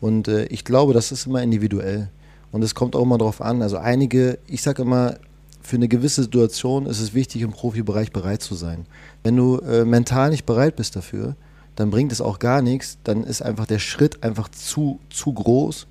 Und 0.00 0.28
äh, 0.28 0.44
ich 0.46 0.64
glaube, 0.64 0.94
das 0.94 1.10
ist 1.10 1.26
immer 1.26 1.42
individuell. 1.42 2.08
Und 2.52 2.62
es 2.62 2.76
kommt 2.76 2.94
auch 2.94 3.02
immer 3.02 3.18
darauf 3.18 3.42
an. 3.42 3.60
Also 3.60 3.76
einige, 3.76 4.38
ich 4.46 4.62
sage 4.62 4.82
immer, 4.82 5.16
für 5.60 5.74
eine 5.74 5.88
gewisse 5.88 6.22
Situation 6.22 6.86
ist 6.86 7.00
es 7.00 7.12
wichtig, 7.12 7.42
im 7.42 7.50
Profibereich 7.50 8.12
bereit 8.12 8.40
zu 8.40 8.54
sein. 8.54 8.86
Wenn 9.24 9.36
du 9.36 9.58
äh, 9.58 9.84
mental 9.84 10.30
nicht 10.30 10.46
bereit 10.46 10.76
bist 10.76 10.94
dafür, 10.94 11.34
dann 11.74 11.90
bringt 11.90 12.12
es 12.12 12.20
auch 12.20 12.38
gar 12.38 12.62
nichts. 12.62 12.96
Dann 13.02 13.24
ist 13.24 13.42
einfach 13.42 13.66
der 13.66 13.80
Schritt 13.80 14.22
einfach 14.22 14.48
zu, 14.48 15.00
zu 15.10 15.32
groß. 15.32 15.88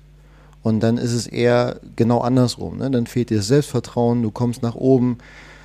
Und 0.62 0.80
dann 0.80 0.96
ist 0.96 1.12
es 1.12 1.26
eher 1.26 1.78
genau 1.94 2.20
andersrum. 2.20 2.78
Ne? 2.78 2.90
Dann 2.90 3.06
fehlt 3.06 3.28
dir 3.28 3.36
das 3.36 3.48
Selbstvertrauen, 3.48 4.22
du 4.22 4.30
kommst 4.30 4.62
nach 4.62 4.76
oben, 4.76 5.18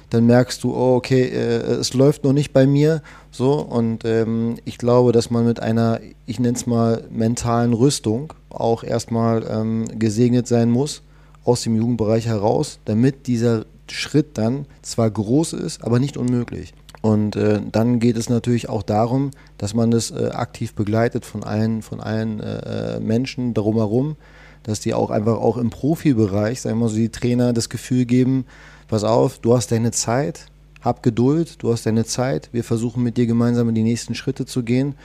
dann 0.09 0.25
merkst 0.25 0.63
du, 0.63 0.73
oh, 0.73 0.95
okay, 0.95 1.23
äh, 1.23 1.73
es 1.73 1.93
läuft 1.93 2.23
noch 2.23 2.33
nicht 2.33 2.53
bei 2.53 2.65
mir. 2.67 3.01
So, 3.31 3.59
und 3.59 4.05
ähm, 4.05 4.57
ich 4.65 4.77
glaube, 4.77 5.11
dass 5.11 5.29
man 5.29 5.45
mit 5.45 5.59
einer, 5.59 5.99
ich 6.25 6.39
nenne 6.39 6.55
es 6.55 6.65
mal, 6.65 7.03
mentalen 7.09 7.73
Rüstung 7.73 8.33
auch 8.49 8.83
erstmal 8.83 9.45
ähm, 9.49 9.85
gesegnet 9.99 10.47
sein 10.47 10.69
muss 10.69 11.01
aus 11.43 11.61
dem 11.61 11.75
Jugendbereich 11.75 12.27
heraus, 12.27 12.79
damit 12.85 13.27
dieser 13.27 13.65
Schritt 13.89 14.37
dann 14.37 14.65
zwar 14.81 15.09
groß 15.11 15.53
ist, 15.53 15.83
aber 15.83 15.99
nicht 15.99 16.17
unmöglich. 16.17 16.73
Und 17.01 17.35
äh, 17.35 17.61
dann 17.71 17.99
geht 17.99 18.17
es 18.17 18.29
natürlich 18.29 18.67
auch 18.67 18.81
darum, 18.81 19.29
dass 19.59 19.75
man 19.75 19.91
das 19.91 20.09
äh, 20.09 20.29
aktiv 20.33 20.73
begleitet 20.73 21.23
von 21.23 21.43
allen, 21.43 21.83
von 21.83 21.99
allen 21.99 22.39
äh, 22.39 22.99
Menschen 22.99 23.53
drumherum, 23.53 24.15
dass 24.63 24.79
die 24.79 24.95
auch 24.95 25.11
einfach 25.11 25.37
auch 25.37 25.57
im 25.57 25.69
Profibereich, 25.69 26.61
sagen 26.61 26.77
wir 26.77 26.85
mal 26.85 26.89
so, 26.89 26.95
die 26.95 27.09
Trainer 27.09 27.53
das 27.53 27.69
Gefühl 27.69 28.05
geben, 28.05 28.45
pass 28.87 29.03
auf, 29.03 29.39
du 29.39 29.55
hast 29.55 29.71
deine 29.71 29.91
Zeit, 29.91 30.47
hab 30.81 31.03
Geduld, 31.03 31.61
du 31.63 31.71
hast 31.71 31.85
deine 31.85 32.05
Zeit, 32.05 32.49
wir 32.51 32.63
versuchen 32.63 33.03
mit 33.03 33.17
dir 33.17 33.25
gemeinsam 33.25 33.69
in 33.69 33.75
die 33.75 33.83
nächsten 33.83 34.15
Schritte 34.15 34.45
zu 34.45 34.63
gehen 34.63 34.95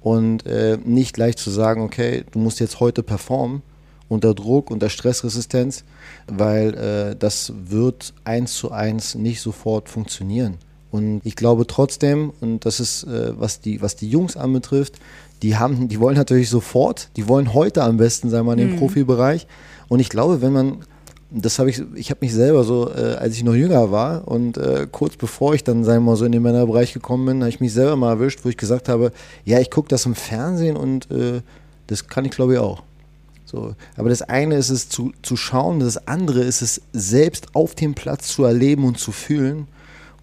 und 0.00 0.46
äh, 0.46 0.78
nicht 0.84 1.14
gleich 1.14 1.36
zu 1.36 1.50
sagen, 1.50 1.82
okay, 1.82 2.24
du 2.32 2.38
musst 2.38 2.60
jetzt 2.60 2.80
heute 2.80 3.02
performen 3.02 3.62
unter 4.08 4.34
Druck, 4.34 4.70
unter 4.70 4.88
Stressresistenz, 4.88 5.84
weil 6.26 6.74
äh, 6.74 7.16
das 7.16 7.52
wird 7.66 8.14
eins 8.24 8.54
zu 8.54 8.72
eins 8.72 9.14
nicht 9.14 9.40
sofort 9.40 9.88
funktionieren. 9.88 10.56
Und 10.90 11.20
ich 11.24 11.36
glaube 11.36 11.66
trotzdem, 11.66 12.32
und 12.40 12.64
das 12.64 12.80
ist, 12.80 13.04
äh, 13.04 13.38
was, 13.38 13.60
die, 13.60 13.82
was 13.82 13.96
die 13.96 14.08
Jungs 14.08 14.36
anbetrifft, 14.36 14.98
die 15.42 15.56
haben, 15.56 15.88
die 15.88 16.00
wollen 16.00 16.16
natürlich 16.16 16.48
sofort, 16.48 17.10
die 17.16 17.28
wollen 17.28 17.52
heute 17.54 17.82
am 17.82 17.98
besten 17.98 18.30
sein, 18.30 18.44
mal 18.44 18.58
im 18.58 18.72
mhm. 18.72 18.76
Profibereich. 18.78 19.46
Und 19.88 20.00
ich 20.00 20.08
glaube, 20.08 20.40
wenn 20.40 20.52
man 20.52 20.78
das 21.30 21.58
habe 21.58 21.70
ich, 21.70 21.82
ich 21.94 22.10
habe 22.10 22.20
mich 22.22 22.32
selber 22.32 22.64
so, 22.64 22.90
äh, 22.90 23.16
als 23.16 23.34
ich 23.34 23.44
noch 23.44 23.54
jünger 23.54 23.90
war 23.90 24.26
und 24.26 24.56
äh, 24.56 24.86
kurz 24.90 25.16
bevor 25.16 25.54
ich 25.54 25.62
dann, 25.62 25.84
sagen 25.84 26.04
wir 26.04 26.12
mal, 26.12 26.16
so 26.16 26.24
in 26.24 26.32
den 26.32 26.42
Männerbereich 26.42 26.92
gekommen 26.92 27.26
bin, 27.26 27.40
habe 27.40 27.50
ich 27.50 27.60
mich 27.60 27.72
selber 27.72 27.96
mal 27.96 28.10
erwischt, 28.10 28.40
wo 28.44 28.48
ich 28.48 28.56
gesagt 28.56 28.88
habe, 28.88 29.12
ja, 29.44 29.60
ich 29.60 29.70
gucke 29.70 29.88
das 29.88 30.06
im 30.06 30.14
Fernsehen 30.14 30.76
und 30.76 31.10
äh, 31.10 31.42
das 31.86 32.06
kann 32.08 32.24
ich 32.24 32.30
glaube 32.30 32.54
ich 32.54 32.58
auch. 32.58 32.82
So, 33.44 33.74
aber 33.96 34.10
das 34.10 34.20
eine 34.22 34.56
ist 34.56 34.68
es 34.68 34.90
zu, 34.90 35.12
zu 35.22 35.36
schauen, 35.36 35.80
das 35.80 36.06
andere 36.06 36.40
ist 36.40 36.60
es 36.60 36.82
selbst 36.92 37.54
auf 37.54 37.74
dem 37.74 37.94
Platz 37.94 38.28
zu 38.28 38.44
erleben 38.44 38.84
und 38.84 38.98
zu 38.98 39.10
fühlen. 39.10 39.68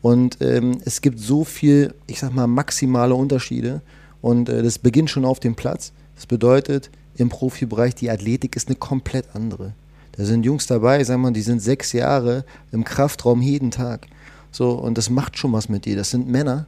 Und 0.04 0.38
ähm, 0.42 0.78
es 0.86 1.02
gibt 1.02 1.20
so 1.20 1.44
viel, 1.44 1.96
ich 2.06 2.20
sag 2.20 2.36
mal, 2.36 2.46
maximale 2.46 3.16
Unterschiede. 3.16 3.82
Und 4.22 4.48
äh, 4.50 4.62
das 4.62 4.78
beginnt 4.78 5.10
schon 5.10 5.26
auf 5.26 5.40
dem 5.40 5.56
Platz. 5.56 5.92
Das 6.14 6.28
bedeutet, 6.28 6.92
im 7.18 7.30
Profibereich, 7.30 7.96
die 7.96 8.12
Athletik 8.12 8.56
ist 8.56 8.68
eine 8.68 8.76
komplett 8.76 9.26
andere. 9.34 9.74
Da 10.18 10.26
sind 10.26 10.46
Jungs 10.46 10.68
dabei, 10.68 11.04
sag 11.04 11.18
mal, 11.18 11.32
die 11.32 11.42
sind 11.42 11.62
sechs 11.62 11.92
Jahre 11.94 12.46
im 12.72 12.84
Kraftraum 12.84 13.42
jeden 13.42 13.72
Tag. 13.72 14.08
So, 14.52 14.72
und 14.72 14.98
das 14.98 15.10
macht 15.10 15.38
schon 15.38 15.52
was 15.52 15.68
mit 15.68 15.86
dir. 15.86 15.96
Das 15.96 16.12
sind 16.12 16.30
Männer. 16.30 16.68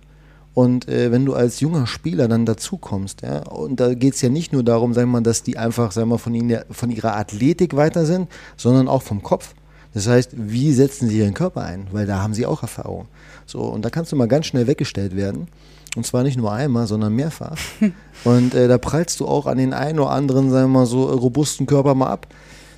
Und 0.53 0.89
äh, 0.89 1.12
wenn 1.12 1.23
du 1.23 1.36
als 1.36 1.60
junger 1.60 1.86
Spieler 1.86 2.27
dann 2.27 2.45
dazukommst, 2.45 3.21
ja, 3.21 3.43
und 3.43 3.79
da 3.79 3.93
geht 3.93 4.15
es 4.15 4.21
ja 4.21 4.29
nicht 4.29 4.51
nur 4.53 4.63
darum, 4.63 4.93
sag 4.93 5.05
mal, 5.05 5.21
dass 5.21 5.43
die 5.43 5.57
einfach, 5.57 5.91
sag 5.91 6.07
mal, 6.07 6.17
von, 6.17 6.33
ihnen, 6.33 6.62
von 6.71 6.89
ihrer 6.89 7.15
Athletik 7.15 7.75
weiter 7.75 8.05
sind, 8.05 8.27
sondern 8.58 8.87
auch 8.87 9.04
vom 9.04 9.21
Kopf. 9.21 9.54
Das 9.93 10.08
heißt, 10.08 10.31
wie 10.33 10.73
setzen 10.73 11.10
sie 11.10 11.19
ihren 11.19 11.35
Körper 11.35 11.62
ein? 11.62 11.87
Weil 11.91 12.08
da 12.08 12.21
haben 12.21 12.33
sie 12.33 12.45
auch 12.45 12.63
Erfahrung. 12.63 13.06
So, 13.45 13.62
und 13.62 13.85
da 13.85 13.89
kannst 13.89 14.12
du 14.12 14.15
mal 14.15 14.27
ganz 14.27 14.48
schnell 14.48 14.67
weggestellt 14.67 15.15
werden. 15.15 15.48
Und 15.95 16.06
zwar 16.06 16.23
nicht 16.23 16.37
nur 16.37 16.52
einmal, 16.52 16.87
sondern 16.87 17.13
mehrfach. 17.13 17.56
und 18.23 18.54
äh, 18.54 18.67
da 18.67 18.77
prallst 18.77 19.19
du 19.19 19.27
auch 19.27 19.45
an 19.45 19.58
den 19.58 19.73
einen 19.73 20.00
oder 20.00 20.10
anderen, 20.10 20.50
sagen 20.50 20.71
wir 20.71 20.79
mal 20.79 20.85
so, 20.85 21.06
robusten 21.06 21.67
Körper 21.67 21.95
mal 21.95 22.08
ab. 22.08 22.27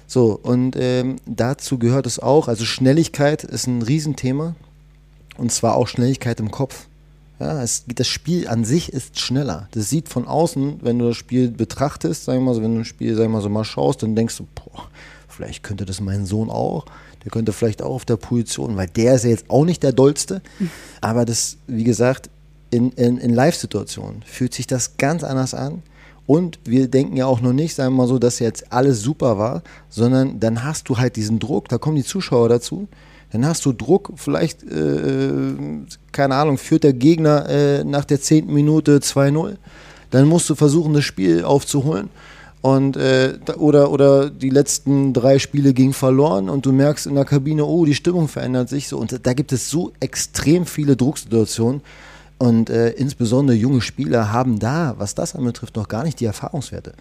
So, 0.09 0.39
und 0.41 0.75
ähm, 0.75 1.17
dazu 1.27 1.77
gehört 1.77 2.07
es 2.07 2.17
auch, 2.17 2.47
also 2.47 2.65
Schnelligkeit 2.65 3.43
ist 3.43 3.67
ein 3.67 3.83
Riesenthema 3.83 4.55
und 5.37 5.51
zwar 5.51 5.75
auch 5.75 5.87
Schnelligkeit 5.87 6.39
im 6.39 6.49
Kopf. 6.49 6.87
Ja, 7.39 7.61
es, 7.61 7.85
das 7.87 8.07
Spiel 8.07 8.47
an 8.47 8.65
sich 8.65 8.91
ist 8.91 9.19
schneller. 9.19 9.69
Das 9.69 9.87
sieht 9.91 10.09
von 10.09 10.27
außen, 10.27 10.79
wenn 10.81 10.97
du 10.97 11.09
das 11.09 11.15
Spiel 11.15 11.51
betrachtest, 11.51 12.25
sagen 12.25 12.39
wir 12.39 12.45
mal 12.45 12.55
so, 12.55 12.63
wenn 12.63 12.73
du 12.73 12.79
ein 12.79 12.85
Spiel, 12.85 13.15
sagen 13.15 13.29
wir 13.29 13.37
mal 13.37 13.41
so, 13.43 13.49
mal 13.49 13.63
schaust, 13.63 14.01
dann 14.01 14.15
denkst 14.15 14.35
du, 14.37 14.47
boah, 14.55 14.89
vielleicht 15.27 15.61
könnte 15.61 15.85
das 15.85 16.01
mein 16.01 16.25
Sohn 16.25 16.49
auch. 16.49 16.85
Der 17.23 17.31
könnte 17.31 17.53
vielleicht 17.53 17.83
auch 17.83 17.93
auf 17.93 18.05
der 18.05 18.17
Position, 18.17 18.77
weil 18.77 18.87
der 18.87 19.13
ist 19.13 19.25
ja 19.25 19.29
jetzt 19.29 19.45
auch 19.47 19.63
nicht 19.63 19.83
der 19.83 19.93
Dollste. 19.93 20.41
Aber 21.01 21.23
das, 21.23 21.57
wie 21.67 21.83
gesagt, 21.83 22.31
in, 22.71 22.91
in, 22.93 23.19
in 23.19 23.35
Live-Situationen 23.35 24.23
fühlt 24.23 24.55
sich 24.55 24.65
das 24.65 24.97
ganz 24.97 25.23
anders 25.23 25.53
an. 25.53 25.83
Und 26.29 26.59
wir 26.63 26.89
denken 26.89 27.17
ja 27.17 27.25
auch 27.25 27.41
noch 27.41 27.53
nicht, 27.53 27.73
sagen 27.73 27.95
wir 27.95 28.03
mal 28.03 28.07
so, 28.07 28.19
dass 28.19 28.37
jetzt 28.37 28.71
alles 28.71 29.01
super 29.01 29.39
war, 29.39 29.63
sondern 29.89 30.39
dann 30.39 30.63
hast 30.63 30.87
du 30.87 30.99
halt 30.99 31.15
diesen 31.15 31.39
Druck, 31.39 31.69
da 31.69 31.79
kommen 31.79 31.95
die 31.95 32.03
Zuschauer 32.03 32.49
dazu. 32.49 32.87
Dann 33.31 33.47
hast 33.47 33.65
du 33.65 33.73
Druck, 33.73 34.11
vielleicht, 34.15 34.61
äh, 34.61 35.53
keine 36.11 36.35
Ahnung, 36.35 36.59
führt 36.59 36.83
der 36.83 36.93
Gegner 36.93 37.49
äh, 37.49 37.83
nach 37.83 38.05
der 38.05 38.21
zehnten 38.21 38.53
Minute 38.53 38.99
2-0. 38.99 39.55
Dann 40.11 40.27
musst 40.27 40.47
du 40.51 40.53
versuchen, 40.53 40.93
das 40.93 41.03
Spiel 41.03 41.43
aufzuholen. 41.43 42.11
Und, 42.61 42.95
äh, 42.95 43.39
oder, 43.57 43.89
oder 43.89 44.29
die 44.29 44.51
letzten 44.51 45.13
drei 45.13 45.39
Spiele 45.39 45.73
gingen 45.73 45.93
verloren 45.93 46.47
und 46.47 46.63
du 46.63 46.71
merkst 46.71 47.07
in 47.07 47.15
der 47.15 47.25
Kabine, 47.25 47.65
oh, 47.65 47.85
die 47.85 47.95
Stimmung 47.95 48.27
verändert 48.27 48.69
sich 48.69 48.87
so. 48.87 48.99
Und 48.99 49.25
da 49.25 49.33
gibt 49.33 49.51
es 49.51 49.71
so 49.71 49.93
extrem 49.99 50.67
viele 50.67 50.95
Drucksituationen. 50.95 51.81
Und 52.39 52.69
äh, 52.69 52.91
insbesondere 52.91 53.55
junge 53.55 53.81
Spieler 53.81 54.31
haben 54.31 54.59
da, 54.59 54.95
was 54.97 55.13
das 55.13 55.35
anbetrifft, 55.35 55.75
noch 55.75 55.89
gar 55.89 56.05
nicht 56.05 56.21
die 56.21 56.25
Erfahrungswerte. 56.25 56.93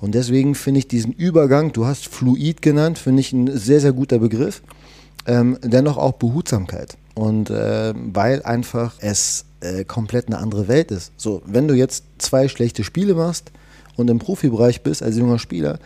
Und 0.00 0.14
deswegen 0.14 0.54
finde 0.54 0.78
ich 0.78 0.88
diesen 0.88 1.12
Übergang, 1.12 1.72
du 1.72 1.84
hast 1.84 2.08
Fluid 2.08 2.62
genannt, 2.62 2.98
finde 2.98 3.20
ich 3.20 3.32
ein 3.32 3.56
sehr, 3.56 3.80
sehr 3.80 3.92
guter 3.92 4.18
Begriff. 4.18 4.62
Ähm, 5.26 5.58
dennoch 5.62 5.98
auch 5.98 6.12
Behutsamkeit. 6.12 6.96
Und 7.14 7.50
äh, 7.50 7.92
weil 7.94 8.42
einfach 8.42 8.94
es 9.00 9.44
äh, 9.60 9.84
komplett 9.84 10.28
eine 10.28 10.38
andere 10.38 10.66
Welt 10.66 10.90
ist. 10.90 11.12
So, 11.18 11.42
wenn 11.44 11.68
du 11.68 11.74
jetzt 11.74 12.04
zwei 12.18 12.48
schlechte 12.48 12.84
Spiele 12.84 13.14
machst 13.14 13.52
und 13.96 14.08
im 14.08 14.18
Profibereich 14.18 14.82
bist 14.82 15.02
als 15.02 15.16
junger 15.16 15.38
Spieler, 15.38 15.78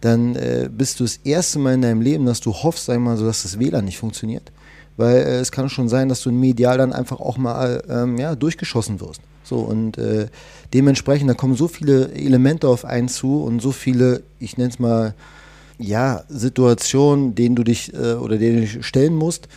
dann 0.00 0.36
äh, 0.36 0.68
bist 0.70 1.00
du 1.00 1.04
das 1.04 1.20
erste 1.22 1.58
Mal 1.58 1.74
in 1.74 1.82
deinem 1.82 2.00
Leben, 2.00 2.24
dass 2.24 2.40
du 2.40 2.52
hoffst, 2.52 2.86
sag 2.86 2.98
mal 2.98 3.16
so, 3.16 3.26
dass 3.26 3.42
das 3.42 3.58
WLAN 3.58 3.84
nicht 3.84 3.98
funktioniert 3.98 4.50
weil 4.96 5.16
äh, 5.16 5.38
es 5.38 5.52
kann 5.52 5.68
schon 5.68 5.88
sein, 5.88 6.08
dass 6.08 6.22
du 6.22 6.30
medial 6.30 6.78
dann 6.78 6.92
einfach 6.92 7.20
auch 7.20 7.38
mal 7.38 7.82
ähm, 7.88 8.18
ja, 8.18 8.34
durchgeschossen 8.34 9.00
wirst. 9.00 9.20
So 9.44 9.56
und 9.56 9.98
äh, 9.98 10.28
dementsprechend, 10.72 11.28
da 11.28 11.34
kommen 11.34 11.54
so 11.54 11.68
viele 11.68 12.12
Elemente 12.12 12.68
auf 12.68 12.84
einen 12.84 13.08
zu 13.08 13.42
und 13.42 13.60
so 13.60 13.72
viele, 13.72 14.22
ich 14.38 14.56
nenne 14.56 14.70
es 14.70 14.78
mal, 14.78 15.14
ja, 15.78 16.22
Situationen, 16.28 17.34
denen 17.34 17.56
du 17.56 17.64
dich 17.64 17.92
äh, 17.94 18.14
oder 18.14 18.38
denen 18.38 18.56
du 18.56 18.60
dich 18.62 18.86
stellen 18.86 19.16
musst. 19.16 19.48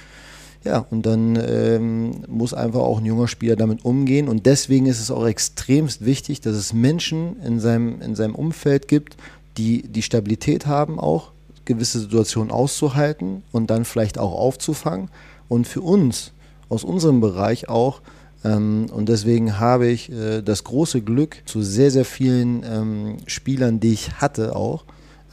Ja, 0.64 0.84
und 0.90 1.06
dann 1.06 1.38
ähm, 1.48 2.24
muss 2.28 2.56
einfach 2.56 2.80
auch 2.80 2.98
ein 2.98 3.06
junger 3.06 3.28
Spieler 3.28 3.56
damit 3.56 3.86
umgehen. 3.86 4.28
Und 4.28 4.48
deswegen 4.48 4.88
ist 4.88 5.00
es 5.00 5.12
auch 5.12 5.28
extremst 5.28 6.04
wichtig, 6.04 6.42
dass 6.42 6.56
es 6.56 6.74
Menschen 6.74 7.40
in 7.44 7.60
seinem, 7.60 8.02
in 8.02 8.16
seinem 8.16 8.34
Umfeld 8.34 8.88
gibt, 8.88 9.16
die 9.58 9.84
die 9.84 10.02
Stabilität 10.02 10.66
haben 10.66 11.00
auch, 11.00 11.32
gewisse 11.66 12.00
Situationen 12.00 12.52
auszuhalten 12.52 13.44
und 13.52 13.70
dann 13.70 13.86
vielleicht 13.86 14.18
auch 14.18 14.34
aufzufangen. 14.34 15.10
Und 15.48 15.68
für 15.68 15.82
uns, 15.82 16.32
aus 16.70 16.84
unserem 16.84 17.22
Bereich 17.22 17.70
auch, 17.70 18.02
ähm, 18.44 18.88
und 18.92 19.10
deswegen 19.10 19.60
habe 19.60 19.88
ich 19.88 20.12
äh, 20.12 20.42
das 20.42 20.64
große 20.64 21.02
Glück, 21.02 21.42
zu 21.46 21.62
sehr, 21.62 21.92
sehr 21.92 22.06
vielen 22.06 22.64
ähm, 22.64 23.18
Spielern, 23.26 23.80
die 23.80 23.94
ich 23.94 24.22
hatte 24.22 24.56
auch, 24.56 24.86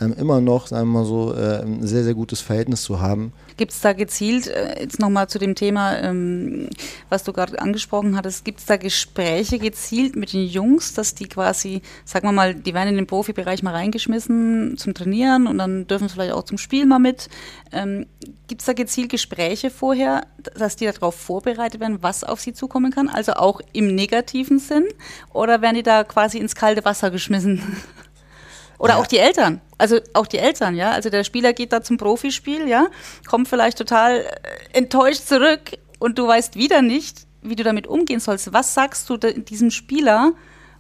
ähm, 0.03 0.14
immer 0.18 0.40
noch, 0.40 0.66
sagen 0.66 0.88
wir 0.88 1.00
mal 1.00 1.05
so, 1.05 1.34
äh, 1.34 1.62
ein 1.62 1.86
sehr, 1.86 2.05
sehr 2.05 2.14
gutes 2.14 2.40
Verhältnis 2.40 2.82
zu 2.82 3.00
haben. 3.00 3.32
Gibt 3.57 3.72
es 3.72 3.80
da 3.80 3.92
gezielt, 3.92 4.48
äh, 4.48 4.80
jetzt 4.80 4.98
nochmal 4.98 5.28
zu 5.28 5.38
dem 5.38 5.55
Thema, 5.55 5.98
ähm, 5.98 6.68
was 7.09 7.24
du 7.24 7.32
gerade 7.32 7.61
angesprochen 7.61 8.16
hattest, 8.16 8.44
gibt 8.44 8.61
es 8.61 8.66
da 8.66 8.76
Gespräche 8.76 9.59
gezielt 9.59 10.16
mit 10.16 10.32
den 10.32 10.46
Jungs, 10.46 10.94
dass 10.94 11.14
die 11.14 11.26
quasi, 11.26 11.82
sagen 12.05 12.26
wir 12.26 12.32
mal, 12.32 12.55
die 12.55 12.74
werden 12.74 12.90
in 12.90 12.96
den 12.96 13.07
Profibereich 13.07 13.62
mal 13.62 13.74
reingeschmissen 13.74 14.76
zum 14.76 14.94
Trainieren 14.94 15.46
und 15.46 15.59
dann 15.59 15.86
dürfen 15.86 16.09
sie 16.09 16.14
vielleicht 16.14 16.32
auch 16.32 16.44
zum 16.44 16.59
Spiel 16.59 16.86
mal 16.86 16.98
mit. 16.98 17.28
Ähm, 17.72 18.07
gibt 18.48 18.62
es 18.62 18.66
da 18.66 18.72
gezielt 18.72 19.11
Gespräche 19.11 19.70
vorher, 19.70 20.26
dass 20.55 20.76
die 20.76 20.86
darauf 20.86 21.14
vorbereitet 21.14 21.80
werden, 21.80 22.03
was 22.03 22.24
auf 22.24 22.40
sie 22.40 22.53
zukommen 22.53 22.90
kann? 22.92 23.09
Also 23.09 23.32
auch 23.34 23.61
im 23.72 23.94
negativen 23.94 24.59
Sinn? 24.59 24.84
Oder 25.32 25.62
werden 25.62 25.76
die 25.76 25.82
da 25.82 26.05
quasi 26.05 26.38
ins 26.38 26.55
kalte 26.55 26.84
Wasser 26.84 27.11
geschmissen? 27.11 27.62
Oder 28.78 28.94
ja. 28.94 28.98
auch 29.00 29.07
die 29.07 29.18
Eltern. 29.18 29.61
Also 29.82 29.98
auch 30.12 30.28
die 30.28 30.38
Eltern, 30.38 30.76
ja. 30.76 30.92
Also 30.92 31.10
der 31.10 31.24
Spieler 31.24 31.52
geht 31.52 31.72
da 31.72 31.82
zum 31.82 31.96
Profispiel, 31.96 32.68
ja, 32.68 32.86
kommt 33.26 33.48
vielleicht 33.48 33.78
total 33.78 34.20
äh, 34.20 34.78
enttäuscht 34.78 35.26
zurück 35.26 35.72
und 35.98 36.18
du 36.18 36.28
weißt 36.28 36.54
wieder 36.54 36.82
nicht, 36.82 37.26
wie 37.42 37.56
du 37.56 37.64
damit 37.64 37.88
umgehen 37.88 38.20
sollst. 38.20 38.52
Was 38.52 38.74
sagst 38.74 39.10
du 39.10 39.16
diesem 39.16 39.72
Spieler, 39.72 40.34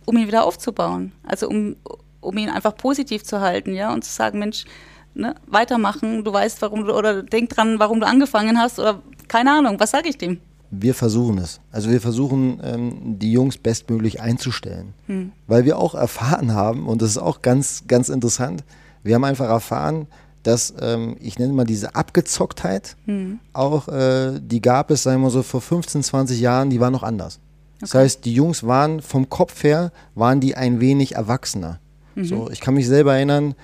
um 0.04 0.16
ihn 0.16 0.28
wieder 0.28 0.44
aufzubauen? 0.44 1.10
Also 1.24 1.48
um, 1.48 1.74
um 2.20 2.38
ihn 2.38 2.48
einfach 2.48 2.76
positiv 2.76 3.24
zu 3.24 3.40
halten, 3.40 3.74
ja, 3.74 3.92
und 3.92 4.04
zu 4.04 4.12
sagen, 4.12 4.38
Mensch, 4.38 4.66
ne, 5.14 5.34
weitermachen, 5.48 6.22
du 6.22 6.32
weißt, 6.32 6.62
warum 6.62 6.86
du, 6.86 6.94
oder 6.94 7.24
denk 7.24 7.50
dran, 7.50 7.80
warum 7.80 7.98
du 7.98 8.06
angefangen 8.06 8.56
hast, 8.56 8.78
oder 8.78 9.02
keine 9.26 9.50
Ahnung, 9.50 9.80
was 9.80 9.90
sage 9.90 10.10
ich 10.10 10.16
dem? 10.16 10.38
wir 10.72 10.94
versuchen 10.94 11.36
es. 11.36 11.60
Also 11.70 11.90
wir 11.90 12.00
versuchen, 12.00 12.58
ähm, 12.64 13.18
die 13.18 13.30
Jungs 13.30 13.58
bestmöglich 13.58 14.22
einzustellen. 14.22 14.94
Hm. 15.06 15.32
Weil 15.46 15.66
wir 15.66 15.78
auch 15.78 15.94
erfahren 15.94 16.54
haben, 16.54 16.86
und 16.88 17.02
das 17.02 17.10
ist 17.10 17.18
auch 17.18 17.42
ganz, 17.42 17.84
ganz 17.86 18.08
interessant, 18.08 18.64
wir 19.02 19.14
haben 19.14 19.24
einfach 19.24 19.48
erfahren, 19.48 20.06
dass, 20.42 20.74
ähm, 20.80 21.16
ich 21.20 21.38
nenne 21.38 21.52
mal 21.52 21.64
diese 21.64 21.94
Abgezocktheit, 21.94 22.96
hm. 23.06 23.38
auch, 23.52 23.88
äh, 23.88 24.40
die 24.40 24.60
gab 24.60 24.90
es, 24.90 25.04
sagen 25.04 25.22
wir 25.22 25.30
so, 25.30 25.42
vor 25.42 25.60
15, 25.60 26.02
20 26.02 26.40
Jahren, 26.40 26.70
die 26.70 26.80
war 26.80 26.90
noch 26.90 27.02
anders. 27.02 27.38
Okay. 27.76 27.80
Das 27.80 27.94
heißt, 27.94 28.24
die 28.24 28.34
Jungs 28.34 28.64
waren 28.64 29.00
vom 29.00 29.28
Kopf 29.28 29.62
her, 29.62 29.92
waren 30.14 30.40
die 30.40 30.56
ein 30.56 30.80
wenig 30.80 31.14
erwachsener. 31.14 31.78
Mhm. 32.14 32.24
So, 32.24 32.50
ich 32.50 32.60
kann 32.60 32.74
mich 32.74 32.86
selber 32.86 33.14
erinnern, 33.14 33.54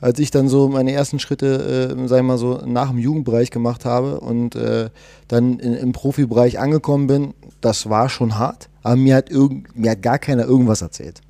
als 0.00 0.18
ich 0.18 0.30
dann 0.30 0.48
so 0.48 0.68
meine 0.68 0.92
ersten 0.92 1.18
Schritte, 1.18 1.96
äh, 1.96 2.08
sag 2.08 2.18
ich 2.18 2.24
mal 2.24 2.38
so, 2.38 2.60
nach 2.66 2.90
dem 2.90 2.98
Jugendbereich 2.98 3.50
gemacht 3.50 3.84
habe 3.84 4.20
und 4.20 4.54
äh, 4.54 4.90
dann 5.28 5.58
in, 5.58 5.74
im 5.74 5.92
Profibereich 5.92 6.58
angekommen 6.58 7.06
bin, 7.06 7.34
das 7.60 7.88
war 7.88 8.08
schon 8.08 8.38
hart. 8.38 8.68
Aber 8.82 8.96
mir 8.96 9.16
hat, 9.16 9.30
irgend, 9.30 9.76
mir 9.76 9.92
hat 9.92 10.02
gar 10.02 10.18
keiner 10.18 10.44
irgendwas 10.44 10.82
erzählt. 10.82 11.22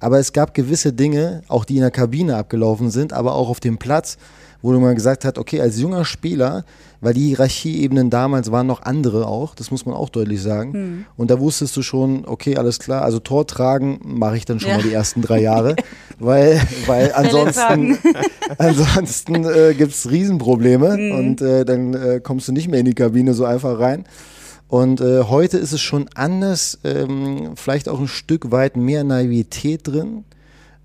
Aber 0.00 0.18
es 0.18 0.32
gab 0.32 0.54
gewisse 0.54 0.92
Dinge, 0.92 1.42
auch 1.48 1.64
die 1.64 1.76
in 1.76 1.82
der 1.82 1.90
Kabine 1.90 2.36
abgelaufen 2.36 2.90
sind, 2.90 3.12
aber 3.12 3.34
auch 3.34 3.48
auf 3.48 3.60
dem 3.60 3.78
Platz, 3.78 4.18
wo 4.62 4.72
du 4.72 4.80
mal 4.80 4.94
gesagt 4.94 5.24
hast, 5.24 5.38
okay, 5.38 5.60
als 5.60 5.78
junger 5.78 6.04
Spieler, 6.04 6.64
weil 7.00 7.14
die 7.14 7.28
Hierarchieebenen 7.28 8.10
damals 8.10 8.50
waren 8.50 8.66
noch 8.66 8.82
andere 8.82 9.26
auch, 9.26 9.54
das 9.54 9.70
muss 9.70 9.86
man 9.86 9.94
auch 9.94 10.08
deutlich 10.08 10.42
sagen. 10.42 10.72
Hm. 10.72 11.04
Und 11.16 11.30
da 11.30 11.38
wusstest 11.38 11.76
du 11.76 11.82
schon, 11.82 12.24
okay, 12.26 12.56
alles 12.56 12.78
klar, 12.78 13.02
also 13.02 13.18
Tor 13.18 13.46
tragen 13.46 14.00
mache 14.02 14.36
ich 14.36 14.44
dann 14.44 14.60
schon 14.60 14.70
ja. 14.70 14.76
mal 14.76 14.82
die 14.82 14.92
ersten 14.92 15.22
drei 15.22 15.40
Jahre, 15.40 15.76
weil, 16.18 16.60
weil 16.86 17.12
ansonsten, 17.12 17.98
ansonsten 18.58 19.44
äh, 19.44 19.74
gibt 19.74 19.92
es 19.92 20.10
Riesenprobleme 20.10 20.94
hm. 20.94 21.12
und 21.12 21.42
äh, 21.42 21.64
dann 21.64 21.94
äh, 21.94 22.20
kommst 22.20 22.48
du 22.48 22.52
nicht 22.52 22.68
mehr 22.68 22.80
in 22.80 22.86
die 22.86 22.94
Kabine 22.94 23.34
so 23.34 23.44
einfach 23.44 23.78
rein. 23.78 24.04
Und 24.68 25.00
äh, 25.00 25.22
heute 25.24 25.58
ist 25.58 25.72
es 25.72 25.80
schon 25.80 26.08
anders, 26.14 26.78
ähm, 26.84 27.52
vielleicht 27.54 27.88
auch 27.88 28.00
ein 28.00 28.08
Stück 28.08 28.50
weit 28.50 28.76
mehr 28.76 29.04
Naivität 29.04 29.86
drin 29.86 30.24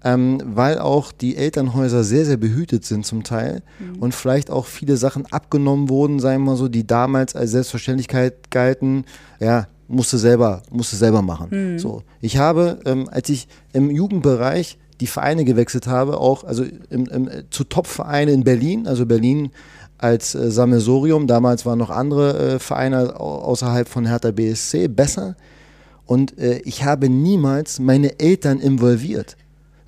ähm, 0.04 0.42
weil 0.44 0.80
auch 0.80 1.12
die 1.12 1.38
Elternhäuser 1.38 2.04
sehr, 2.04 2.26
sehr 2.26 2.38
behütet 2.38 2.86
sind 2.86 3.06
zum 3.06 3.24
Teil 3.24 3.62
mhm. 3.80 4.00
und 4.00 4.16
vielleicht 4.16 4.50
auch 4.50 4.66
viele 4.66 4.98
Sachen 4.98 5.26
abgenommen 5.32 5.90
wurden, 5.90 6.20
sagen 6.20 6.44
wir 6.44 6.52
mal 6.52 6.58
so, 6.58 6.68
die 6.68 6.88
damals 6.88 7.36
als 7.36 7.52
Selbstverständlichkeit 7.52 8.50
galten. 8.50 9.06
Ja, 9.40 9.68
musste 9.88 10.18
selber, 10.18 10.64
musste 10.72 10.96
selber 10.96 11.22
machen. 11.22 11.74
Mhm. 11.74 11.80
So, 11.80 12.04
ich 12.20 12.38
habe, 12.38 12.80
ähm, 12.86 13.10
als 13.12 13.30
ich 13.30 13.48
im 13.74 13.92
Jugendbereich 13.92 14.78
die 15.02 15.08
Vereine 15.08 15.46
gewechselt 15.46 15.88
habe, 15.88 16.18
auch 16.18 16.44
also 16.44 16.64
im, 16.90 17.06
im, 17.08 17.30
zu 17.50 17.64
Top-Vereine 17.64 18.32
in 18.32 18.44
Berlin, 18.44 18.88
also 18.88 19.06
Berlin 19.06 19.50
als 20.02 20.36
äh, 20.36 20.52
Sammelsorium. 20.52 21.28
Damals 21.28 21.66
waren 21.66 21.80
noch 21.80 21.90
andere 21.90 22.56
äh, 22.56 22.60
Vereine 22.60 23.20
außerhalb 23.20 23.88
von 23.88 24.06
Hertha 24.06 24.32
BSC 24.32 24.88
besser. 24.88 25.36
Und 26.06 26.38
äh, 26.38 26.60
ich 26.66 26.84
habe 26.84 27.10
niemals 27.10 27.80
meine 27.80 28.20
Eltern 28.20 28.60
involviert 28.60 29.38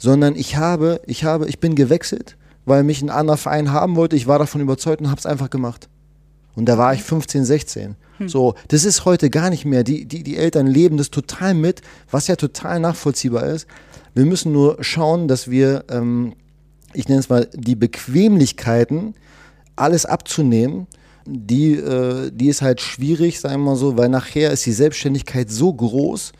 sondern 0.03 0.35
ich 0.35 0.57
habe, 0.57 0.99
ich 1.05 1.23
habe, 1.23 1.47
ich 1.47 1.61
bin 1.61 1.75
gewechselt, 1.75 2.35
weil 2.65 2.83
mich 2.83 3.01
ein 3.01 3.09
anderer 3.09 3.37
Verein 3.37 3.71
haben 3.71 3.95
wollte. 3.95 4.17
Ich 4.17 4.27
war 4.27 4.37
davon 4.37 4.59
überzeugt 4.59 4.99
und 4.99 5.09
habe 5.09 5.17
es 5.17 5.25
einfach 5.25 5.49
gemacht. 5.49 5.87
Und 6.55 6.65
da 6.65 6.77
war 6.77 6.93
ich 6.93 7.01
15, 7.03 7.45
16. 7.45 7.95
Hm. 8.17 8.27
So, 8.27 8.55
das 8.67 8.83
ist 8.83 9.05
heute 9.05 9.29
gar 9.29 9.49
nicht 9.49 9.63
mehr. 9.63 9.85
Die, 9.85 10.03
die, 10.03 10.23
die 10.23 10.35
Eltern 10.35 10.67
leben 10.67 10.97
das 10.97 11.09
total 11.09 11.53
mit, 11.53 11.81
was 12.11 12.27
ja 12.27 12.35
total 12.35 12.81
nachvollziehbar 12.81 13.45
ist. 13.45 13.65
Wir 14.13 14.25
müssen 14.25 14.51
nur 14.51 14.75
schauen, 14.81 15.29
dass 15.29 15.49
wir, 15.49 15.85
ähm, 15.89 16.33
ich 16.93 17.07
nenne 17.07 17.21
es 17.21 17.29
mal, 17.29 17.47
die 17.53 17.75
Bequemlichkeiten, 17.75 19.15
alles 19.75 20.05
abzunehmen, 20.05 20.87
die, 21.25 21.73
äh, 21.73 22.31
die 22.31 22.47
ist 22.47 22.61
halt 22.61 22.81
schwierig, 22.81 23.39
sagen 23.39 23.61
wir 23.61 23.71
mal 23.71 23.75
so, 23.75 23.97
weil 23.97 24.09
nachher 24.09 24.51
ist 24.51 24.65
die 24.65 24.71
Selbstständigkeit 24.73 25.49
so 25.49 25.73
groß 25.73 26.33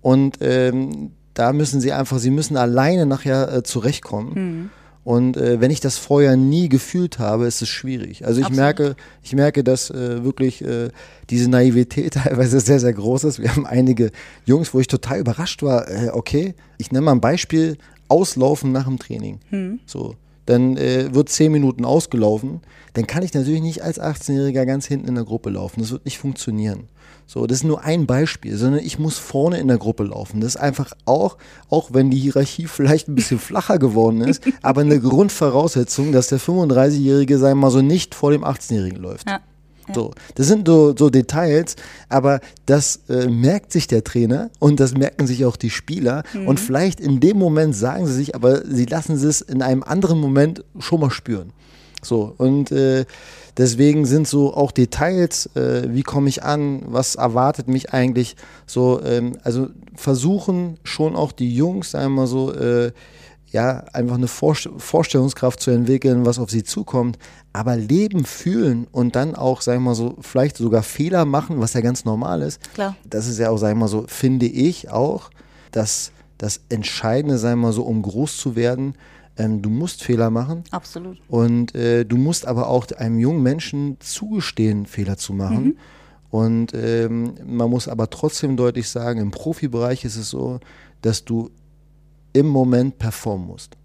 und 0.00 0.38
ähm, 0.40 1.12
da 1.34 1.52
müssen 1.52 1.80
sie 1.80 1.92
einfach, 1.92 2.18
sie 2.18 2.30
müssen 2.30 2.56
alleine 2.56 3.06
nachher 3.06 3.52
äh, 3.52 3.62
zurechtkommen. 3.62 4.32
Mhm. 4.34 4.70
Und 5.02 5.36
äh, 5.38 5.60
wenn 5.60 5.70
ich 5.70 5.80
das 5.80 5.96
vorher 5.96 6.36
nie 6.36 6.68
gefühlt 6.68 7.18
habe, 7.18 7.46
ist 7.46 7.62
es 7.62 7.68
schwierig. 7.68 8.26
Also 8.26 8.40
ich 8.40 8.46
Absolut. 8.46 8.64
merke, 8.64 8.96
ich 9.22 9.34
merke, 9.34 9.64
dass 9.64 9.90
äh, 9.90 10.22
wirklich 10.24 10.62
äh, 10.62 10.90
diese 11.30 11.48
Naivität 11.48 12.14
teilweise 12.22 12.60
sehr, 12.60 12.80
sehr 12.80 12.92
groß 12.92 13.24
ist. 13.24 13.38
Wir 13.40 13.50
haben 13.50 13.66
einige 13.66 14.10
Jungs, 14.44 14.74
wo 14.74 14.80
ich 14.80 14.88
total 14.88 15.18
überrascht 15.20 15.62
war. 15.62 15.88
Äh, 15.88 16.10
okay, 16.12 16.54
ich 16.76 16.92
nenne 16.92 17.06
mal 17.06 17.12
ein 17.12 17.20
Beispiel: 17.20 17.78
Auslaufen 18.08 18.72
nach 18.72 18.84
dem 18.84 18.98
Training. 18.98 19.40
Mhm. 19.50 19.80
So, 19.86 20.16
dann 20.50 20.76
äh, 20.76 21.14
wird 21.14 21.28
zehn 21.28 21.52
Minuten 21.52 21.84
ausgelaufen, 21.84 22.60
dann 22.94 23.06
kann 23.06 23.22
ich 23.22 23.32
natürlich 23.32 23.62
nicht 23.62 23.82
als 23.82 24.00
18-Jähriger 24.00 24.66
ganz 24.66 24.86
hinten 24.86 25.08
in 25.08 25.14
der 25.14 25.24
Gruppe 25.24 25.50
laufen. 25.50 25.80
Das 25.80 25.92
wird 25.92 26.04
nicht 26.04 26.18
funktionieren. 26.18 26.88
So, 27.26 27.46
das 27.46 27.58
ist 27.58 27.64
nur 27.64 27.84
ein 27.84 28.06
Beispiel, 28.06 28.56
sondern 28.56 28.84
ich 28.84 28.98
muss 28.98 29.16
vorne 29.16 29.58
in 29.58 29.68
der 29.68 29.78
Gruppe 29.78 30.02
laufen. 30.02 30.40
Das 30.40 30.56
ist 30.56 30.60
einfach 30.60 30.92
auch, 31.04 31.36
auch 31.68 31.90
wenn 31.92 32.10
die 32.10 32.18
Hierarchie 32.18 32.66
vielleicht 32.66 33.08
ein 33.08 33.14
bisschen 33.14 33.38
flacher 33.38 33.78
geworden 33.78 34.22
ist, 34.22 34.42
aber 34.62 34.80
eine 34.80 35.00
Grundvoraussetzung, 35.00 36.10
dass 36.10 36.26
der 36.26 36.40
35-Jährige, 36.40 37.38
sagen 37.38 37.60
mal 37.60 37.70
so, 37.70 37.82
nicht 37.82 38.16
vor 38.16 38.32
dem 38.32 38.44
18-Jährigen 38.44 38.98
läuft. 38.98 39.28
Ja. 39.28 39.40
So, 39.94 40.12
das 40.34 40.46
sind 40.46 40.66
so, 40.66 40.94
so 40.96 41.10
Details, 41.10 41.76
aber 42.08 42.40
das 42.66 43.00
äh, 43.08 43.28
merkt 43.28 43.72
sich 43.72 43.86
der 43.86 44.04
Trainer 44.04 44.50
und 44.58 44.80
das 44.80 44.94
merken 44.94 45.26
sich 45.26 45.44
auch 45.44 45.56
die 45.56 45.70
Spieler. 45.70 46.22
Mhm. 46.32 46.48
Und 46.48 46.60
vielleicht 46.60 47.00
in 47.00 47.20
dem 47.20 47.38
Moment 47.38 47.74
sagen 47.74 48.06
sie 48.06 48.14
sich, 48.14 48.34
aber 48.34 48.64
sie 48.64 48.86
lassen 48.86 49.14
es 49.14 49.40
in 49.40 49.62
einem 49.62 49.82
anderen 49.82 50.18
Moment 50.18 50.64
schon 50.78 51.00
mal 51.00 51.10
spüren. 51.10 51.52
So, 52.02 52.34
und 52.38 52.72
äh, 52.72 53.04
deswegen 53.58 54.06
sind 54.06 54.26
so 54.26 54.54
auch 54.54 54.72
Details, 54.72 55.54
äh, 55.54 55.88
wie 55.90 56.02
komme 56.02 56.28
ich 56.28 56.42
an, 56.42 56.82
was 56.86 57.16
erwartet 57.16 57.68
mich 57.68 57.92
eigentlich, 57.92 58.36
so, 58.66 59.02
ähm, 59.04 59.36
also 59.42 59.68
versuchen 59.94 60.78
schon 60.82 61.14
auch 61.14 61.32
die 61.32 61.54
Jungs 61.54 61.94
einmal 61.94 62.26
so, 62.26 62.54
äh, 62.54 62.92
ja, 63.52 63.84
einfach 63.92 64.14
eine 64.14 64.28
Vorstellungskraft 64.28 65.60
zu 65.60 65.70
entwickeln, 65.70 66.24
was 66.24 66.38
auf 66.38 66.50
sie 66.50 66.62
zukommt, 66.62 67.18
aber 67.52 67.76
leben, 67.76 68.24
fühlen 68.24 68.86
und 68.92 69.16
dann 69.16 69.34
auch, 69.34 69.60
sag 69.60 69.74
ich 69.74 69.80
mal 69.80 69.94
so, 69.94 70.16
vielleicht 70.20 70.56
sogar 70.56 70.82
Fehler 70.82 71.24
machen, 71.24 71.60
was 71.60 71.72
ja 71.72 71.80
ganz 71.80 72.04
normal 72.04 72.42
ist. 72.42 72.60
Klar. 72.74 72.96
Das 73.04 73.26
ist 73.26 73.38
ja 73.38 73.50
auch, 73.50 73.58
sag 73.58 73.70
ich 73.72 73.76
mal 73.78 73.88
so, 73.88 74.04
finde 74.06 74.46
ich 74.46 74.90
auch, 74.90 75.30
dass 75.72 76.12
das 76.38 76.60
Entscheidende, 76.68 77.38
sag 77.38 77.50
ich 77.50 77.60
mal 77.60 77.72
so, 77.72 77.82
um 77.82 78.02
groß 78.02 78.36
zu 78.36 78.54
werden, 78.54 78.94
ähm, 79.36 79.62
du 79.62 79.70
musst 79.70 80.04
Fehler 80.04 80.30
machen. 80.30 80.64
Absolut. 80.70 81.18
Und 81.28 81.74
äh, 81.74 82.04
du 82.04 82.16
musst 82.16 82.46
aber 82.46 82.68
auch 82.68 82.86
einem 82.92 83.18
jungen 83.18 83.42
Menschen 83.42 83.96
zugestehen, 84.00 84.86
Fehler 84.86 85.16
zu 85.16 85.32
machen. 85.32 85.64
Mhm. 85.64 85.76
Und 86.30 86.74
ähm, 86.74 87.34
man 87.44 87.68
muss 87.68 87.88
aber 87.88 88.10
trotzdem 88.10 88.56
deutlich 88.56 88.88
sagen, 88.88 89.20
im 89.20 89.32
Profibereich 89.32 90.04
ist 90.04 90.16
es 90.16 90.30
so, 90.30 90.60
dass 91.02 91.24
du 91.24 91.50
im 92.32 92.46
Moment 92.46 92.98
performen 92.98 93.46
musst. 93.46 93.76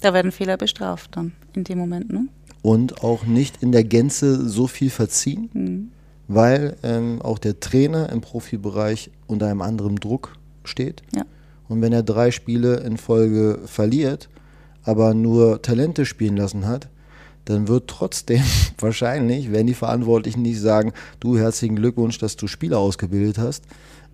Da 0.00 0.12
werden 0.12 0.32
Fehler 0.32 0.56
bestraft 0.56 1.16
dann 1.16 1.32
in 1.54 1.64
dem 1.64 1.78
Moment, 1.78 2.12
ne? 2.12 2.28
Und 2.62 3.02
auch 3.04 3.24
nicht 3.24 3.62
in 3.62 3.72
der 3.72 3.84
Gänze 3.84 4.48
so 4.48 4.66
viel 4.66 4.90
verziehen, 4.90 5.50
mhm. 5.52 5.90
weil 6.28 6.76
ähm, 6.82 7.20
auch 7.20 7.38
der 7.38 7.60
Trainer 7.60 8.10
im 8.10 8.20
Profibereich 8.20 9.10
unter 9.26 9.46
einem 9.46 9.60
anderen 9.60 9.96
Druck 9.96 10.36
steht. 10.64 11.02
Ja. 11.14 11.24
Und 11.68 11.82
wenn 11.82 11.92
er 11.92 12.02
drei 12.02 12.30
Spiele 12.30 12.78
in 12.80 12.96
Folge 12.96 13.60
verliert, 13.66 14.28
aber 14.82 15.14
nur 15.14 15.62
Talente 15.62 16.06
spielen 16.06 16.36
lassen 16.36 16.66
hat, 16.66 16.88
dann 17.44 17.68
wird 17.68 17.88
trotzdem 17.88 18.42
wahrscheinlich, 18.78 19.52
wenn 19.52 19.66
die 19.66 19.74
Verantwortlichen 19.74 20.42
nicht 20.42 20.60
sagen, 20.60 20.92
du 21.20 21.38
herzlichen 21.38 21.76
Glückwunsch, 21.76 22.18
dass 22.18 22.36
du 22.36 22.46
Spieler 22.46 22.78
ausgebildet 22.78 23.38
hast, 23.38 23.64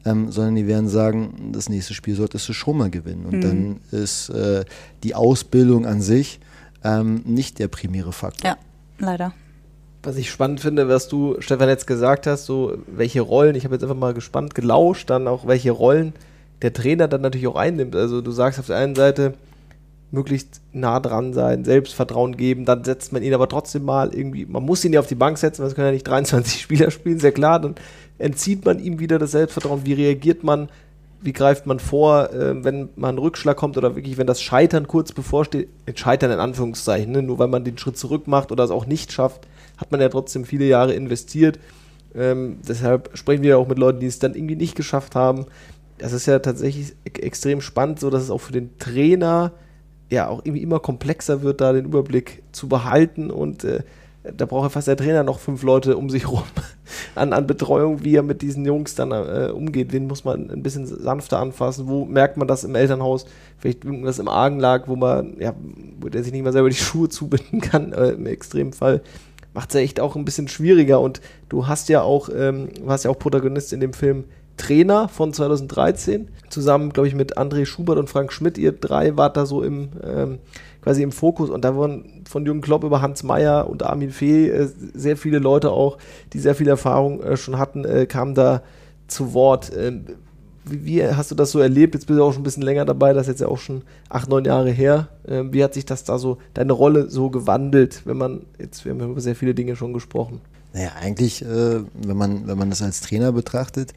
ähm, 0.04 0.30
sondern 0.30 0.54
die 0.54 0.66
werden 0.66 0.88
sagen, 0.88 1.50
das 1.52 1.68
nächste 1.68 1.94
Spiel 1.94 2.14
solltest 2.14 2.48
du 2.48 2.52
schon 2.52 2.76
mal 2.76 2.90
gewinnen. 2.90 3.26
Und 3.26 3.36
mhm. 3.36 3.40
dann 3.40 3.80
ist 3.90 4.30
äh, 4.30 4.64
die 5.02 5.14
Ausbildung 5.14 5.86
an 5.86 6.00
sich 6.00 6.40
ähm, 6.84 7.22
nicht 7.24 7.58
der 7.58 7.68
primäre 7.68 8.12
Faktor. 8.12 8.50
Ja, 8.50 8.56
leider. 8.98 9.32
Was 10.02 10.16
ich 10.16 10.30
spannend 10.30 10.60
finde, 10.60 10.88
was 10.88 11.08
du, 11.08 11.36
Stefan, 11.40 11.68
jetzt 11.68 11.86
gesagt 11.86 12.26
hast, 12.26 12.46
so 12.46 12.78
welche 12.86 13.20
Rollen, 13.20 13.54
ich 13.54 13.64
habe 13.64 13.74
jetzt 13.74 13.82
einfach 13.82 13.96
mal 13.96 14.14
gespannt 14.14 14.54
gelauscht, 14.54 15.10
dann 15.10 15.28
auch 15.28 15.46
welche 15.46 15.72
Rollen 15.72 16.14
der 16.62 16.72
Trainer 16.72 17.06
dann 17.06 17.20
natürlich 17.20 17.48
auch 17.48 17.56
einnimmt. 17.56 17.94
Also 17.94 18.22
du 18.22 18.30
sagst 18.30 18.58
auf 18.58 18.66
der 18.66 18.76
einen 18.76 18.94
Seite, 18.94 19.34
möglichst 20.12 20.60
nah 20.72 20.98
dran 21.00 21.32
sein, 21.32 21.64
Selbstvertrauen 21.64 22.36
geben, 22.36 22.64
dann 22.64 22.84
setzt 22.84 23.12
man 23.12 23.22
ihn 23.22 23.34
aber 23.34 23.48
trotzdem 23.48 23.84
mal 23.84 24.14
irgendwie, 24.14 24.44
man 24.44 24.64
muss 24.64 24.84
ihn 24.84 24.92
ja 24.92 25.00
auf 25.00 25.06
die 25.06 25.14
Bank 25.14 25.38
setzen, 25.38 25.62
weil 25.62 25.68
es 25.68 25.74
können 25.74 25.88
ja 25.88 25.92
nicht 25.92 26.08
23 26.08 26.60
Spieler 26.62 26.90
spielen, 26.90 27.20
sehr 27.20 27.32
klar, 27.32 27.60
dann 27.60 27.76
entzieht 28.18 28.64
man 28.64 28.78
ihm 28.78 28.98
wieder 28.98 29.18
das 29.18 29.32
Selbstvertrauen? 29.32 29.86
Wie 29.86 29.94
reagiert 29.94 30.44
man? 30.44 30.68
Wie 31.22 31.32
greift 31.32 31.66
man 31.66 31.78
vor, 31.78 32.32
äh, 32.32 32.64
wenn 32.64 32.88
mal 32.96 33.10
ein 33.10 33.18
Rückschlag 33.18 33.56
kommt 33.56 33.76
oder 33.76 33.94
wirklich, 33.94 34.16
wenn 34.16 34.26
das 34.26 34.42
Scheitern 34.42 34.88
kurz 34.88 35.12
bevorsteht? 35.12 35.68
Scheitern 35.94 36.30
in 36.30 36.38
Anführungszeichen, 36.38 37.12
ne? 37.12 37.22
nur 37.22 37.38
weil 37.38 37.48
man 37.48 37.64
den 37.64 37.78
Schritt 37.78 37.98
zurück 37.98 38.26
macht 38.26 38.52
oder 38.52 38.64
es 38.64 38.70
auch 38.70 38.86
nicht 38.86 39.12
schafft, 39.12 39.46
hat 39.76 39.92
man 39.92 40.00
ja 40.00 40.08
trotzdem 40.08 40.44
viele 40.44 40.64
Jahre 40.64 40.94
investiert. 40.94 41.58
Ähm, 42.14 42.58
deshalb 42.66 43.10
sprechen 43.14 43.42
wir 43.42 43.50
ja 43.50 43.56
auch 43.56 43.68
mit 43.68 43.78
Leuten, 43.78 44.00
die 44.00 44.06
es 44.06 44.18
dann 44.18 44.34
irgendwie 44.34 44.56
nicht 44.56 44.74
geschafft 44.74 45.14
haben. 45.14 45.46
Das 45.98 46.12
ist 46.12 46.26
ja 46.26 46.38
tatsächlich 46.38 46.94
extrem 47.04 47.60
spannend, 47.60 48.00
so 48.00 48.08
dass 48.08 48.22
es 48.22 48.30
auch 48.30 48.40
für 48.40 48.52
den 48.52 48.78
Trainer 48.78 49.52
ja 50.10 50.28
auch 50.28 50.40
irgendwie 50.44 50.62
immer 50.62 50.80
komplexer 50.80 51.42
wird, 51.42 51.60
da 51.60 51.72
den 51.72 51.86
Überblick 51.86 52.42
zu 52.52 52.68
behalten 52.68 53.30
und 53.30 53.64
äh, 53.64 53.82
da 54.22 54.44
braucht 54.44 54.64
ja 54.64 54.68
fast 54.68 54.88
der 54.88 54.96
Trainer 54.96 55.22
noch 55.22 55.38
fünf 55.38 55.62
Leute 55.62 55.96
um 55.96 56.10
sich 56.10 56.28
rum 56.30 56.42
an, 57.14 57.32
an 57.32 57.46
Betreuung, 57.46 58.04
wie 58.04 58.16
er 58.16 58.22
mit 58.22 58.42
diesen 58.42 58.66
Jungs 58.66 58.94
dann 58.94 59.12
äh, 59.12 59.50
umgeht. 59.50 59.92
Wen 59.92 60.06
muss 60.06 60.24
man 60.24 60.50
ein 60.50 60.62
bisschen 60.62 60.86
sanfter 60.86 61.38
anfassen? 61.38 61.88
Wo 61.88 62.04
merkt 62.04 62.36
man 62.36 62.46
das 62.46 62.64
im 62.64 62.74
Elternhaus? 62.74 63.24
Vielleicht 63.58 63.84
irgendwas 63.84 64.18
im 64.18 64.28
Argen 64.28 64.60
lag, 64.60 64.88
wo 64.88 64.96
man, 64.96 65.36
ja, 65.40 65.54
wo 65.98 66.08
der 66.08 66.22
sich 66.22 66.32
nicht 66.32 66.44
mal 66.44 66.52
selber 66.52 66.68
die 66.68 66.76
Schuhe 66.76 67.08
zubinden 67.08 67.62
kann, 67.62 67.92
äh, 67.92 68.10
im 68.10 68.26
Extremfall. 68.26 69.00
Macht 69.54 69.70
es 69.70 69.74
ja 69.74 69.80
echt 69.80 70.00
auch 70.00 70.16
ein 70.16 70.26
bisschen 70.26 70.48
schwieriger. 70.48 71.00
Und 71.00 71.22
du 71.48 71.66
hast 71.66 71.88
ja 71.88 72.02
auch, 72.02 72.28
ähm, 72.34 72.68
warst 72.82 73.04
ja 73.04 73.10
auch 73.10 73.18
Protagonist 73.18 73.72
in 73.72 73.80
dem 73.80 73.94
Film 73.94 74.24
Trainer 74.60 75.08
von 75.08 75.32
2013, 75.32 76.28
zusammen, 76.50 76.92
glaube 76.92 77.08
ich, 77.08 77.14
mit 77.14 77.38
André 77.38 77.64
Schubert 77.64 77.98
und 77.98 78.10
Frank 78.10 78.30
Schmidt. 78.30 78.58
Ihr 78.58 78.72
drei 78.72 79.16
wart 79.16 79.38
da 79.38 79.46
so 79.46 79.62
im 79.62 79.88
ähm, 80.04 80.38
quasi 80.82 81.02
im 81.02 81.12
Fokus 81.12 81.48
und 81.48 81.64
da 81.64 81.74
wurden 81.74 82.24
von 82.28 82.44
Jürgen 82.44 82.60
Klopp 82.60 82.84
über 82.84 83.00
Hans 83.00 83.22
Meyer 83.22 83.68
und 83.68 83.82
Armin 83.82 84.10
Fee 84.10 84.48
äh, 84.48 84.68
sehr 84.94 85.16
viele 85.16 85.38
Leute 85.38 85.70
auch, 85.70 85.96
die 86.34 86.38
sehr 86.38 86.54
viel 86.54 86.68
Erfahrung 86.68 87.22
äh, 87.22 87.36
schon 87.36 87.58
hatten, 87.58 87.84
äh, 87.84 88.04
kamen 88.04 88.34
da 88.34 88.62
zu 89.08 89.32
Wort. 89.32 89.72
Ähm, 89.74 90.04
wie, 90.66 90.84
wie, 90.84 91.06
hast 91.06 91.30
du 91.30 91.34
das 91.34 91.52
so 91.52 91.58
erlebt? 91.58 91.94
Jetzt 91.94 92.06
bist 92.06 92.18
du 92.18 92.22
auch 92.22 92.32
schon 92.32 92.42
ein 92.42 92.44
bisschen 92.44 92.62
länger 92.62 92.84
dabei, 92.84 93.14
das 93.14 93.22
ist 93.22 93.28
jetzt 93.28 93.40
ja 93.40 93.48
auch 93.48 93.58
schon 93.58 93.82
acht, 94.10 94.28
neun 94.28 94.44
Jahre 94.44 94.70
her. 94.70 95.08
Ähm, 95.26 95.54
wie 95.54 95.64
hat 95.64 95.72
sich 95.72 95.86
das 95.86 96.04
da 96.04 96.18
so, 96.18 96.36
deine 96.52 96.74
Rolle 96.74 97.08
so 97.08 97.30
gewandelt, 97.30 98.02
wenn 98.04 98.18
man, 98.18 98.42
jetzt, 98.58 98.84
wir 98.84 98.92
haben 98.92 99.00
über 99.10 99.20
sehr 99.22 99.36
viele 99.36 99.54
Dinge 99.54 99.74
schon 99.74 99.94
gesprochen. 99.94 100.42
Naja, 100.74 100.90
eigentlich, 101.00 101.42
äh, 101.42 101.80
wenn, 101.94 102.16
man, 102.16 102.46
wenn 102.46 102.58
man 102.58 102.70
das 102.70 102.82
als 102.82 103.00
Trainer 103.00 103.32
betrachtet, 103.32 103.92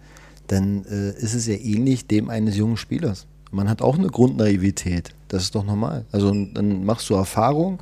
dann 0.54 0.86
äh, 0.86 1.12
ist 1.20 1.34
es 1.34 1.48
ja 1.48 1.56
ähnlich 1.56 2.08
dem 2.08 2.30
eines 2.30 2.56
jungen 2.56 2.78
Spielers. 2.78 3.28
Man 3.52 3.70
hat 3.70 3.82
auch 3.82 3.98
eine 3.98 4.08
Grundnaivität. 4.08 5.14
Das 5.28 5.44
ist 5.44 5.56
doch 5.56 5.64
normal. 5.64 6.06
Also 6.12 6.30
dann 6.30 6.86
machst 6.86 7.10
du 7.10 7.16
Erfahrung 7.16 7.80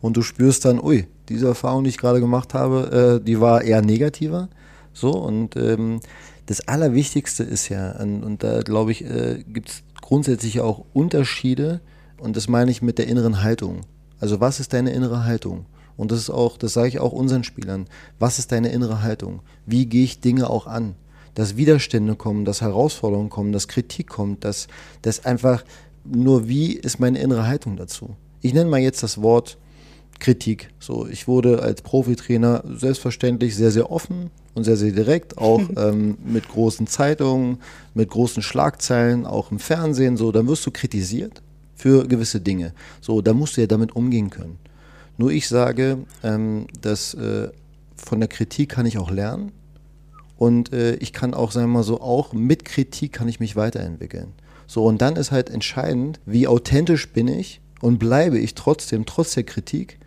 und 0.00 0.16
du 0.16 0.22
spürst 0.22 0.64
dann, 0.64 0.80
ui, 0.80 1.06
diese 1.28 1.46
Erfahrung, 1.46 1.84
die 1.84 1.90
ich 1.90 1.98
gerade 1.98 2.20
gemacht 2.20 2.54
habe, 2.54 3.20
äh, 3.20 3.24
die 3.24 3.40
war 3.40 3.62
eher 3.62 3.82
negativer. 3.82 4.48
So, 4.92 5.12
und 5.12 5.56
ähm, 5.56 6.00
das 6.46 6.66
Allerwichtigste 6.66 7.44
ist 7.44 7.68
ja, 7.68 7.92
und, 7.92 8.24
und 8.24 8.42
da 8.42 8.62
glaube 8.62 8.92
ich, 8.92 9.04
äh, 9.04 9.44
gibt 9.46 9.68
es 9.68 9.82
grundsätzlich 10.00 10.60
auch 10.60 10.84
Unterschiede, 10.92 11.80
und 12.20 12.36
das 12.36 12.48
meine 12.48 12.70
ich 12.70 12.82
mit 12.82 12.98
der 12.98 13.06
inneren 13.08 13.42
Haltung. 13.42 13.80
Also, 14.20 14.40
was 14.40 14.60
ist 14.60 14.72
deine 14.72 14.92
innere 14.92 15.24
Haltung? 15.24 15.66
Und 15.96 16.12
das 16.12 16.18
ist 16.18 16.30
auch, 16.30 16.58
das 16.58 16.74
sage 16.74 16.88
ich 16.88 16.98
auch 16.98 17.12
unseren 17.12 17.44
Spielern. 17.44 17.86
Was 18.18 18.38
ist 18.38 18.52
deine 18.52 18.68
innere 18.68 19.02
Haltung? 19.02 19.40
Wie 19.66 19.86
gehe 19.86 20.04
ich 20.04 20.20
Dinge 20.20 20.48
auch 20.48 20.66
an? 20.66 20.94
Dass 21.34 21.56
Widerstände 21.56 22.16
kommen, 22.16 22.44
dass 22.44 22.60
Herausforderungen 22.60 23.30
kommen, 23.30 23.52
dass 23.52 23.68
Kritik 23.68 24.08
kommt, 24.08 24.44
dass, 24.44 24.68
dass 25.02 25.24
einfach 25.24 25.64
nur 26.04 26.48
wie 26.48 26.72
ist 26.72 26.98
meine 26.98 27.18
innere 27.18 27.46
Haltung 27.46 27.76
dazu. 27.76 28.16
Ich 28.40 28.54
nenne 28.54 28.70
mal 28.70 28.80
jetzt 28.80 29.02
das 29.02 29.20
Wort 29.22 29.58
Kritik. 30.18 30.68
So, 30.78 31.06
ich 31.06 31.26
wurde 31.26 31.62
als 31.62 31.82
Profitrainer 31.82 32.62
selbstverständlich 32.64 33.56
sehr, 33.56 33.70
sehr 33.70 33.90
offen 33.90 34.30
und 34.54 34.64
sehr, 34.64 34.76
sehr 34.76 34.92
direkt, 34.92 35.38
auch 35.38 35.62
ähm, 35.76 36.18
mit 36.24 36.48
großen 36.48 36.86
Zeitungen, 36.86 37.58
mit 37.94 38.10
großen 38.10 38.42
Schlagzeilen, 38.42 39.26
auch 39.26 39.50
im 39.50 39.58
Fernsehen. 39.58 40.16
So, 40.16 40.30
dann 40.30 40.46
wirst 40.46 40.64
du 40.66 40.70
kritisiert 40.70 41.42
für 41.74 42.06
gewisse 42.06 42.40
Dinge. 42.40 42.74
So, 43.00 43.20
da 43.22 43.32
musst 43.32 43.56
du 43.56 43.62
ja 43.62 43.66
damit 43.66 43.96
umgehen 43.96 44.30
können. 44.30 44.58
Nur 45.16 45.32
ich 45.32 45.48
sage, 45.48 45.98
ähm, 46.22 46.66
dass 46.80 47.14
äh, 47.14 47.48
von 47.96 48.20
der 48.20 48.28
Kritik 48.28 48.70
kann 48.70 48.86
ich 48.86 48.98
auch 48.98 49.10
lernen. 49.10 49.52
Und 50.40 50.72
äh, 50.72 50.94
ich 50.94 51.12
kann 51.12 51.34
auch, 51.34 51.52
sagen 51.52 51.66
wir 51.66 51.80
mal 51.80 51.82
so, 51.82 52.00
auch 52.00 52.32
mit 52.32 52.64
Kritik 52.64 53.12
kann 53.12 53.28
ich 53.28 53.40
mich 53.40 53.56
weiterentwickeln. 53.56 54.32
So, 54.66 54.86
und 54.86 55.02
dann 55.02 55.16
ist 55.16 55.32
halt 55.32 55.50
entscheidend, 55.50 56.18
wie 56.24 56.48
authentisch 56.48 57.12
bin 57.12 57.28
ich 57.28 57.60
und 57.82 57.98
bleibe 57.98 58.38
ich 58.38 58.54
trotzdem, 58.54 59.04
trotz 59.04 59.34
der 59.34 59.42
Kritik. 59.42 59.98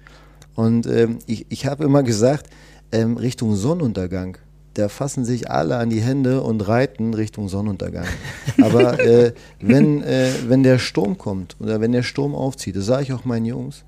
Und 0.55 0.87
ähm, 0.87 1.19
ich, 1.27 1.45
ich 1.49 1.67
habe 1.67 1.83
immer 1.83 2.01
gesagt, 2.01 2.49
ähm, 2.91 3.17
Richtung 3.17 3.55
Sonnenuntergang, 3.55 4.39
da 4.73 4.89
fassen 4.89 5.23
sich 5.23 5.51
alle 5.51 5.77
an 5.77 5.91
die 5.91 6.01
Hände 6.01 6.41
und 6.41 6.67
reiten 6.67 7.13
Richtung 7.13 7.47
Sonnenuntergang. 7.47 8.07
Aber 8.63 8.99
äh, 8.99 9.33
wenn, 9.61 10.01
äh, 10.01 10.31
wenn 10.47 10.63
der 10.63 10.79
Sturm 10.79 11.19
kommt 11.19 11.57
oder 11.59 11.79
wenn 11.79 11.91
der 11.91 12.01
Sturm 12.01 12.33
aufzieht, 12.33 12.75
das 12.75 12.87
sage 12.87 13.03
ich 13.03 13.13
auch 13.13 13.23
meinen 13.23 13.45
Jungs, 13.45 13.83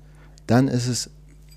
dann 0.46 0.68
ist 0.68 0.86
es 0.86 1.10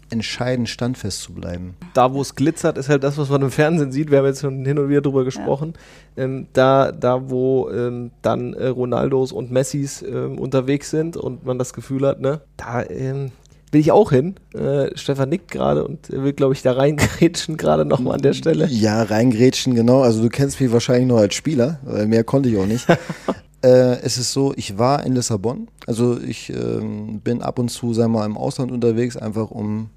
entscheidend, 0.10 0.70
standfest 0.70 1.22
zu 1.22 1.34
bleiben. 1.34 1.76
Da, 1.94 2.14
wo 2.14 2.22
es 2.22 2.36
glitzert, 2.36 2.78
ist 2.78 2.90
halt 2.90 3.04
das, 3.04 3.18
was 3.18 3.30
man 3.30 3.42
im 3.42 3.52
Fernsehen 3.52 3.92
sieht. 3.92 4.12
Wir 4.12 4.20
haben 4.20 4.26
jetzt 4.26 4.42
schon 4.42 4.66
hin 4.66 4.78
und 4.80 4.90
wieder 4.90 5.02
drüber 5.02 5.24
gesprochen. 5.24 5.74
Ja. 6.16 6.24
Ähm, 6.24 6.48
da, 6.54 6.92
da, 6.92 7.30
wo 7.30 7.70
ähm, 7.70 8.12
dann 8.22 8.54
äh, 8.54 8.68
Ronaldos 8.68 9.32
und 9.32 9.52
Messis 9.52 10.02
ähm, 10.02 10.38
unterwegs 10.38 10.90
sind 10.90 11.18
und 11.18 11.46
man 11.46 11.58
das 11.58 11.74
Gefühl 11.74 12.06
hat, 12.06 12.20
ne, 12.20 12.42
da 12.58 12.84
ähm, 12.84 13.32
will 13.72 13.82
ich 13.82 13.92
auch 13.92 14.12
hin. 14.12 14.36
Äh, 14.54 14.96
Stefan 14.96 15.30
nickt 15.30 15.52
gerade 15.52 15.84
und 15.84 16.10
will, 16.10 16.34
glaube 16.34 16.54
ich, 16.54 16.62
da 16.62 16.74
reingrätschen 16.74 17.58
gerade 17.58 17.86
nochmal 17.86 18.16
an 18.16 18.22
der 18.22 18.34
Stelle. 18.34 18.68
Ja, 18.68 19.04
reingrätschen, 19.04 19.76
genau. 19.76 20.02
Also 20.02 20.22
du 20.22 20.30
kennst 20.30 20.60
mich 20.60 20.72
wahrscheinlich 20.72 21.08
nur 21.08 21.20
als 21.20 21.36
Spieler, 21.36 21.80
weil 21.84 22.08
mehr 22.08 22.24
konnte 22.24 22.50
ich 22.50 22.58
auch 22.58 22.66
nicht. 22.66 22.88
äh, 23.64 24.00
es 24.02 24.18
ist 24.18 24.34
so, 24.34 24.54
ich 24.56 24.78
war 24.78 25.06
in 25.06 25.16
Lissabon. 25.16 25.68
Also 25.88 26.20
ich 26.20 26.50
ähm, 26.50 27.22
bin 27.22 27.42
ab 27.42 27.60
und 27.60 27.70
zu, 27.70 27.94
sagen 27.94 28.12
wir 28.14 28.20
mal, 28.20 28.26
im 28.26 28.38
Ausland 28.38 28.72
unterwegs, 28.72 29.18
einfach 29.18 29.52
um 29.52 29.90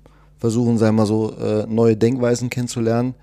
versuchen, 0.43 0.77
sagen 0.77 0.97
wir 0.97 1.03
mal 1.03 1.07
so, 1.07 1.33
äh, 1.41 1.67
neue 1.69 1.97
Denkweisen 1.97 2.51
kennenzulernen. 2.51 3.15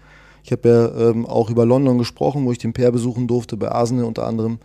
Ich 0.42 0.54
habe 0.54 0.70
ja 0.70 1.10
ähm, 1.10 1.26
auch 1.26 1.50
über 1.50 1.66
London 1.66 1.98
gesprochen, 1.98 2.46
wo 2.46 2.54
ich 2.54 2.60
den 2.60 2.72
Pair 2.72 2.94
besuchen 2.94 3.28
durfte, 3.28 3.58
bei 3.58 3.70
Arsenal 3.70 4.06
unter 4.06 4.26
anderem. 4.26 4.60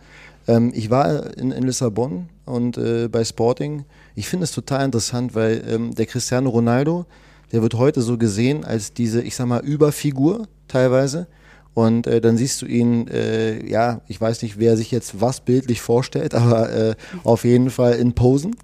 Ähm, 0.47 0.71
ich 0.73 0.89
war 0.89 1.35
in, 1.37 1.51
in 1.51 1.63
Lissabon 1.63 2.29
und 2.45 2.77
äh, 2.77 3.09
bei 3.09 3.25
Sporting. 3.25 3.83
Ich 4.15 4.29
finde 4.29 4.45
es 4.45 4.53
total 4.53 4.85
interessant, 4.85 5.35
weil 5.35 5.65
ähm, 5.69 5.93
der 5.95 6.05
Cristiano 6.05 6.49
Ronaldo, 6.49 7.05
der 7.51 7.61
wird 7.61 7.73
heute 7.73 8.01
so 8.01 8.17
gesehen 8.17 8.63
als 8.63 8.93
diese, 8.93 9.21
ich 9.21 9.35
sag 9.35 9.47
mal, 9.47 9.59
Überfigur 9.59 10.47
teilweise. 10.69 11.27
Und 11.73 12.07
äh, 12.07 12.21
dann 12.21 12.37
siehst 12.37 12.61
du 12.61 12.67
ihn, 12.67 13.09
äh, 13.09 13.69
ja, 13.69 13.99
ich 14.07 14.21
weiß 14.21 14.43
nicht, 14.43 14.57
wer 14.59 14.77
sich 14.77 14.91
jetzt 14.91 15.19
was 15.19 15.41
bildlich 15.41 15.81
vorstellt, 15.81 16.33
aber 16.41 16.71
äh, 16.71 16.95
auf 17.25 17.43
jeden 17.43 17.69
Fall 17.69 17.95
in 17.95 18.13
Posen. 18.13 18.55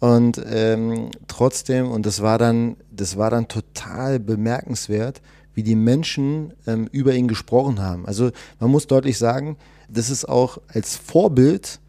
Und 0.00 0.40
ähm, 0.48 1.10
trotzdem, 1.26 1.90
und 1.90 2.06
das 2.06 2.22
war 2.22 2.38
dann, 2.38 2.76
das 3.00 3.16
war 3.16 3.30
dann 3.30 3.48
total 3.48 4.20
bemerkenswert, 4.20 5.20
wie 5.54 5.62
die 5.62 5.74
Menschen 5.74 6.52
ähm, 6.66 6.88
über 6.92 7.14
ihn 7.14 7.28
gesprochen 7.28 7.80
haben. 7.80 8.06
Also 8.06 8.30
man 8.60 8.70
muss 8.70 8.86
deutlich 8.86 9.18
sagen, 9.18 9.56
das 9.88 10.10
ist 10.10 10.28
auch 10.28 10.58
als 10.68 10.96
Vorbild, 10.96 11.80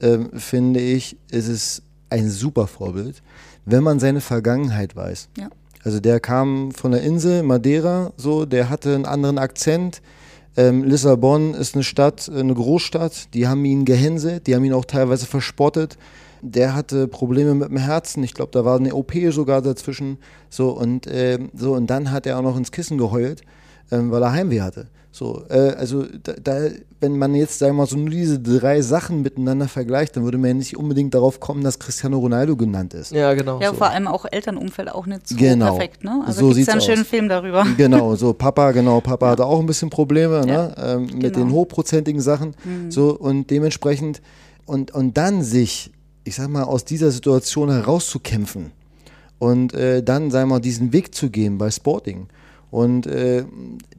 ähm, 0.00 0.30
finde 0.34 0.80
ich, 0.80 1.16
ist 1.30 1.48
es 1.48 1.82
ein 2.10 2.30
super 2.30 2.66
Vorbild, 2.66 3.22
wenn 3.64 3.82
man 3.82 4.00
seine 4.00 4.20
Vergangenheit 4.20 4.96
weiß. 4.96 5.28
Ja. 5.36 5.50
Also 5.84 6.00
der 6.00 6.20
kam 6.20 6.72
von 6.72 6.92
der 6.92 7.02
Insel 7.02 7.42
Madeira, 7.42 8.12
so, 8.16 8.44
der 8.44 8.70
hatte 8.70 8.94
einen 8.94 9.06
anderen 9.06 9.38
Akzent. 9.38 10.02
Ähm, 10.56 10.84
Lissabon 10.84 11.54
ist 11.54 11.74
eine 11.74 11.84
Stadt, 11.84 12.30
eine 12.34 12.54
Großstadt, 12.54 13.32
die 13.34 13.46
haben 13.46 13.64
ihn 13.64 13.84
gehänselt, 13.84 14.46
die 14.46 14.54
haben 14.54 14.64
ihn 14.64 14.72
auch 14.72 14.84
teilweise 14.84 15.26
verspottet. 15.26 15.98
Der 16.42 16.74
hatte 16.74 17.08
Probleme 17.08 17.54
mit 17.54 17.68
dem 17.68 17.76
Herzen, 17.76 18.22
ich 18.22 18.34
glaube, 18.34 18.50
da 18.52 18.64
war 18.64 18.76
eine 18.76 18.94
OP 18.94 19.12
sogar 19.30 19.62
dazwischen. 19.62 20.18
So 20.50 20.70
und, 20.70 21.06
äh, 21.06 21.38
so, 21.54 21.74
und 21.74 21.88
dann 21.88 22.10
hat 22.10 22.26
er 22.26 22.38
auch 22.38 22.42
noch 22.42 22.56
ins 22.56 22.72
Kissen 22.72 22.98
geheult, 22.98 23.42
äh, 23.90 23.98
weil 24.00 24.22
er 24.22 24.32
Heimweh 24.32 24.60
hatte. 24.60 24.88
So, 25.10 25.42
äh, 25.48 25.70
also 25.70 26.04
da, 26.22 26.34
da, 26.34 26.68
wenn 27.00 27.18
man 27.18 27.34
jetzt 27.34 27.58
sagen 27.58 27.72
wir 27.72 27.78
mal 27.78 27.86
so 27.86 27.96
nur 27.96 28.10
diese 28.10 28.38
drei 28.38 28.82
Sachen 28.82 29.22
miteinander 29.22 29.66
vergleicht, 29.66 30.16
dann 30.16 30.22
würde 30.22 30.38
man 30.38 30.48
ja 30.48 30.54
nicht 30.54 30.76
unbedingt 30.76 31.14
darauf 31.14 31.40
kommen, 31.40 31.64
dass 31.64 31.78
Cristiano 31.78 32.18
Ronaldo 32.18 32.56
genannt 32.56 32.94
ist. 32.94 33.10
Ja, 33.10 33.34
genau. 33.34 33.60
Ja, 33.60 33.70
so. 33.70 33.76
vor 33.76 33.88
allem 33.88 34.06
auch 34.06 34.26
Elternumfeld 34.30 34.92
auch 34.92 35.06
nicht 35.06 35.26
so 35.26 35.36
genau. 35.36 35.74
perfekt, 35.74 36.04
ne? 36.04 36.22
Also 36.24 36.50
so 36.50 36.54
gibt 36.54 36.68
es 36.68 36.72
einen 36.72 36.82
schönen 36.82 37.04
Film 37.04 37.28
darüber. 37.28 37.66
Genau, 37.76 38.16
so 38.16 38.32
Papa, 38.32 38.72
genau, 38.72 39.00
Papa 39.00 39.26
ja. 39.26 39.32
hatte 39.32 39.46
auch 39.46 39.60
ein 39.60 39.66
bisschen 39.66 39.88
Probleme, 39.88 40.44
ne? 40.44 40.52
ja. 40.52 40.66
ne? 40.66 40.74
Ähm, 40.78 41.02
mit 41.18 41.34
genau. 41.34 41.46
den 41.46 41.52
hochprozentigen 41.52 42.20
Sachen. 42.20 42.54
Mhm. 42.64 42.90
So 42.90 43.16
und 43.16 43.50
dementsprechend 43.50 44.20
und, 44.66 44.90
und 44.90 45.16
dann 45.16 45.42
sich, 45.42 45.90
ich 46.28 46.36
sag 46.36 46.48
mal, 46.48 46.62
aus 46.62 46.84
dieser 46.84 47.10
Situation 47.10 47.70
herauszukämpfen 47.70 48.70
und 49.38 49.74
äh, 49.74 50.02
dann, 50.02 50.32
wir 50.32 50.46
mal, 50.46 50.60
diesen 50.60 50.92
Weg 50.92 51.14
zu 51.14 51.30
gehen 51.30 51.58
bei 51.58 51.70
Sporting 51.70 52.28
und 52.70 53.06
äh, 53.06 53.44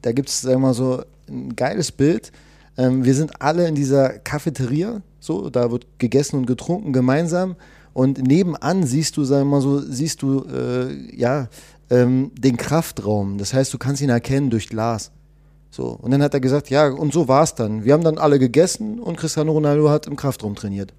da 0.01 0.11
gibt 0.11 0.29
es, 0.29 0.45
wir 0.45 0.57
mal 0.57 0.73
so, 0.73 1.03
ein 1.27 1.55
geiles 1.55 1.91
Bild. 1.91 2.31
Ähm, 2.77 3.03
wir 3.03 3.13
sind 3.13 3.41
alle 3.41 3.67
in 3.67 3.75
dieser 3.75 4.09
Cafeteria, 4.19 5.01
so, 5.19 5.49
da 5.49 5.71
wird 5.71 5.85
gegessen 5.97 6.37
und 6.37 6.45
getrunken 6.45 6.93
gemeinsam. 6.93 7.55
Und 7.93 8.19
nebenan 8.19 8.85
siehst 8.85 9.17
du, 9.17 9.27
wir 9.27 9.43
mal 9.43 9.61
so, 9.61 9.79
siehst 9.79 10.21
du, 10.21 10.45
äh, 10.45 11.15
ja, 11.15 11.49
ähm, 11.89 12.31
den 12.37 12.55
Kraftraum. 12.57 13.37
Das 13.37 13.53
heißt, 13.53 13.73
du 13.73 13.77
kannst 13.77 14.01
ihn 14.01 14.09
erkennen 14.09 14.49
durch 14.49 14.69
Glas. 14.69 15.11
So. 15.71 15.87
Und 15.87 16.11
dann 16.11 16.21
hat 16.21 16.33
er 16.33 16.39
gesagt, 16.39 16.69
ja, 16.69 16.87
und 16.87 17.13
so 17.13 17.27
war 17.27 17.43
es 17.43 17.55
dann. 17.55 17.83
Wir 17.83 17.93
haben 17.93 18.03
dann 18.03 18.17
alle 18.17 18.39
gegessen 18.39 18.99
und 18.99 19.17
Cristiano 19.17 19.51
Ronaldo 19.51 19.89
hat 19.89 20.07
im 20.07 20.15
Kraftraum 20.15 20.55
trainiert. 20.55 20.93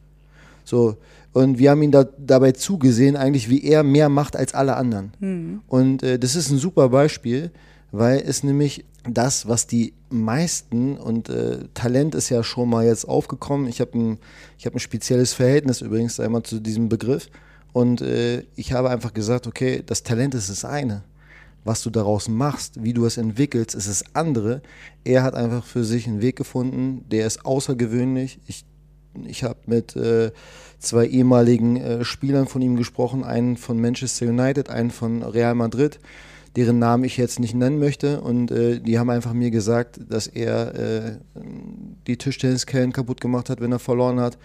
So. 0.64 0.96
Und 1.32 1.58
wir 1.58 1.70
haben 1.70 1.82
ihn 1.82 1.92
da, 1.92 2.04
dabei 2.04 2.52
zugesehen, 2.52 3.16
eigentlich, 3.16 3.48
wie 3.48 3.62
er 3.62 3.82
mehr 3.82 4.08
macht 4.08 4.36
als 4.36 4.54
alle 4.54 4.76
anderen. 4.76 5.12
Mhm. 5.20 5.60
Und 5.68 6.02
äh, 6.02 6.18
das 6.18 6.34
ist 6.34 6.50
ein 6.50 6.58
super 6.58 6.88
Beispiel, 6.88 7.50
weil 7.92 8.22
es 8.26 8.42
nämlich 8.42 8.84
das, 9.08 9.48
was 9.48 9.66
die 9.66 9.94
meisten, 10.10 10.96
und 10.96 11.28
äh, 11.28 11.58
Talent 11.74 12.14
ist 12.14 12.28
ja 12.28 12.42
schon 12.42 12.68
mal 12.68 12.84
jetzt 12.84 13.08
aufgekommen, 13.08 13.68
ich 13.68 13.80
habe 13.80 13.98
ein, 13.98 14.18
hab 14.64 14.74
ein 14.74 14.80
spezielles 14.80 15.32
Verhältnis 15.32 15.80
übrigens 15.80 16.20
einmal 16.20 16.42
zu 16.42 16.60
diesem 16.60 16.88
Begriff. 16.88 17.28
Und 17.72 18.02
äh, 18.02 18.42
ich 18.56 18.72
habe 18.72 18.90
einfach 18.90 19.14
gesagt, 19.14 19.46
okay, 19.46 19.82
das 19.84 20.02
Talent 20.02 20.34
ist 20.34 20.50
das 20.50 20.64
eine. 20.64 21.02
Was 21.62 21.82
du 21.82 21.90
daraus 21.90 22.28
machst, 22.28 22.82
wie 22.82 22.92
du 22.92 23.04
es 23.04 23.16
entwickelst, 23.16 23.74
ist 23.74 23.88
das 23.88 24.04
andere. 24.14 24.62
Er 25.04 25.22
hat 25.22 25.34
einfach 25.34 25.64
für 25.64 25.84
sich 25.84 26.08
einen 26.08 26.22
Weg 26.22 26.36
gefunden, 26.36 27.04
der 27.10 27.26
ist 27.26 27.44
außergewöhnlich. 27.44 28.40
Ich, 28.46 28.64
ich 29.26 29.44
habe 29.44 29.58
mit 29.66 29.96
äh, 29.96 30.30
zwei 30.78 31.06
ehemaligen 31.06 31.76
äh, 31.76 32.04
Spielern 32.04 32.46
von 32.46 32.62
ihm 32.62 32.76
gesprochen, 32.76 33.24
einen 33.24 33.56
von 33.56 33.80
Manchester 33.80 34.26
United, 34.26 34.70
einen 34.70 34.90
von 34.90 35.22
Real 35.22 35.54
Madrid, 35.54 36.00
deren 36.56 36.78
Namen 36.78 37.04
ich 37.04 37.16
jetzt 37.16 37.38
nicht 37.38 37.54
nennen 37.54 37.78
möchte. 37.78 38.20
Und 38.20 38.50
äh, 38.50 38.80
die 38.80 38.98
haben 38.98 39.10
einfach 39.10 39.32
mir 39.32 39.50
gesagt, 39.50 40.00
dass 40.08 40.26
er 40.26 40.74
äh, 40.74 41.12
die 42.06 42.16
Tischtenniskellen 42.16 42.92
kaputt 42.92 43.20
gemacht 43.20 43.50
hat, 43.50 43.60
wenn 43.60 43.72
er 43.72 43.78
verloren 43.78 44.20
hat. 44.20 44.38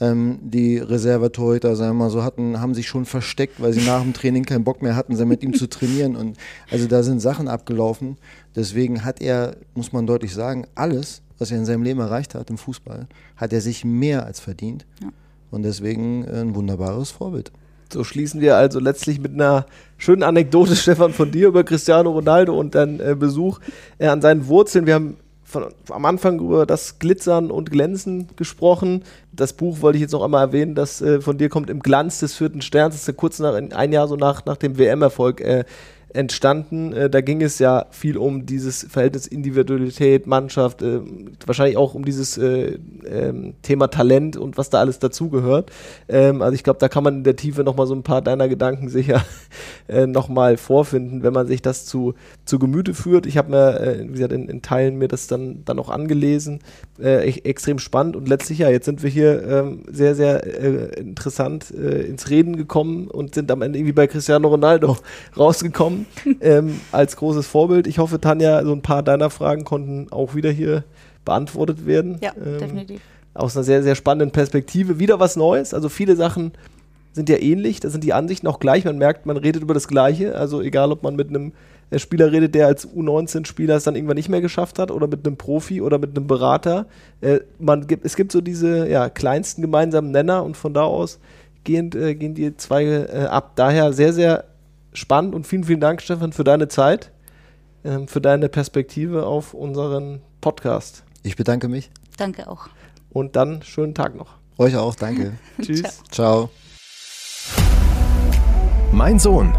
Ähm, 0.00 0.38
die 0.42 0.78
Reservetorhüter, 0.78 1.76
sagen 1.76 1.96
wir 1.96 2.04
mal 2.04 2.10
so, 2.10 2.22
hatten, 2.22 2.60
haben 2.60 2.74
sich 2.74 2.88
schon 2.88 3.04
versteckt, 3.04 3.60
weil 3.60 3.72
sie 3.72 3.82
nach 3.86 4.02
dem 4.02 4.14
Training 4.14 4.44
keinen 4.44 4.64
Bock 4.64 4.82
mehr 4.82 4.96
hatten, 4.96 5.16
mit 5.28 5.42
ihm 5.42 5.54
zu 5.54 5.68
trainieren. 5.68 6.16
Und 6.16 6.38
also 6.70 6.86
da 6.86 7.02
sind 7.02 7.20
Sachen 7.20 7.48
abgelaufen. 7.48 8.16
Deswegen 8.56 9.04
hat 9.04 9.20
er, 9.20 9.56
muss 9.74 9.92
man 9.92 10.06
deutlich 10.06 10.32
sagen, 10.32 10.66
alles, 10.74 11.22
was 11.42 11.50
er 11.50 11.58
in 11.58 11.66
seinem 11.66 11.82
Leben 11.82 12.00
erreicht 12.00 12.34
hat 12.34 12.48
im 12.50 12.56
Fußball, 12.56 13.08
hat 13.36 13.52
er 13.52 13.60
sich 13.60 13.84
mehr 13.84 14.24
als 14.24 14.40
verdient. 14.40 14.86
Ja. 15.02 15.08
Und 15.50 15.64
deswegen 15.64 16.26
ein 16.26 16.54
wunderbares 16.54 17.10
Vorbild. 17.10 17.52
So 17.92 18.04
schließen 18.04 18.40
wir 18.40 18.56
also 18.56 18.78
letztlich 18.78 19.20
mit 19.20 19.32
einer 19.34 19.66
schönen 19.98 20.22
Anekdote, 20.22 20.76
Stefan, 20.76 21.12
von 21.12 21.30
dir 21.30 21.48
über 21.48 21.64
Cristiano 21.64 22.10
Ronaldo 22.10 22.58
und 22.58 22.74
deinen 22.74 23.00
äh, 23.00 23.14
Besuch 23.18 23.60
äh, 23.98 24.06
an 24.06 24.22
seinen 24.22 24.46
Wurzeln. 24.46 24.86
Wir 24.86 24.94
haben 24.94 25.16
von, 25.42 25.66
am 25.90 26.04
Anfang 26.06 26.40
über 26.40 26.64
das 26.64 27.00
Glitzern 27.00 27.50
und 27.50 27.70
Glänzen 27.70 28.28
gesprochen. 28.36 29.02
Das 29.32 29.52
Buch 29.52 29.82
wollte 29.82 29.96
ich 29.98 30.02
jetzt 30.02 30.12
noch 30.12 30.22
einmal 30.22 30.46
erwähnen, 30.46 30.74
das 30.74 31.02
äh, 31.02 31.20
von 31.20 31.36
dir 31.36 31.48
kommt 31.48 31.68
im 31.68 31.80
Glanz 31.80 32.20
des 32.20 32.34
vierten 32.34 32.62
Sterns. 32.62 32.94
Das 32.94 33.02
ist 33.02 33.08
ja 33.08 33.14
kurz 33.14 33.40
nach, 33.40 33.54
ein 33.54 33.92
Jahr 33.92 34.08
so 34.08 34.16
nach, 34.16 34.46
nach 34.46 34.56
dem 34.56 34.78
WM-Erfolg 34.78 35.40
äh, 35.40 35.64
entstanden. 36.14 36.92
Äh, 36.92 37.10
da 37.10 37.20
ging 37.20 37.42
es 37.42 37.58
ja 37.58 37.86
viel 37.90 38.16
um 38.16 38.46
dieses 38.46 38.86
Verhältnis 38.88 39.26
Individualität, 39.26 40.26
Mannschaft, 40.26 40.82
äh, 40.82 41.00
wahrscheinlich 41.46 41.76
auch 41.76 41.94
um 41.94 42.04
dieses 42.04 42.38
äh, 42.38 42.78
ähm, 43.06 43.54
Thema 43.62 43.88
Talent 43.88 44.36
und 44.36 44.58
was 44.58 44.70
da 44.70 44.80
alles 44.80 44.98
dazugehört. 44.98 45.70
Ähm, 46.08 46.42
also 46.42 46.54
ich 46.54 46.64
glaube, 46.64 46.78
da 46.78 46.88
kann 46.88 47.04
man 47.04 47.16
in 47.18 47.24
der 47.24 47.36
Tiefe 47.36 47.64
nochmal 47.64 47.86
so 47.86 47.94
ein 47.94 48.02
paar 48.02 48.22
deiner 48.22 48.48
Gedanken 48.48 48.88
sicher 48.88 49.24
äh, 49.88 50.06
nochmal 50.06 50.56
vorfinden, 50.56 51.22
wenn 51.22 51.32
man 51.32 51.46
sich 51.46 51.62
das 51.62 51.86
zu, 51.86 52.14
zu 52.44 52.58
Gemüte 52.58 52.94
führt. 52.94 53.26
Ich 53.26 53.38
habe 53.38 53.50
mir, 53.50 53.80
äh, 53.80 54.08
wie 54.08 54.12
gesagt, 54.12 54.32
in, 54.32 54.48
in, 54.48 54.62
Teilen 54.62 54.96
mir 54.96 55.08
das 55.08 55.26
dann, 55.26 55.64
dann 55.64 55.78
auch 55.78 55.88
angelesen. 55.88 56.60
Äh, 57.00 57.28
e 57.28 57.42
extrem 57.44 57.78
spannend 57.78 58.16
und 58.16 58.28
letztlich 58.28 58.58
ja, 58.58 58.68
jetzt 58.68 58.84
sind 58.84 59.02
wir 59.02 59.10
hier 59.10 59.42
ähm, 59.48 59.84
sehr, 59.90 60.14
sehr 60.14 60.46
äh, 60.46 61.00
interessant 61.00 61.70
ins 61.70 62.30
Reden 62.30 62.56
gekommen 62.56 63.08
und 63.08 63.34
sind 63.34 63.50
am 63.50 63.62
Ende 63.62 63.78
irgendwie 63.78 63.92
bei 63.92 64.06
Cristiano 64.06 64.48
Ronaldo 64.48 64.96
rausgekommen 65.36 66.01
ähm, 66.40 66.80
als 66.90 67.16
großes 67.16 67.46
Vorbild. 67.46 67.86
Ich 67.86 67.98
hoffe, 67.98 68.20
Tanja, 68.20 68.64
so 68.64 68.72
ein 68.72 68.82
paar 68.82 69.02
deiner 69.02 69.30
Fragen 69.30 69.64
konnten 69.64 70.10
auch 70.10 70.34
wieder 70.34 70.50
hier 70.50 70.84
beantwortet 71.24 71.86
werden. 71.86 72.18
Ja, 72.20 72.32
ähm, 72.36 72.58
definitiv. 72.58 73.00
Aus 73.34 73.56
einer 73.56 73.64
sehr, 73.64 73.82
sehr 73.82 73.94
spannenden 73.94 74.30
Perspektive. 74.30 74.98
Wieder 74.98 75.18
was 75.20 75.36
Neues. 75.36 75.72
Also 75.72 75.88
viele 75.88 76.16
Sachen 76.16 76.52
sind 77.12 77.28
ja 77.28 77.38
ähnlich. 77.38 77.80
Da 77.80 77.88
sind 77.88 78.04
die 78.04 78.12
Ansichten 78.12 78.46
auch 78.46 78.60
gleich. 78.60 78.84
Man 78.84 78.98
merkt, 78.98 79.26
man 79.26 79.36
redet 79.36 79.62
über 79.62 79.74
das 79.74 79.88
Gleiche. 79.88 80.36
Also 80.36 80.60
egal, 80.60 80.92
ob 80.92 81.02
man 81.02 81.16
mit 81.16 81.28
einem 81.28 81.52
Spieler 81.98 82.32
redet, 82.32 82.54
der 82.54 82.66
als 82.66 82.88
U19-Spieler 82.88 83.76
es 83.76 83.84
dann 83.84 83.96
irgendwann 83.96 84.16
nicht 84.16 84.28
mehr 84.28 84.40
geschafft 84.40 84.78
hat, 84.78 84.90
oder 84.90 85.06
mit 85.06 85.26
einem 85.26 85.36
Profi 85.36 85.80
oder 85.80 85.98
mit 85.98 86.16
einem 86.16 86.26
Berater. 86.26 86.86
Äh, 87.20 87.40
man 87.58 87.86
gibt, 87.86 88.04
es 88.04 88.16
gibt 88.16 88.32
so 88.32 88.40
diese 88.40 88.88
ja, 88.88 89.08
kleinsten 89.08 89.62
gemeinsamen 89.62 90.10
Nenner 90.10 90.44
und 90.44 90.56
von 90.56 90.74
da 90.74 90.82
aus 90.82 91.18
gehen, 91.64 91.90
äh, 91.94 92.14
gehen 92.14 92.34
die 92.34 92.56
zwei 92.56 92.84
äh, 92.84 93.26
ab. 93.30 93.52
Daher 93.56 93.92
sehr, 93.92 94.12
sehr 94.12 94.44
spannend 94.92 95.34
und 95.34 95.46
vielen, 95.46 95.64
vielen 95.64 95.80
Dank, 95.80 96.02
Stefan, 96.02 96.32
für 96.32 96.44
deine 96.44 96.68
Zeit, 96.68 97.10
ähm, 97.84 98.08
für 98.08 98.20
deine 98.20 98.48
Perspektive 98.48 99.26
auf 99.26 99.54
unseren 99.54 100.20
Podcast. 100.40 101.04
Ich 101.22 101.36
bedanke 101.36 101.68
mich. 101.68 101.90
Danke 102.16 102.48
auch. 102.48 102.68
Und 103.10 103.36
dann 103.36 103.62
schönen 103.62 103.94
Tag 103.94 104.14
noch. 104.14 104.34
Euch 104.58 104.76
auch, 104.76 104.94
danke. 104.94 105.32
Tschüss. 105.62 106.02
Ciao. 106.10 106.50
Mein 108.92 109.18
Sohn, 109.18 109.52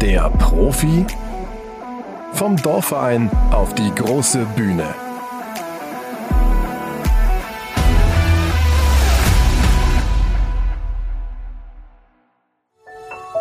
der 0.00 0.30
Profi 0.30 1.04
vom 2.32 2.56
Dorfverein 2.56 3.30
auf 3.50 3.74
die 3.74 3.92
große 3.94 4.46
Bühne. 4.56 5.09